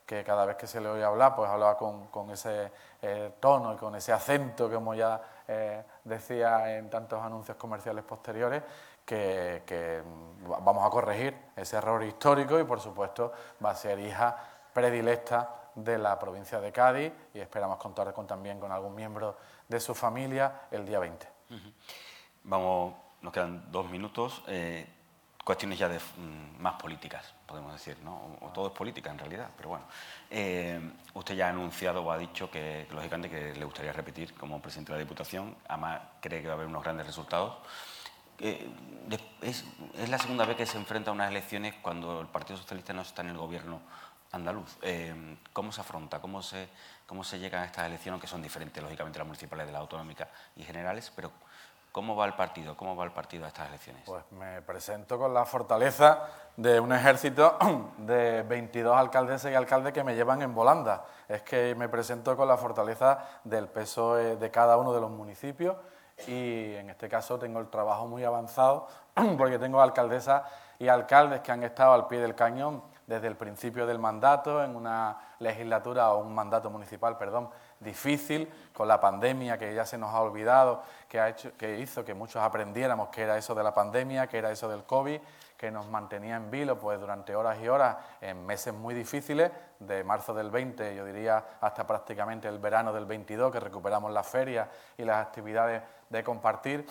que 0.05 0.25
cada 0.25 0.47
vez 0.47 0.57
que 0.57 0.67
se 0.67 0.81
le 0.81 0.89
oye 0.89 1.05
hablar, 1.05 1.37
pues 1.37 1.51
hablaba 1.51 1.77
con, 1.77 2.31
ese 2.31 2.73
eh, 3.03 3.33
tono 3.39 3.75
y 3.75 3.77
con 3.77 3.95
ese 3.95 4.13
acento, 4.13 4.71
como 4.71 4.95
ya 4.95 5.21
eh, 5.47 5.85
decía 6.05 6.77
en 6.77 6.89
tantos 6.89 7.23
anuncios 7.23 7.57
comerciales 7.57 8.05
posteriores, 8.05 8.63
que, 9.05 9.63
que 9.67 10.03
vamos 10.47 10.85
a 10.85 10.91
corregir 10.91 11.37
ese 11.57 11.77
error 11.77 12.03
histórico 12.03 12.59
y, 12.59 12.65
por 12.65 12.81
supuesto, 12.81 13.33
va 13.65 13.71
a 13.71 13.75
ser 13.75 13.99
hija 13.99 14.37
predilecta 14.73 15.59
de 15.75 15.99
la 15.99 16.19
provincia 16.19 16.61
de 16.61 16.73
Cádiz 16.73 17.13
y 17.35 17.41
esperamos 17.41 17.79
contar 17.79 18.13
con, 18.13 18.27
también 18.27 18.59
con 18.59 18.73
algún 18.73 18.95
miembro 18.95 19.37
de 19.69 19.79
su 19.81 19.95
familia 19.95 20.63
el 20.71 20.85
día 20.85 20.99
20. 20.99 21.27
Vamos, 22.45 22.95
nos 23.23 23.33
quedan 23.33 23.71
dos 23.71 23.89
minutos. 23.91 24.43
Eh, 24.47 24.87
cuestiones 25.45 25.79
ya 25.79 25.89
de, 25.89 25.99
mm, 25.99 26.61
más 26.61 26.75
políticas, 26.75 27.35
podemos 27.47 27.73
decir, 27.73 27.97
¿no? 28.05 28.37
O, 28.41 28.49
todo 28.51 28.67
es 28.69 28.73
política 28.75 29.11
en 29.11 29.19
realidad, 29.19 29.49
pero 29.57 29.71
bueno. 29.71 29.87
Eh, 30.31 30.79
usted 31.15 31.35
ya 31.35 31.47
ha 31.47 31.51
anunciado 31.51 32.03
o 32.03 32.13
ha 32.13 32.19
dicho 32.19 32.51
que, 32.51 32.87
lógicamente, 32.91 33.31
que 33.31 33.59
le 33.59 33.65
gustaría 33.65 33.93
repetir 33.93 34.35
como 34.35 34.61
presidente 34.61 34.93
de 34.93 34.99
la 34.99 35.05
Diputación, 35.05 35.57
además 35.67 36.01
cree 36.21 36.43
que 36.43 36.49
va 36.49 36.55
a 36.55 36.57
haber 36.57 36.67
unos 36.67 36.83
grandes 36.83 37.07
resultados. 37.07 37.57
Eh, 38.41 38.69
es, 39.41 39.65
la 40.09 40.19
segunda 40.19 40.45
vez 40.45 40.57
que 40.57 40.67
se 40.67 40.77
enfrenta 40.77 41.11
a 41.11 41.15
unas 41.15 41.31
elecciones 41.31 41.75
cuando 41.81 42.21
el 42.21 42.29
Partido 42.29 42.59
Socialista 42.59 42.93
no 42.93 43.03
está 43.03 43.23
en 43.23 43.31
el 43.31 43.39
gobierno 43.39 43.81
andaluz. 44.33 44.77
¿Cómo 45.55 45.73
se 45.73 45.81
afronta? 45.81 46.21
¿Cómo 46.21 46.43
se, 46.43 46.69
¿Cómo 47.07 47.25
se 47.25 47.39
llegan 47.39 47.63
a 47.63 47.65
estas 47.65 47.87
elecciones, 47.87 48.21
que 48.21 48.27
son 48.27 48.43
diferentes, 48.43 48.83
lógicamente, 48.83 49.19
las 49.19 49.27
municipales 49.27 49.67
de 49.67 49.73
las 49.73 49.81
autonómicas 49.81 50.29
y 50.57 50.63
generales, 50.63 51.11
pero 51.17 51.33
¿Cómo 51.93 52.15
va 52.15 52.27
el 52.27 52.35
partido? 52.35 52.77
¿Cómo 52.77 52.95
va 52.95 53.05
el 53.05 53.13
partido 53.13 53.45
a 53.45 53.49
estas 53.49 53.69
elecciones? 53.69 54.03
Pues 54.07 54.23
me 54.33 54.63
presento 54.63 55.19
con 55.19 55.35
la 55.35 55.45
fortaleza 55.45 56.23
de 56.57 56.81
un 56.81 56.93
ejército 56.93 57.59
de 57.99 58.43
22 58.43 58.97
alcaldes 58.97 59.45
y 59.45 59.55
alcaldes 59.55 59.93
que 59.93 60.05
me 60.05 60.15
llevan 60.15 60.43
en 60.43 60.55
volanda. 60.55 61.05
Es 61.29 61.43
que 61.43 61.75
me 61.75 61.89
presento 61.89 62.37
con 62.37 62.49
la 62.49 62.57
fortaleza 62.57 63.19
del 63.45 63.69
peso 63.69 64.15
de 64.15 64.51
cada 64.51 64.77
uno 64.77 64.93
de 64.93 65.01
los 65.01 65.11
municipios 65.11 65.77
y 66.27 66.75
en 66.75 66.91
este 66.91 67.09
caso 67.09 67.39
tengo 67.39 67.61
el 67.61 67.69
trabajo 67.69 68.07
muy 68.07 68.25
avanzado 68.25 68.89
porque 69.39 69.59
tengo 69.59 69.81
alcaldesas 69.81 70.43
y 70.79 70.89
alcaldes 70.89 71.41
que 71.41 71.53
han 71.53 71.63
estado 71.63 71.93
al 71.93 72.07
pie 72.07 72.21
del 72.21 72.35
cañón 72.35 72.83
desde 73.07 73.27
el 73.27 73.37
principio 73.37 73.87
del 73.87 73.99
mandato, 73.99 74.63
en 74.63 74.77
una 74.77 75.19
legislatura 75.39 76.13
o 76.13 76.19
un 76.19 76.35
mandato 76.35 76.71
municipal, 76.71 77.17
perdón, 77.17 77.49
difícil, 77.81 78.49
con 78.73 78.89
la 78.89 79.01
pandemia 79.01 79.59
que 79.59 79.75
ya 79.75 79.87
se 79.87 79.99
nos 79.99 80.15
ha 80.15 80.21
olvidado, 80.21 80.83
que, 81.09 81.21
ha 81.21 81.29
hecho, 81.29 81.57
que 81.57 81.79
hizo 81.79 82.05
que 82.05 82.15
muchos 82.15 82.43
aprendiéramos 82.43 83.09
qué 83.09 83.23
era 83.23 83.37
eso 83.37 83.55
de 83.55 83.63
la 83.63 83.75
pandemia, 83.75 84.27
qué 84.27 84.39
era 84.39 84.51
eso 84.51 84.69
del 84.69 84.85
COVID, 84.85 85.21
que 85.57 85.71
nos 85.71 85.89
mantenía 85.89 86.37
en 86.37 86.51
vilo 86.51 86.79
pues, 86.79 87.01
durante 87.01 87.35
horas 87.35 87.59
y 87.61 87.69
horas 87.69 87.97
en 88.21 88.47
meses 88.47 88.73
muy 88.73 88.95
difíciles, 88.95 89.51
de 89.81 90.05
marzo 90.05 90.35
del 90.35 90.51
20, 90.51 90.95
yo 90.95 91.05
diría 91.05 91.45
hasta 91.61 91.87
prácticamente 91.87 92.49
el 92.49 92.59
verano 92.59 92.93
del 92.93 93.07
22, 93.07 93.53
que 93.53 93.61
recuperamos 93.61 94.13
las 94.13 94.27
ferias 94.27 94.69
y 94.97 95.05
las 95.05 95.25
actividades 95.25 95.83
de 96.09 96.25
compartir 96.25 96.87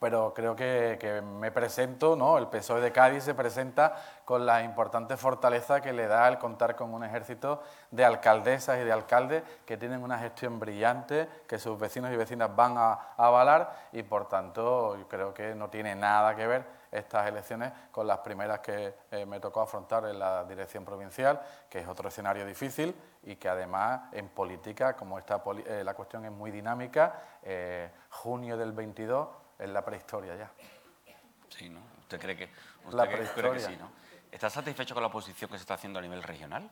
pero 0.00 0.32
creo 0.32 0.56
que, 0.56 1.22
me 1.38 1.52
presento, 1.52 2.16
¿no? 2.16 2.38
el 2.38 2.46
PSOE 2.46 2.80
de 2.80 2.90
Cádiz 2.90 3.22
se 3.22 3.34
presenta 3.34 3.94
con 4.24 4.46
la 4.46 4.62
importante 4.62 5.18
fortaleza 5.18 5.82
que 5.82 5.92
le 5.92 6.06
da 6.06 6.26
el 6.26 6.38
contar 6.38 6.74
con 6.74 6.94
un 6.94 7.04
ejército 7.04 7.62
de 7.90 8.06
alcaldesas 8.06 8.80
y 8.80 8.84
de 8.84 8.92
alcaldes 8.92 9.42
que 9.66 9.76
tienen 9.76 10.02
una 10.02 10.18
gestión 10.18 10.58
brillante, 10.58 11.28
que 11.46 11.58
sus 11.58 11.78
vecinos 11.78 12.10
y 12.12 12.16
vecinas 12.16 12.56
van 12.56 12.76
a, 12.78 12.92
avalar 13.18 13.88
y 13.92 14.02
por 14.02 14.26
tanto 14.26 14.96
creo 15.06 15.34
que 15.34 15.54
no 15.54 15.68
tiene 15.68 15.94
nada 15.94 16.34
que 16.34 16.46
ver 16.46 16.64
estas 16.90 17.28
elecciones 17.28 17.70
con 17.92 18.06
las 18.06 18.18
primeras 18.20 18.60
que 18.60 18.94
eh, 19.10 19.26
me 19.26 19.38
tocó 19.38 19.60
afrontar 19.60 20.06
en 20.06 20.18
la 20.18 20.44
dirección 20.44 20.82
provincial, 20.82 21.40
que 21.68 21.80
es 21.80 21.86
otro 21.86 22.08
escenario 22.08 22.46
difícil 22.46 22.96
y 23.24 23.36
que 23.36 23.50
además 23.50 24.00
en 24.12 24.28
política, 24.30 24.96
como 24.96 25.18
esta, 25.18 25.42
eh, 25.66 25.82
la 25.84 25.92
cuestión 25.92 26.24
es 26.24 26.32
muy 26.32 26.50
dinámica, 26.50 27.20
eh, 27.42 27.90
junio 28.08 28.56
del 28.56 28.72
22 28.72 29.28
es 29.60 29.68
la 29.68 29.84
prehistoria 29.84 30.36
ya. 30.36 30.50
Sí, 31.48 31.68
¿no? 31.68 31.80
¿Usted 32.00 32.20
cree 32.20 32.36
que, 32.36 32.50
la 32.92 33.06
prehistoria. 33.06 33.52
que 33.52 33.60
sí, 33.60 33.76
no? 33.76 33.90
¿Está 34.32 34.48
satisfecho 34.48 34.94
con 34.94 35.02
la 35.02 35.10
posición 35.10 35.50
que 35.50 35.58
se 35.58 35.62
está 35.62 35.74
haciendo 35.74 35.98
a 35.98 36.02
nivel 36.02 36.22
regional? 36.22 36.70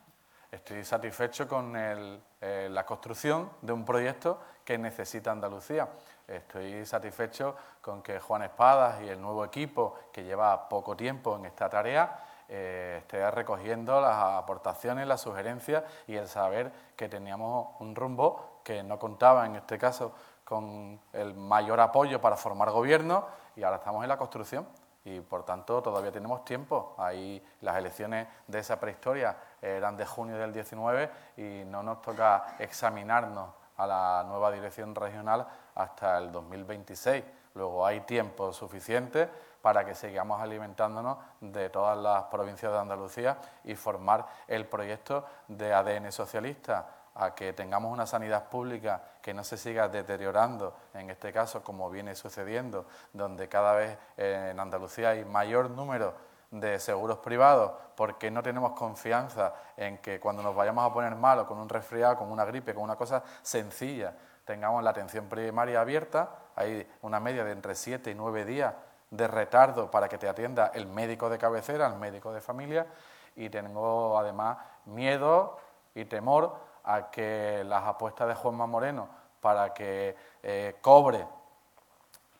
Estoy 0.50 0.82
satisfecho 0.82 1.46
con 1.46 1.74
eh, 1.76 2.68
la 2.70 2.86
construcción 2.86 3.50
de 3.60 3.72
un 3.72 3.84
proyecto 3.84 4.40
que 4.64 4.78
necesita 4.78 5.30
Andalucía. 5.30 5.88
Estoy 6.26 6.86
satisfecho 6.86 7.54
con 7.82 8.02
que 8.02 8.18
Juan 8.18 8.42
Espadas 8.42 9.02
y 9.02 9.08
el 9.08 9.20
nuevo 9.20 9.44
equipo 9.44 9.98
que 10.12 10.24
lleva 10.24 10.68
poco 10.68 10.96
tiempo 10.96 11.36
en 11.36 11.46
esta 11.46 11.68
tarea 11.68 12.24
eh, 12.50 13.00
esté 13.00 13.30
recogiendo 13.30 14.00
las 14.00 14.16
aportaciones, 14.16 15.06
las 15.06 15.20
sugerencias 15.20 15.84
y 16.06 16.14
el 16.14 16.26
saber 16.28 16.72
que 16.96 17.06
teníamos 17.06 17.74
un 17.80 17.94
rumbo 17.94 18.60
que 18.64 18.82
no 18.82 18.98
contaba 18.98 19.44
en 19.44 19.56
este 19.56 19.76
caso 19.76 20.14
con 20.48 20.98
el 21.12 21.34
mayor 21.34 21.78
apoyo 21.78 22.22
para 22.22 22.34
formar 22.34 22.70
gobierno 22.70 23.26
y 23.54 23.62
ahora 23.64 23.76
estamos 23.76 24.02
en 24.02 24.08
la 24.08 24.16
construcción 24.16 24.66
y 25.04 25.20
por 25.20 25.44
tanto 25.44 25.82
todavía 25.82 26.10
tenemos 26.10 26.42
tiempo. 26.42 26.94
Ahí 26.96 27.44
las 27.60 27.76
elecciones 27.76 28.26
de 28.46 28.58
esa 28.58 28.80
prehistoria 28.80 29.36
eran 29.60 29.94
de 29.98 30.06
junio 30.06 30.38
del 30.38 30.54
19 30.54 31.10
y 31.36 31.64
no 31.66 31.82
nos 31.82 32.00
toca 32.00 32.56
examinarnos 32.58 33.50
a 33.76 33.86
la 33.86 34.24
nueva 34.26 34.50
dirección 34.50 34.94
regional 34.94 35.46
hasta 35.74 36.16
el 36.16 36.32
2026. 36.32 37.22
Luego 37.52 37.84
hay 37.84 38.00
tiempo 38.00 38.50
suficiente 38.50 39.28
para 39.60 39.84
que 39.84 39.94
sigamos 39.94 40.40
alimentándonos 40.40 41.18
de 41.42 41.68
todas 41.68 41.98
las 41.98 42.24
provincias 42.24 42.72
de 42.72 42.78
Andalucía 42.78 43.36
y 43.64 43.74
formar 43.74 44.24
el 44.46 44.66
proyecto 44.66 45.26
de 45.46 45.74
ADN 45.74 46.10
socialista 46.10 46.86
a 47.18 47.34
que 47.34 47.52
tengamos 47.52 47.92
una 47.92 48.06
sanidad 48.06 48.48
pública 48.48 49.02
que 49.20 49.34
no 49.34 49.44
se 49.44 49.56
siga 49.56 49.88
deteriorando, 49.88 50.74
en 50.94 51.10
este 51.10 51.32
caso 51.32 51.62
como 51.62 51.90
viene 51.90 52.14
sucediendo, 52.14 52.86
donde 53.12 53.48
cada 53.48 53.74
vez 53.74 53.98
en 54.16 54.58
Andalucía 54.58 55.10
hay 55.10 55.24
mayor 55.24 55.70
número 55.70 56.14
de 56.50 56.78
seguros 56.78 57.18
privados 57.18 57.72
porque 57.94 58.30
no 58.30 58.42
tenemos 58.42 58.72
confianza 58.72 59.52
en 59.76 59.98
que 59.98 60.18
cuando 60.18 60.42
nos 60.42 60.54
vayamos 60.54 60.88
a 60.88 60.94
poner 60.94 61.14
mal 61.16 61.40
o 61.40 61.46
con 61.46 61.58
un 61.58 61.68
resfriado, 61.68 62.16
con 62.16 62.30
una 62.30 62.44
gripe, 62.44 62.72
con 62.72 62.84
una 62.84 62.96
cosa 62.96 63.22
sencilla, 63.42 64.14
tengamos 64.44 64.82
la 64.82 64.90
atención 64.90 65.26
primaria 65.28 65.80
abierta, 65.80 66.30
hay 66.54 66.88
una 67.02 67.20
media 67.20 67.44
de 67.44 67.52
entre 67.52 67.74
7 67.74 68.12
y 68.12 68.14
9 68.14 68.44
días 68.44 68.74
de 69.10 69.26
retardo 69.26 69.90
para 69.90 70.08
que 70.08 70.18
te 70.18 70.28
atienda 70.28 70.70
el 70.72 70.86
médico 70.86 71.28
de 71.28 71.38
cabecera, 71.38 71.86
el 71.86 71.96
médico 71.96 72.32
de 72.32 72.40
familia, 72.40 72.86
y 73.36 73.50
tengo 73.50 74.18
además 74.18 74.58
miedo 74.86 75.58
y 75.94 76.04
temor 76.04 76.67
a 76.88 77.10
que 77.10 77.62
las 77.66 77.84
apuestas 77.84 78.28
de 78.28 78.34
Juanma 78.34 78.66
Moreno 78.66 79.08
para 79.40 79.74
que 79.74 80.16
eh, 80.42 80.76
cobre 80.80 81.26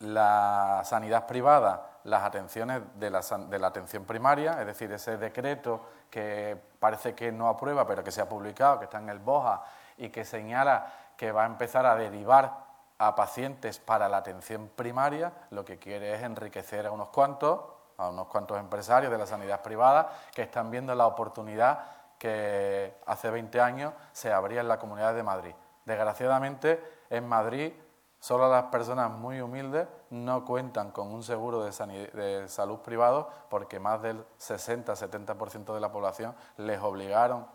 la 0.01 0.83
sanidad 0.85 1.27
privada 1.27 1.99
las 2.05 2.23
atenciones 2.23 2.81
de 2.95 3.11
la, 3.11 3.21
de 3.21 3.59
la, 3.59 3.67
atención 3.67 4.05
primaria, 4.05 4.59
es 4.61 4.67
decir, 4.67 4.91
ese 4.91 5.19
decreto 5.19 5.83
que 6.11 6.57
parece 6.81 7.15
que 7.15 7.31
no 7.31 7.49
aprueba, 7.49 7.87
pero 7.87 8.03
que 8.03 8.11
se 8.11 8.23
ha 8.23 8.29
publicado, 8.29 8.79
que 8.79 8.87
está 8.87 8.99
en 8.99 9.11
el 9.11 9.19
BOJA 9.19 9.63
y 9.99 10.09
que 10.09 10.25
señala 10.25 10.87
que 11.19 11.31
va 11.31 11.43
a 11.43 11.47
empezar 11.47 11.85
a 11.85 11.97
derivar 11.97 12.69
a 12.97 13.15
pacientes 13.15 13.79
para 13.79 14.09
la 14.09 14.19
atención 14.19 14.71
primaria, 14.75 15.33
lo 15.51 15.65
que 15.65 15.79
quiere 15.79 16.15
es 16.15 16.23
enriquecer 16.23 16.87
a 16.87 16.91
unos 16.91 17.09
cuantos, 17.09 17.61
a 17.99 18.09
unos 18.09 18.29
cuantos 18.29 18.59
empresarios 18.59 19.13
de 19.13 19.19
la 19.19 19.27
sanidad 19.27 19.61
privada 19.61 20.09
que 20.33 20.43
están 20.43 20.71
viendo 20.71 20.95
la 20.95 21.07
oportunidad 21.07 21.98
que 22.19 22.97
hace 23.07 23.31
20 23.31 23.61
años 23.61 23.95
se 24.12 24.33
abría 24.33 24.61
en 24.61 24.69
la 24.69 24.79
Comunidad 24.79 25.14
de 25.14 25.23
Madrid. 25.23 25.55
Desgraciadamente, 25.85 26.83
en 27.09 27.27
Madrid 27.27 27.73
solo 28.21 28.51
las 28.51 28.64
personas 28.64 29.11
muy 29.11 29.41
humildes 29.41 29.87
no 30.11 30.45
cuentan 30.45 30.91
con 30.91 31.09
un 31.09 31.23
seguro 31.23 31.62
de, 31.62 32.49
salud 32.49 32.79
privado 32.81 33.29
porque 33.49 33.79
más 33.79 34.03
del 34.03 34.25
60-70% 34.39 35.73
de 35.73 35.81
la 35.81 35.93
población 35.93 36.35
les 36.57 36.81
obligaron 36.81 37.47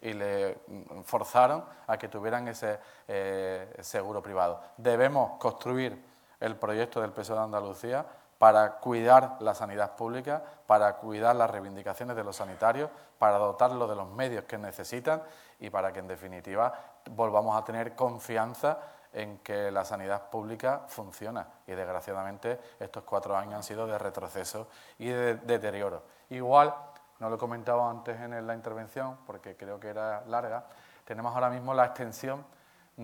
y 0.00 0.14
le 0.14 0.58
forzaron 1.04 1.64
a 1.86 1.98
que 1.98 2.08
tuvieran 2.08 2.48
ese 2.48 2.80
eh, 3.06 3.76
seguro 3.80 4.22
privado. 4.22 4.60
Debemos 4.76 5.38
construir 5.38 6.02
el 6.40 6.56
proyecto 6.56 7.02
del 7.02 7.12
PSOE 7.12 7.36
de 7.36 7.42
Andalucía 7.42 8.06
para 8.40 8.76
cuidar 8.76 9.36
la 9.40 9.54
sanidad 9.54 9.96
pública, 9.96 10.42
para 10.66 10.96
cuidar 10.96 11.36
las 11.36 11.50
reivindicaciones 11.50 12.16
de 12.16 12.24
los 12.24 12.36
sanitarios, 12.36 12.88
para 13.18 13.36
dotarlos 13.36 13.86
de 13.86 13.94
los 13.94 14.08
medios 14.08 14.44
que 14.44 14.56
necesitan 14.56 15.22
y 15.58 15.68
para 15.68 15.92
que, 15.92 15.98
en 15.98 16.08
definitiva, 16.08 16.72
volvamos 17.10 17.54
a 17.54 17.62
tener 17.66 17.94
confianza 17.94 18.78
en 19.12 19.40
que 19.40 19.70
la 19.70 19.84
sanidad 19.84 20.30
pública 20.30 20.84
funciona. 20.88 21.46
Y, 21.66 21.72
desgraciadamente, 21.72 22.58
estos 22.78 23.04
cuatro 23.04 23.36
años 23.36 23.56
han 23.56 23.62
sido 23.62 23.86
de 23.86 23.98
retroceso 23.98 24.68
y 24.96 25.10
de 25.10 25.34
deterioro. 25.34 26.02
Igual, 26.30 26.74
no 27.18 27.28
lo 27.28 27.36
he 27.36 27.38
comentado 27.38 27.86
antes 27.86 28.18
en 28.18 28.46
la 28.46 28.54
intervención, 28.54 29.18
porque 29.26 29.54
creo 29.54 29.78
que 29.78 29.88
era 29.88 30.24
larga, 30.24 30.64
tenemos 31.04 31.34
ahora 31.34 31.50
mismo 31.50 31.74
la 31.74 31.84
extensión 31.84 32.42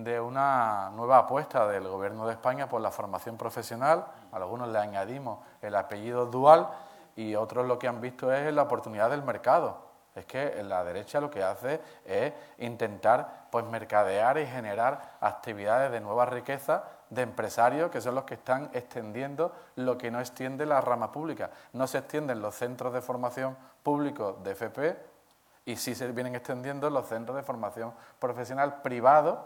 de 0.04 0.20
una 0.20 0.90
nueva 0.94 1.18
apuesta 1.18 1.66
del 1.66 1.88
Gobierno 1.88 2.26
de 2.26 2.34
España 2.34 2.68
por 2.68 2.82
la 2.82 2.90
formación 2.90 3.38
profesional. 3.38 4.04
Algunos 4.36 4.68
le 4.68 4.78
añadimos 4.78 5.38
el 5.62 5.74
apellido 5.74 6.26
dual 6.26 6.68
y 7.16 7.34
otros 7.34 7.66
lo 7.66 7.78
que 7.78 7.88
han 7.88 8.00
visto 8.00 8.32
es 8.32 8.52
la 8.52 8.62
oportunidad 8.62 9.10
del 9.10 9.22
mercado. 9.22 9.86
Es 10.14 10.24
que 10.24 10.62
la 10.62 10.82
derecha 10.82 11.20
lo 11.20 11.30
que 11.30 11.42
hace 11.42 11.80
es 12.06 12.32
intentar 12.58 13.48
pues 13.50 13.66
mercadear 13.66 14.38
y 14.38 14.46
generar 14.46 15.16
actividades 15.20 15.92
de 15.92 16.00
nueva 16.00 16.24
riqueza 16.24 16.84
de 17.10 17.22
empresarios 17.22 17.90
que 17.90 18.00
son 18.00 18.14
los 18.14 18.24
que 18.24 18.34
están 18.34 18.70
extendiendo 18.72 19.52
lo 19.76 19.98
que 19.98 20.10
no 20.10 20.18
extiende 20.18 20.64
la 20.64 20.80
rama 20.80 21.12
pública. 21.12 21.50
No 21.74 21.86
se 21.86 21.98
extienden 21.98 22.40
los 22.40 22.54
centros 22.54 22.94
de 22.94 23.02
formación 23.02 23.56
públicos 23.82 24.42
de 24.42 24.52
FP 24.52 24.96
y 25.66 25.76
sí 25.76 25.94
se 25.94 26.10
vienen 26.12 26.34
extendiendo 26.34 26.88
los 26.88 27.06
centros 27.06 27.36
de 27.36 27.42
formación 27.42 27.92
profesional 28.18 28.80
privados 28.80 29.38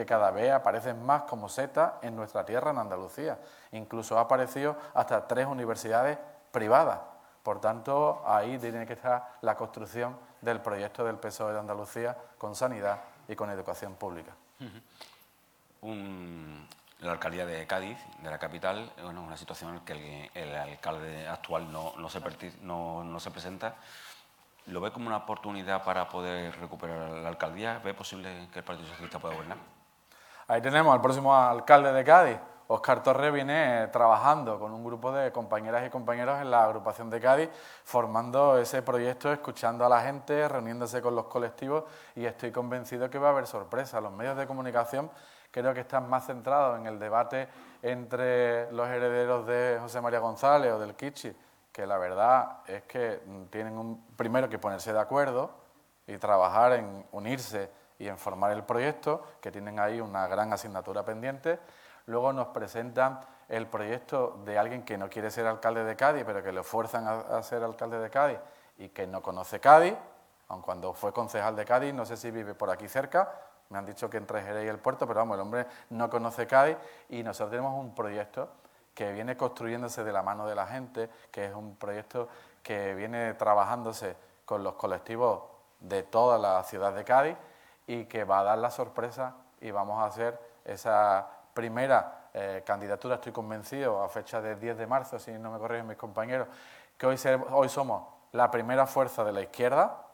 que 0.00 0.06
cada 0.06 0.30
vez 0.30 0.50
aparecen 0.50 1.04
más 1.04 1.22
como 1.24 1.50
setas 1.50 1.92
en 2.00 2.16
nuestra 2.16 2.46
tierra, 2.46 2.70
en 2.70 2.78
Andalucía. 2.78 3.38
Incluso 3.72 4.16
ha 4.16 4.22
aparecido 4.22 4.74
hasta 4.94 5.28
tres 5.28 5.46
universidades 5.46 6.18
privadas. 6.50 7.00
Por 7.42 7.60
tanto, 7.60 8.22
ahí 8.26 8.56
tiene 8.58 8.86
que 8.86 8.94
estar 8.94 9.36
la 9.42 9.56
construcción 9.56 10.16
del 10.40 10.60
proyecto 10.60 11.04
del 11.04 11.16
PSOE 11.16 11.52
de 11.52 11.58
Andalucía 11.58 12.16
con 12.38 12.54
sanidad 12.54 12.98
y 13.28 13.36
con 13.36 13.50
educación 13.50 13.92
pública. 13.94 14.32
la 15.82 17.12
alcaldía 17.12 17.44
de 17.44 17.66
Cádiz, 17.66 17.98
de 18.22 18.30
la 18.30 18.38
capital, 18.38 18.90
bueno, 19.02 19.22
una 19.22 19.36
situación 19.36 19.70
en 19.70 19.76
la 19.76 19.84
que 19.84 20.30
el, 20.32 20.54
alcalde 20.54 21.28
actual 21.28 21.70
no, 21.70 21.92
se, 22.08 22.20
no 22.62 23.20
se 23.20 23.30
presenta. 23.30 23.74
¿Lo 24.64 24.80
ve 24.80 24.92
como 24.92 25.08
una 25.08 25.18
oportunidad 25.18 25.84
para 25.84 26.08
poder 26.08 26.58
recuperar 26.58 27.10
la 27.10 27.28
alcaldía? 27.28 27.80
¿Ve 27.84 27.92
posible 27.92 28.48
que 28.50 28.60
el 28.60 28.64
Partido 28.64 28.88
Socialista 28.88 29.18
pueda 29.18 29.34
gobernar? 29.34 29.79
Ahí 30.50 30.60
tenemos 30.60 30.92
al 30.92 31.00
próximo 31.00 31.32
alcalde 31.32 31.92
de 31.92 32.02
Cádiz. 32.02 32.36
Óscar 32.66 33.04
Torre 33.04 33.30
viene 33.30 33.86
trabajando 33.92 34.58
con 34.58 34.72
un 34.72 34.82
grupo 34.82 35.12
de 35.12 35.30
compañeras 35.30 35.86
y 35.86 35.90
compañeros 35.90 36.40
en 36.40 36.50
la 36.50 36.64
agrupación 36.64 37.08
de 37.08 37.20
Cádiz, 37.20 37.48
formando 37.84 38.58
ese 38.58 38.82
proyecto, 38.82 39.32
escuchando 39.32 39.86
a 39.86 39.88
la 39.88 40.00
gente, 40.00 40.48
reuniéndose 40.48 41.00
con 41.00 41.14
los 41.14 41.26
colectivos 41.26 41.84
y 42.16 42.24
estoy 42.24 42.50
convencido 42.50 43.08
que 43.08 43.16
va 43.16 43.28
a 43.28 43.30
haber 43.30 43.46
sorpresa. 43.46 44.00
Los 44.00 44.10
medios 44.10 44.36
de 44.36 44.48
comunicación 44.48 45.08
creo 45.52 45.72
que 45.72 45.82
están 45.82 46.10
más 46.10 46.26
centrados 46.26 46.80
en 46.80 46.88
el 46.88 46.98
debate 46.98 47.46
entre 47.80 48.72
los 48.72 48.88
herederos 48.88 49.46
de 49.46 49.78
José 49.80 50.00
María 50.00 50.18
González 50.18 50.72
o 50.72 50.80
del 50.80 50.96
Kichi, 50.96 51.32
que 51.70 51.86
la 51.86 51.96
verdad 51.96 52.58
es 52.66 52.82
que 52.82 53.22
tienen 53.50 53.78
un, 53.78 54.04
primero 54.16 54.48
que 54.48 54.58
ponerse 54.58 54.92
de 54.92 54.98
acuerdo 54.98 55.52
y 56.08 56.18
trabajar 56.18 56.72
en 56.72 57.06
unirse 57.12 57.70
y 58.00 58.08
en 58.08 58.16
formar 58.16 58.50
el 58.52 58.64
proyecto, 58.64 59.22
que 59.42 59.52
tienen 59.52 59.78
ahí 59.78 60.00
una 60.00 60.26
gran 60.26 60.52
asignatura 60.54 61.04
pendiente. 61.04 61.60
Luego 62.06 62.32
nos 62.32 62.48
presentan 62.48 63.20
el 63.46 63.66
proyecto 63.66 64.40
de 64.42 64.58
alguien 64.58 64.84
que 64.84 64.96
no 64.96 65.10
quiere 65.10 65.30
ser 65.30 65.46
alcalde 65.46 65.84
de 65.84 65.96
Cádiz, 65.96 66.24
pero 66.24 66.42
que 66.42 66.50
le 66.50 66.62
fuerzan 66.62 67.06
a, 67.06 67.42
ser 67.42 67.62
alcalde 67.62 67.98
de 67.98 68.08
Cádiz 68.08 68.38
y 68.78 68.88
que 68.88 69.06
no 69.06 69.20
conoce 69.20 69.60
Cádiz, 69.60 69.94
aun 70.48 70.62
cuando 70.62 70.94
fue 70.94 71.12
concejal 71.12 71.54
de 71.54 71.66
Cádiz, 71.66 71.92
no 71.92 72.06
sé 72.06 72.16
si 72.16 72.30
vive 72.30 72.54
por 72.54 72.70
aquí 72.70 72.88
cerca, 72.88 73.30
me 73.68 73.76
han 73.76 73.84
dicho 73.84 74.08
que 74.08 74.16
entre 74.16 74.42
Jerez 74.42 74.64
y 74.64 74.68
el 74.68 74.78
puerto, 74.78 75.06
pero 75.06 75.20
vamos, 75.20 75.34
el 75.34 75.42
hombre 75.42 75.66
no 75.90 76.08
conoce 76.08 76.46
Cádiz 76.46 76.78
y 77.10 77.22
nosotros 77.22 77.50
tenemos 77.50 77.78
un 77.78 77.94
proyecto 77.94 78.48
que 78.94 79.12
viene 79.12 79.36
construyéndose 79.36 80.04
de 80.04 80.12
la 80.12 80.22
mano 80.22 80.46
de 80.46 80.54
la 80.54 80.66
gente, 80.66 81.10
que 81.30 81.44
es 81.44 81.54
un 81.54 81.76
proyecto 81.76 82.28
que 82.62 82.94
viene 82.94 83.34
trabajándose 83.34 84.16
con 84.46 84.64
los 84.64 84.74
colectivos 84.74 85.42
de 85.80 86.02
toda 86.02 86.38
la 86.38 86.62
ciudad 86.64 86.94
de 86.94 87.04
Cádiz 87.04 87.36
y 87.90 88.04
que 88.04 88.22
va 88.22 88.38
a 88.38 88.44
dar 88.44 88.58
la 88.58 88.70
sorpresa 88.70 89.34
y 89.60 89.72
vamos 89.72 89.98
a 89.98 90.04
hacer 90.04 90.38
esa 90.64 91.26
primera 91.52 92.28
eh, 92.32 92.62
candidatura, 92.64 93.16
estoy 93.16 93.32
convencido, 93.32 94.00
a 94.00 94.08
fecha 94.08 94.40
del 94.40 94.60
10 94.60 94.78
de 94.78 94.86
marzo, 94.86 95.18
si 95.18 95.32
no 95.32 95.50
me 95.50 95.58
corrigen 95.58 95.88
mis 95.88 95.96
compañeros, 95.96 96.46
que 96.96 97.06
hoy, 97.06 97.16
hoy 97.50 97.68
somos 97.68 98.06
la 98.30 98.48
primera 98.48 98.86
fuerza 98.86 99.24
de 99.24 99.32
la 99.32 99.40
izquierda, 99.40 100.06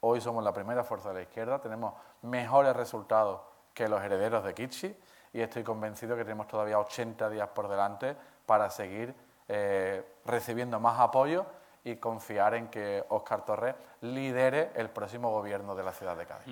hoy 0.00 0.20
somos 0.20 0.42
la 0.42 0.52
primera 0.52 0.82
fuerza 0.82 1.10
de 1.10 1.14
la 1.14 1.22
izquierda, 1.22 1.60
tenemos 1.60 1.94
mejores 2.22 2.74
resultados 2.74 3.40
que 3.72 3.86
los 3.86 4.02
herederos 4.02 4.42
de 4.42 4.52
Kitchi 4.52 4.96
y 5.32 5.40
estoy 5.40 5.62
convencido 5.62 6.16
que 6.16 6.24
tenemos 6.24 6.48
todavía 6.48 6.80
80 6.80 7.30
días 7.30 7.48
por 7.50 7.68
delante 7.68 8.16
para 8.46 8.68
seguir 8.68 9.14
eh, 9.46 10.04
recibiendo 10.24 10.80
más 10.80 10.98
apoyo 10.98 11.46
y 11.84 11.96
confiar 11.96 12.54
en 12.54 12.66
que 12.66 13.04
Óscar 13.10 13.44
Torres 13.44 13.76
lidere 14.00 14.72
el 14.74 14.90
próximo 14.90 15.30
gobierno 15.30 15.76
de 15.76 15.84
la 15.84 15.92
ciudad 15.92 16.16
de 16.16 16.26
Cádiz. 16.26 16.48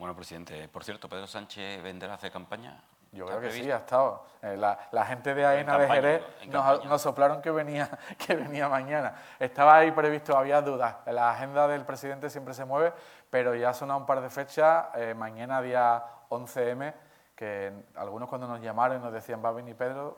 Bueno, 0.00 0.16
presidente, 0.16 0.66
por 0.68 0.82
cierto, 0.82 1.10
Pedro 1.10 1.26
Sánchez 1.26 1.82
vendrá 1.82 2.12
a 2.12 2.14
hacer 2.14 2.32
campaña. 2.32 2.82
Yo 3.12 3.26
creo 3.26 3.38
que 3.38 3.50
sí, 3.50 3.70
ha 3.70 3.76
estado. 3.76 4.24
Eh, 4.40 4.56
la, 4.56 5.04
gente 5.04 5.34
de 5.34 5.44
AENA 5.44 5.76
de 5.76 5.88
Jerez 5.88 6.22
nos, 6.48 7.02
soplaron 7.02 7.42
que 7.42 7.50
venía, 7.50 7.86
que 8.26 8.34
venía 8.34 8.66
mañana. 8.70 9.14
Estaba 9.38 9.76
ahí 9.76 9.90
previsto, 9.90 10.38
había 10.38 10.62
dudas. 10.62 10.96
La 11.04 11.32
agenda 11.32 11.68
del 11.68 11.84
presidente 11.84 12.30
siempre 12.30 12.54
se 12.54 12.64
mueve, 12.64 12.94
pero 13.28 13.54
ya 13.54 13.68
ha 13.68 13.74
sonado 13.74 14.00
un 14.00 14.06
par 14.06 14.22
de 14.22 14.30
fechas. 14.30 14.86
Eh, 14.94 15.12
mañana, 15.12 15.60
día 15.60 16.02
11M, 16.30 16.94
que 17.34 17.70
algunos 17.96 18.26
cuando 18.26 18.48
nos 18.48 18.62
llamaron 18.62 19.02
nos 19.02 19.12
decían, 19.12 19.44
va 19.44 19.50
a 19.50 19.52
venir 19.52 19.76
Pedro, 19.76 20.16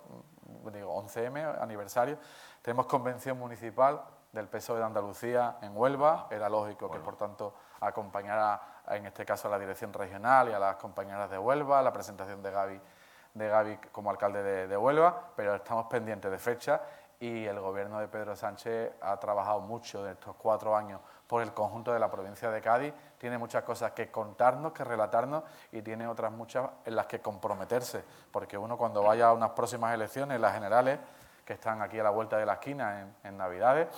mm, 0.62 0.70
digo, 0.70 0.94
11M, 0.94 1.60
aniversario. 1.60 2.18
Tenemos 2.62 2.86
convención 2.86 3.36
municipal 3.36 4.00
del 4.30 4.46
PSOE 4.46 4.78
de 4.78 4.84
Andalucía 4.84 5.56
en 5.60 5.76
Huelva. 5.76 6.28
Era 6.30 6.48
lógico 6.48 6.88
que, 6.88 7.00
por 7.00 7.16
tanto, 7.16 7.52
acompañara 7.82 8.60
en 8.88 9.06
este 9.06 9.24
caso 9.24 9.48
a 9.48 9.50
la 9.50 9.58
dirección 9.58 9.92
regional 9.92 10.48
y 10.48 10.52
a 10.52 10.58
las 10.58 10.76
compañeras 10.76 11.30
de 11.30 11.38
Huelva, 11.38 11.82
la 11.82 11.92
presentación 11.92 12.42
de 12.42 12.50
Gaby, 12.50 12.80
de 13.34 13.48
Gaby 13.48 13.76
como 13.90 14.10
alcalde 14.10 14.66
de, 14.66 14.76
Huelva, 14.76 15.30
pero 15.36 15.54
estamos 15.54 15.86
pendientes 15.86 16.30
de 16.30 16.38
fecha 16.38 16.80
y 17.18 17.44
el 17.44 17.60
gobierno 17.60 18.00
de 18.00 18.08
Pedro 18.08 18.34
Sánchez 18.34 18.92
ha 19.00 19.18
trabajado 19.18 19.60
mucho 19.60 20.04
en 20.04 20.12
estos 20.12 20.34
cuatro 20.36 20.76
años 20.76 21.00
por 21.26 21.42
el 21.42 21.54
conjunto 21.54 21.92
de 21.92 22.00
la 22.00 22.10
provincia 22.10 22.50
de 22.50 22.60
Cádiz, 22.60 22.92
tiene 23.16 23.38
muchas 23.38 23.62
cosas 23.62 23.92
que 23.92 24.10
contarnos, 24.10 24.72
que 24.72 24.84
relatarnos 24.84 25.44
y 25.70 25.80
tiene 25.80 26.06
otras 26.06 26.30
muchas 26.32 26.68
en 26.84 26.96
las 26.96 27.06
que 27.06 27.20
comprometerse, 27.20 28.04
porque 28.30 28.58
uno 28.58 28.76
cuando 28.76 29.02
vaya 29.02 29.28
a 29.28 29.32
unas 29.32 29.50
próximas 29.50 29.94
elecciones, 29.94 30.40
las 30.40 30.52
generales, 30.52 30.98
que 31.44 31.54
están 31.54 31.80
aquí 31.80 31.98
a 31.98 32.02
la 32.02 32.10
vuelta 32.10 32.36
de 32.36 32.46
la 32.46 32.54
esquina 32.54 33.00
en, 33.00 33.16
en 33.24 33.36
Navidades, 33.36 33.88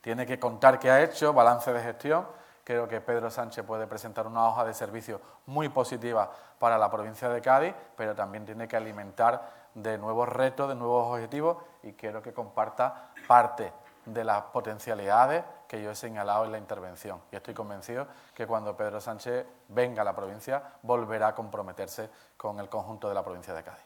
tiene 0.00 0.26
que 0.26 0.38
contar 0.38 0.78
qué 0.78 0.90
ha 0.90 1.02
hecho, 1.02 1.32
balance 1.32 1.72
de 1.72 1.82
gestión, 1.82 2.26
Creo 2.68 2.86
que 2.86 3.00
Pedro 3.00 3.30
Sánchez 3.30 3.64
puede 3.64 3.86
presentar 3.86 4.26
una 4.26 4.46
hoja 4.46 4.62
de 4.62 4.74
servicio 4.74 5.22
muy 5.46 5.70
positiva 5.70 6.30
para 6.58 6.76
la 6.76 6.90
provincia 6.90 7.30
de 7.30 7.40
Cádiz, 7.40 7.72
pero 7.96 8.14
también 8.14 8.44
tiene 8.44 8.68
que 8.68 8.76
alimentar 8.76 9.70
de 9.72 9.96
nuevos 9.96 10.28
retos, 10.28 10.68
de 10.68 10.74
nuevos 10.74 11.06
objetivos 11.14 11.56
y 11.82 11.94
quiero 11.94 12.20
que 12.20 12.34
comparta 12.34 13.08
parte 13.26 13.72
de 14.04 14.22
las 14.22 14.42
potencialidades 14.42 15.44
que 15.66 15.82
yo 15.82 15.92
he 15.92 15.94
señalado 15.94 16.44
en 16.44 16.52
la 16.52 16.58
intervención. 16.58 17.22
Y 17.32 17.36
estoy 17.36 17.54
convencido 17.54 18.06
que 18.34 18.46
cuando 18.46 18.76
Pedro 18.76 19.00
Sánchez 19.00 19.46
venga 19.68 20.02
a 20.02 20.04
la 20.04 20.14
provincia 20.14 20.62
volverá 20.82 21.28
a 21.28 21.34
comprometerse 21.34 22.10
con 22.36 22.60
el 22.60 22.68
conjunto 22.68 23.08
de 23.08 23.14
la 23.14 23.24
provincia 23.24 23.54
de 23.54 23.62
Cádiz. 23.62 23.84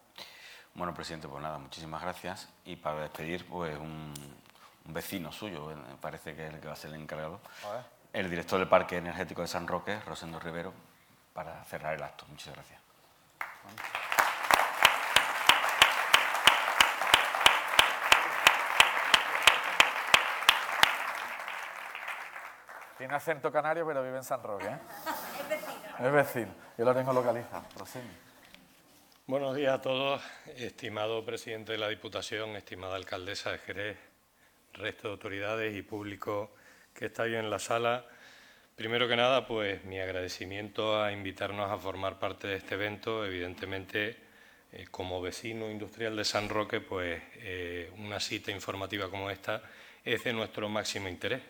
Bueno, 0.74 0.92
presidente, 0.92 1.28
pues 1.28 1.40
nada, 1.40 1.56
muchísimas 1.56 2.02
gracias. 2.02 2.48
Y 2.64 2.74
para 2.74 3.02
despedir, 3.02 3.48
pues 3.48 3.78
un, 3.78 4.12
vecino 4.86 5.30
suyo, 5.30 5.70
parece 6.00 6.34
que 6.34 6.48
es 6.48 6.54
el 6.54 6.58
que 6.58 6.66
va 6.66 6.72
a 6.72 6.76
ser 6.76 6.92
el 6.92 7.00
encargado 7.00 7.38
el 8.12 8.28
director 8.28 8.58
del 8.58 8.68
Parque 8.68 8.96
Energético 8.96 9.40
de 9.42 9.48
San 9.48 9.66
Roque, 9.66 9.98
Rosendo 10.00 10.38
Rivero, 10.38 10.72
para 11.32 11.64
cerrar 11.64 11.94
el 11.94 12.02
acto. 12.02 12.26
Muchas 12.28 12.54
gracias. 12.54 12.80
Tiene 22.98 23.14
acento 23.14 23.50
canario, 23.50 23.86
pero 23.86 24.02
vive 24.02 24.18
en 24.18 24.24
San 24.24 24.42
Roque. 24.42 24.66
¿eh? 24.66 24.78
Es 25.42 25.48
vecino. 25.48 26.06
Es 26.06 26.12
vecino. 26.12 26.54
Yo 26.78 26.84
lo 26.84 26.94
tengo 26.94 27.12
localizado. 27.12 27.64
Buenos 29.26 29.56
días 29.56 29.74
a 29.74 29.80
todos, 29.80 30.22
estimado 30.56 31.24
presidente 31.24 31.72
de 31.72 31.78
la 31.78 31.88
Diputación, 31.88 32.50
estimada 32.56 32.96
alcaldesa 32.96 33.50
de 33.50 33.58
Jerez, 33.58 33.98
resto 34.74 35.08
de 35.08 35.14
autoridades 35.14 35.74
y 35.74 35.82
público 35.82 36.52
que 36.94 37.06
está 37.06 37.24
hoy 37.24 37.34
en 37.34 37.50
la 37.50 37.58
sala. 37.58 38.06
Primero 38.76 39.08
que 39.08 39.16
nada, 39.16 39.46
pues 39.46 39.84
mi 39.84 39.98
agradecimiento 39.98 41.02
a 41.02 41.12
invitarnos 41.12 41.70
a 41.70 41.76
formar 41.76 42.18
parte 42.18 42.48
de 42.48 42.56
este 42.56 42.74
evento. 42.74 43.24
Evidentemente, 43.24 44.16
eh, 44.72 44.86
como 44.90 45.20
vecino 45.20 45.70
industrial 45.70 46.16
de 46.16 46.24
San 46.24 46.48
Roque, 46.48 46.80
pues 46.80 47.22
eh, 47.36 47.90
una 47.98 48.18
cita 48.20 48.50
informativa 48.50 49.08
como 49.10 49.30
esta 49.30 49.62
es 50.04 50.24
de 50.24 50.32
nuestro 50.32 50.68
máximo 50.68 51.08
interés. 51.08 51.42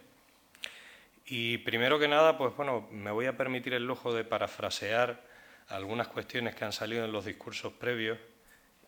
Y 1.26 1.58
primero 1.58 1.98
que 1.98 2.08
nada, 2.08 2.36
pues 2.36 2.54
bueno, 2.56 2.88
me 2.90 3.10
voy 3.10 3.26
a 3.26 3.36
permitir 3.36 3.74
el 3.74 3.86
lujo 3.86 4.12
de 4.12 4.24
parafrasear 4.24 5.22
algunas 5.68 6.08
cuestiones 6.08 6.54
que 6.54 6.64
han 6.64 6.72
salido 6.72 7.04
en 7.04 7.12
los 7.12 7.24
discursos 7.24 7.72
previos. 7.72 8.18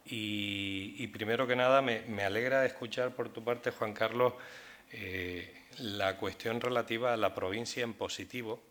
Y, 0.07 1.07
primero 1.07 1.47
que 1.47 1.57
nada, 1.57 1.81
me, 1.81 2.03
me, 2.03 2.25
alegra 2.25 2.67
escuchar 2.67 3.15
por 3.15 3.31
tu 3.31 3.43
parte, 3.43 3.71
Juan 3.71 3.95
Carlos, 3.95 4.35
eh, 4.93 5.64
la 5.79 6.17
cuestión 6.17 6.61
relativa 6.61 7.13
a 7.13 7.17
la 7.17 7.35
provincia 7.35 7.83
en 7.83 7.95
positivo, 7.95 8.63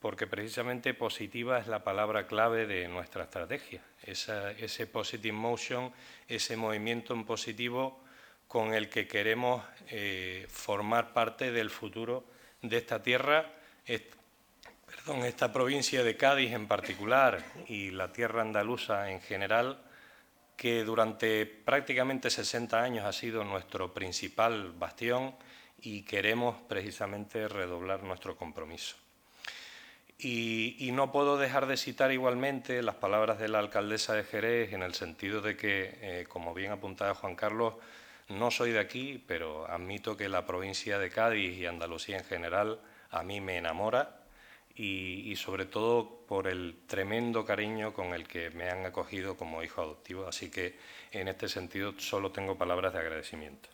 porque 0.00 0.26
precisamente 0.26 0.92
positiva 0.94 1.58
es 1.58 1.66
la 1.66 1.82
palabra 1.82 2.26
clave 2.26 2.66
de 2.66 2.88
nuestra 2.88 3.24
estrategia. 3.24 3.82
ese 4.02 4.86
positive 4.86 5.32
motion, 5.32 5.92
ese 6.28 6.56
movimiento 6.56 7.14
en 7.14 7.24
positivo 7.24 8.00
con 8.46 8.74
el 8.74 8.88
que 8.88 9.08
queremos 9.08 9.64
eh, 9.88 10.46
formar 10.50 11.12
parte 11.12 11.50
del 11.50 11.70
futuro 11.70 12.24
de 12.62 12.76
esta 12.76 13.02
tierra, 13.02 13.50
perdón, 14.86 15.24
esta 15.24 15.52
provincia 15.52 16.02
de 16.02 16.16
Cádiz 16.16 16.52
en 16.52 16.66
particular 16.66 17.44
y 17.66 17.90
la 17.90 18.12
tierra 18.12 18.42
andaluza 18.42 19.10
en 19.10 19.20
general, 19.20 19.82
que 20.56 20.84
durante 20.84 21.46
prácticamente 21.46 22.30
60 22.30 22.80
años 22.80 23.04
ha 23.04 23.12
sido 23.12 23.44
nuestro 23.44 23.92
principal 23.92 24.72
bastión 24.72 25.34
y 25.84 26.02
queremos 26.02 26.56
precisamente 26.66 27.46
redoblar 27.46 28.02
nuestro 28.02 28.36
compromiso. 28.36 28.96
Y, 30.18 30.90
no 30.92 31.12
puedo 31.12 31.36
dejar 31.36 31.66
de 31.66 31.76
citar 31.76 32.12
igualmente 32.12 32.82
las 32.82 32.94
palabras 32.94 33.38
de 33.38 33.48
la 33.48 33.58
alcaldesa 33.58 34.14
de 34.14 34.24
Jerez 34.24 34.72
en 34.72 34.82
el 34.82 34.94
sentido 34.94 35.42
de 35.42 35.56
que, 35.56 35.98
eh, 36.00 36.24
como 36.28 36.54
bien 36.54 36.72
apuntaba 36.72 37.14
Juan 37.14 37.34
Carlos, 37.34 37.74
no 38.28 38.50
soy 38.50 38.70
de 38.70 38.78
aquí, 38.78 39.22
pero 39.26 39.66
admito 39.68 40.16
que 40.16 40.28
la 40.28 40.46
provincia 40.46 40.98
de 40.98 41.10
Cádiz 41.10 41.58
y 41.58 41.66
Andalucía 41.66 42.16
en 42.16 42.24
general 42.24 42.80
a 43.10 43.22
mí 43.22 43.40
me 43.40 43.58
enamora 43.58 44.20
y, 44.76 45.34
sobre 45.36 45.66
todo 45.66 46.24
por 46.26 46.48
el 46.48 46.76
tremendo 46.86 47.44
cariño 47.44 47.92
con 47.92 48.14
el 48.14 48.26
que 48.26 48.50
me 48.50 48.70
han 48.70 48.86
acogido 48.86 49.36
como 49.36 49.62
hijo 49.62 49.82
adoptivo. 49.82 50.26
Así 50.26 50.50
que 50.50 50.76
en 51.12 51.28
este 51.28 51.48
sentido 51.48 51.94
solo 51.98 52.32
tengo 52.32 52.56
palabras 52.56 52.92
de 52.94 53.00
agradecimiento. 53.00 53.73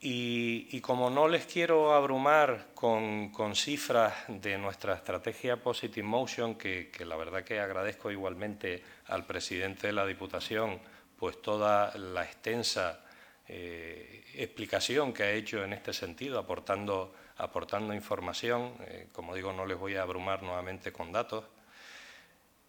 Y, 0.00 0.80
como 0.80 1.10
no 1.10 1.26
les 1.26 1.46
quiero 1.46 1.92
abrumar 1.92 2.68
con, 2.72 3.32
cifras 3.54 4.14
de 4.28 4.56
nuestra 4.56 4.94
estrategia 4.94 5.56
Positive 5.56 6.06
Motion, 6.06 6.54
que, 6.54 6.92
la 7.04 7.16
verdad 7.16 7.42
que 7.42 7.58
agradezco 7.58 8.12
igualmente 8.12 8.82
al 9.06 9.26
presidente 9.26 9.88
de 9.88 9.92
la 9.92 10.06
Diputación, 10.06 10.78
pues 11.16 11.42
toda 11.42 11.96
la 11.98 12.22
extensa 12.22 13.00
eh, 13.48 14.24
explicación 14.34 15.12
que 15.12 15.24
ha 15.24 15.32
hecho 15.32 15.64
en 15.64 15.72
este 15.72 15.92
sentido, 15.92 16.38
aportando, 16.38 17.12
aportando 17.36 17.92
información. 17.92 18.74
Eh, 18.86 19.08
como 19.12 19.34
digo, 19.34 19.52
no 19.52 19.66
les 19.66 19.78
voy 19.78 19.96
a 19.96 20.02
abrumar 20.02 20.44
nuevamente 20.44 20.92
con 20.92 21.10
datos. 21.10 21.44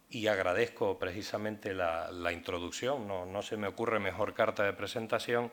Y 0.08 0.26
agradezco 0.26 0.98
precisamente 0.98 1.74
la, 1.74 2.32
introducción, 2.32 3.06
no, 3.06 3.24
no 3.24 3.42
se 3.42 3.56
me 3.56 3.68
ocurre 3.68 4.00
mejor 4.00 4.34
carta 4.34 4.64
de 4.64 4.72
presentación. 4.72 5.52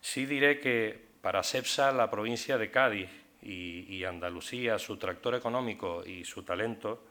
Sí 0.00 0.24
diré 0.24 0.60
que 0.60 1.07
para 1.20 1.42
CEPSA, 1.42 1.92
la 1.92 2.10
provincia 2.10 2.58
de 2.58 2.70
Cádiz 2.70 3.10
y, 3.42 4.04
Andalucía, 4.04 4.78
su 4.78 4.96
tractor 4.96 5.34
económico 5.34 6.04
y 6.04 6.24
su 6.24 6.42
talento, 6.42 7.04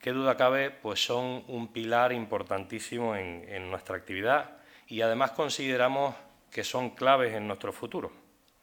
qué 0.00 0.12
duda 0.12 0.36
cabe, 0.36 0.70
pues 0.70 1.04
son 1.04 1.44
un 1.48 1.68
pilar 1.72 2.12
importantísimo 2.12 3.16
en, 3.16 3.70
nuestra 3.70 3.96
actividad 3.96 4.58
y 4.86 5.00
además 5.00 5.32
consideramos 5.32 6.14
que 6.50 6.64
son 6.64 6.90
claves 6.90 7.34
en 7.34 7.46
nuestro 7.46 7.72
futuro. 7.72 8.12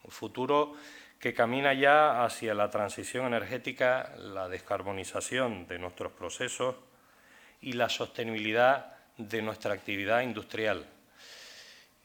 Un 0.04 0.12
futuro 0.12 0.74
que 1.20 1.34
camina 1.34 1.74
ya 1.74 2.24
hacia 2.24 2.54
la 2.54 2.70
transición 2.70 3.28
energética, 3.28 4.14
la 4.18 4.48
descarbonización 4.48 5.68
de 5.68 5.80
nuestros 5.80 6.12
procesos 6.12 6.76
y 7.62 7.74
la 7.74 7.90
sostenibilidad 7.90 8.96
de 9.18 9.42
nuestra 9.42 9.74
actividad 9.74 10.22
industrial. 10.22 10.86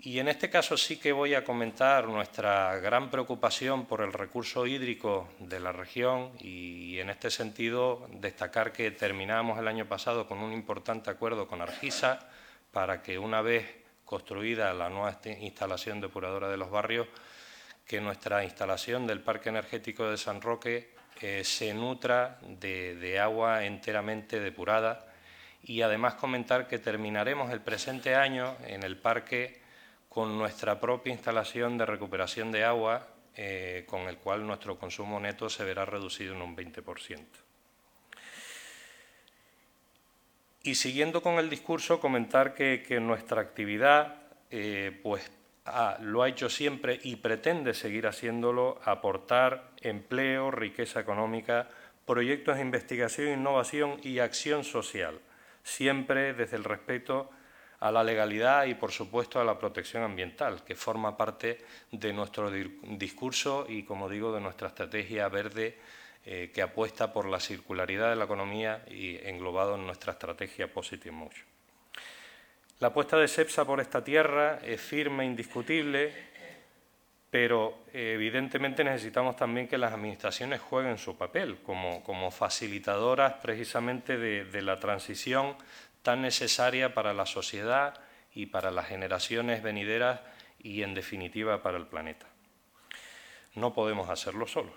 Y 0.03 0.19
en 0.19 0.29
este 0.29 0.49
caso 0.49 0.79
sí 0.79 0.97
que 0.97 1.13
voy 1.13 1.35
a 1.35 1.45
comentar 1.45 2.09
nuestra 2.09 2.75
gran 2.79 3.11
preocupación 3.11 3.85
por 3.85 4.01
el 4.01 4.15
recurso 4.15 4.67
hídrico 4.67 5.29
de 5.41 5.61
la 5.61 5.73
región 5.73 6.33
y 6.39 6.99
en 7.01 7.11
este 7.11 7.31
sentido 7.31 8.09
destacar 8.13 8.73
que 8.73 8.93
terminamos 8.93 9.59
el 9.59 9.69
año 9.69 9.85
pasado 9.85 10.27
con 10.27 10.39
un 10.39 10.55
importante 10.55 11.11
acuerdo 11.11 11.47
con 11.47 11.61
Argisa 11.61 12.31
para 12.73 13.03
que 13.03 13.19
una 13.19 13.43
vez 13.43 13.67
construida 14.07 14.73
la 14.73 14.89
nueva 14.89 15.21
instalación 15.39 16.01
depuradora 16.01 16.49
de 16.49 16.57
los 16.57 16.71
barrios, 16.71 17.07
que 17.87 18.01
nuestra 18.01 18.43
instalación 18.43 19.07
del 19.07 19.21
Parque 19.21 19.51
Energético 19.51 20.11
de 20.11 20.17
San 20.17 20.41
Roque 20.41 20.95
eh, 21.21 21.45
se 21.45 21.75
nutra 21.75 22.39
de 22.41 23.21
agua 23.21 23.67
enteramente 23.67 24.41
depurada. 24.41 25.07
Y 25.63 25.83
además 25.83 26.15
comentar 26.15 26.67
que 26.67 26.79
terminaremos 26.79 27.53
el 27.53 27.61
presente 27.61 28.15
año 28.15 28.57
en 28.67 28.83
el 28.83 28.97
parque 28.97 29.60
con 30.11 30.37
nuestra 30.37 30.81
propia 30.81 31.13
instalación 31.13 31.79
de 31.79 31.87
recuperación 31.87 32.51
de 32.51 32.65
agua, 32.65 33.07
eh, 33.37 33.85
con 33.87 34.03
el 34.09 34.17
cual 34.17 34.45
nuestro 34.45 34.77
consumo 34.77 35.21
neto 35.21 35.49
se 35.49 35.65
verá 35.65 35.85
reducido 35.85 36.35
en 36.35 36.43
un 36.43 36.57
20%. 36.57 37.25
Y 40.65 40.75
siguiendo 40.75 41.23
con 41.23 41.39
el 41.39 41.49
discurso, 41.49 42.01
comentar 42.01 42.55
que, 42.55 42.99
nuestra 43.01 43.41
actividad 43.41 44.17
eh, 44.51 44.99
pues, 45.01 45.31
lo 46.01 46.25
ha 46.25 46.29
hecho 46.29 46.51
siempre 46.51 46.99
y 47.05 47.17
pretende 47.17 47.73
seguir 47.73 48.09
haciéndolo, 48.09 48.81
aportar 48.85 49.71
empleo, 49.81 50.51
riqueza 50.51 50.99
económica, 50.99 51.69
proyectos 52.05 52.57
de 52.57 52.63
investigación, 52.63 53.29
innovación 53.29 54.01
y 54.03 54.19
acción 54.19 54.65
social, 54.65 55.21
siempre 55.63 56.35
desde 56.35 56.57
el 56.57 56.65
respeto 56.65 57.31
a 57.81 57.91
la 57.91 58.05
legalidad 58.05 58.67
y, 58.67 58.75
por 58.75 58.93
supuesto, 58.93 59.41
a 59.41 59.45
la 59.45 59.59
protección 59.59 60.03
ambiental, 60.03 60.63
que 60.65 60.77
forma 60.77 61.17
parte 61.17 61.59
de 61.91 62.13
nuestro 62.13 62.51
discurso 62.51 63.65
y, 63.69 63.85
como 63.85 64.09
digo, 64.09 64.33
de 64.33 64.41
nuestra 64.41 64.69
estrategia 64.69 65.29
verde 65.29 65.79
eh, 66.27 66.51
que 66.53 66.61
apuesta 66.61 67.11
por 67.11 67.27
la 67.27 67.41
circularidad 67.41 68.11
de 68.11 68.17
la 68.17 68.25
economía 68.25 68.85
y 68.91 69.17
englobado 69.27 69.77
en 69.77 69.87
nuestra 69.87 70.13
estrategia 70.13 70.71
Positive 70.71 71.11
Motion. 71.11 71.47
La 72.81 72.89
apuesta 72.89 73.17
de 73.17 73.29
SEPSA 73.29 73.65
por 73.65 73.81
esta 73.81 74.05
tierra 74.05 74.59
es 74.63 74.81
firme, 74.81 75.25
indiscutible, 75.25 76.31
pero 77.31 77.85
evidentemente 77.93 78.83
necesitamos 78.83 79.37
también 79.37 79.69
que 79.69 79.79
las 79.79 79.93
administraciones 79.93 80.61
jueguen 80.61 80.99
su 80.99 81.17
papel 81.17 81.59
como, 81.63 82.03
como 82.03 82.31
facilitadoras 82.31 83.35
precisamente 83.35 84.19
de 84.19 84.63
la 84.63 84.81
transición 84.81 85.57
tan 86.03 86.23
necesaria 86.23 86.95
para 86.95 87.13
la 87.15 87.27
sociedad 87.27 88.01
y 88.35 88.47
para 88.47 88.71
las 88.71 88.87
generaciones 88.87 89.63
venideras 89.63 90.21
y, 90.59 90.83
en 90.83 90.95
definitiva, 90.95 91.63
para 91.63 91.79
el 91.79 91.87
planeta. 91.87 92.27
No 93.55 93.75
podemos 93.75 94.09
hacerlo 94.09 94.47
solos. 94.47 94.75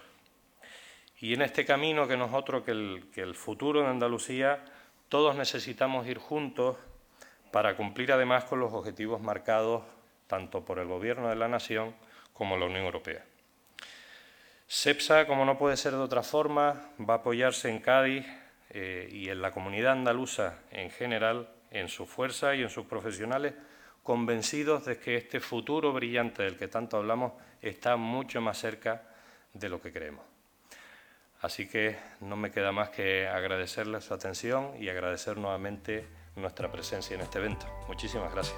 Y 1.19 1.33
en 1.33 1.41
este 1.41 1.65
camino 1.65 2.07
que 2.07 2.17
nosotros, 2.17 2.63
que 2.63 2.71
el, 2.71 3.09
que 3.13 3.21
el 3.21 3.35
futuro 3.35 3.81
de 3.81 3.87
Andalucía, 3.87 4.65
todos 5.09 5.35
necesitamos 5.35 6.07
ir 6.07 6.17
juntos 6.17 6.77
para 7.51 7.77
cumplir 7.77 8.11
además 8.11 8.45
con 8.45 8.59
los 8.59 8.73
objetivos 8.73 9.21
marcados 9.21 9.83
tanto 10.27 10.65
por 10.65 10.79
el 10.79 10.87
Gobierno 10.87 11.29
de 11.29 11.35
la 11.35 11.47
Nación 11.47 11.95
como 12.33 12.57
la 12.57 12.65
Unión 12.65 12.83
Europea. 12.83 13.23
SEPSA, 14.67 15.27
como 15.27 15.45
no 15.45 15.57
puede 15.57 15.77
ser 15.77 15.91
de 15.91 15.99
otra 15.99 16.23
forma, 16.23 16.89
va 16.99 17.15
a 17.15 17.17
apoyarse 17.17 17.69
en 17.69 17.79
Cádiz 17.79 18.25
eh, 18.73 19.07
y 19.11 19.29
en 19.29 19.41
la 19.41 19.51
comunidad 19.51 19.93
andaluza 19.93 20.59
en 20.71 20.89
general, 20.89 21.47
en 21.71 21.87
su 21.87 22.05
fuerza 22.05 22.55
y 22.55 22.63
en 22.63 22.69
sus 22.69 22.85
profesionales, 22.85 23.53
convencidos 24.01 24.85
de 24.85 24.97
que 24.97 25.15
este 25.15 25.39
futuro 25.39 25.93
brillante 25.93 26.43
del 26.43 26.57
que 26.57 26.67
tanto 26.67 26.97
hablamos 26.97 27.33
está 27.61 27.95
mucho 27.95 28.41
más 28.41 28.57
cerca 28.57 29.03
de 29.53 29.69
lo 29.69 29.81
que 29.81 29.93
creemos. 29.93 30.25
Así 31.41 31.67
que 31.67 31.97
no 32.21 32.35
me 32.35 32.51
queda 32.51 32.71
más 32.71 32.89
que 32.89 33.27
agradecerles 33.27 34.05
su 34.05 34.13
atención 34.13 34.71
y 34.79 34.89
agradecer 34.89 35.37
nuevamente 35.37 36.07
nuestra 36.35 36.71
presencia 36.71 37.15
en 37.15 37.21
este 37.21 37.39
evento. 37.39 37.67
Muchísimas 37.87 38.33
gracias. 38.33 38.57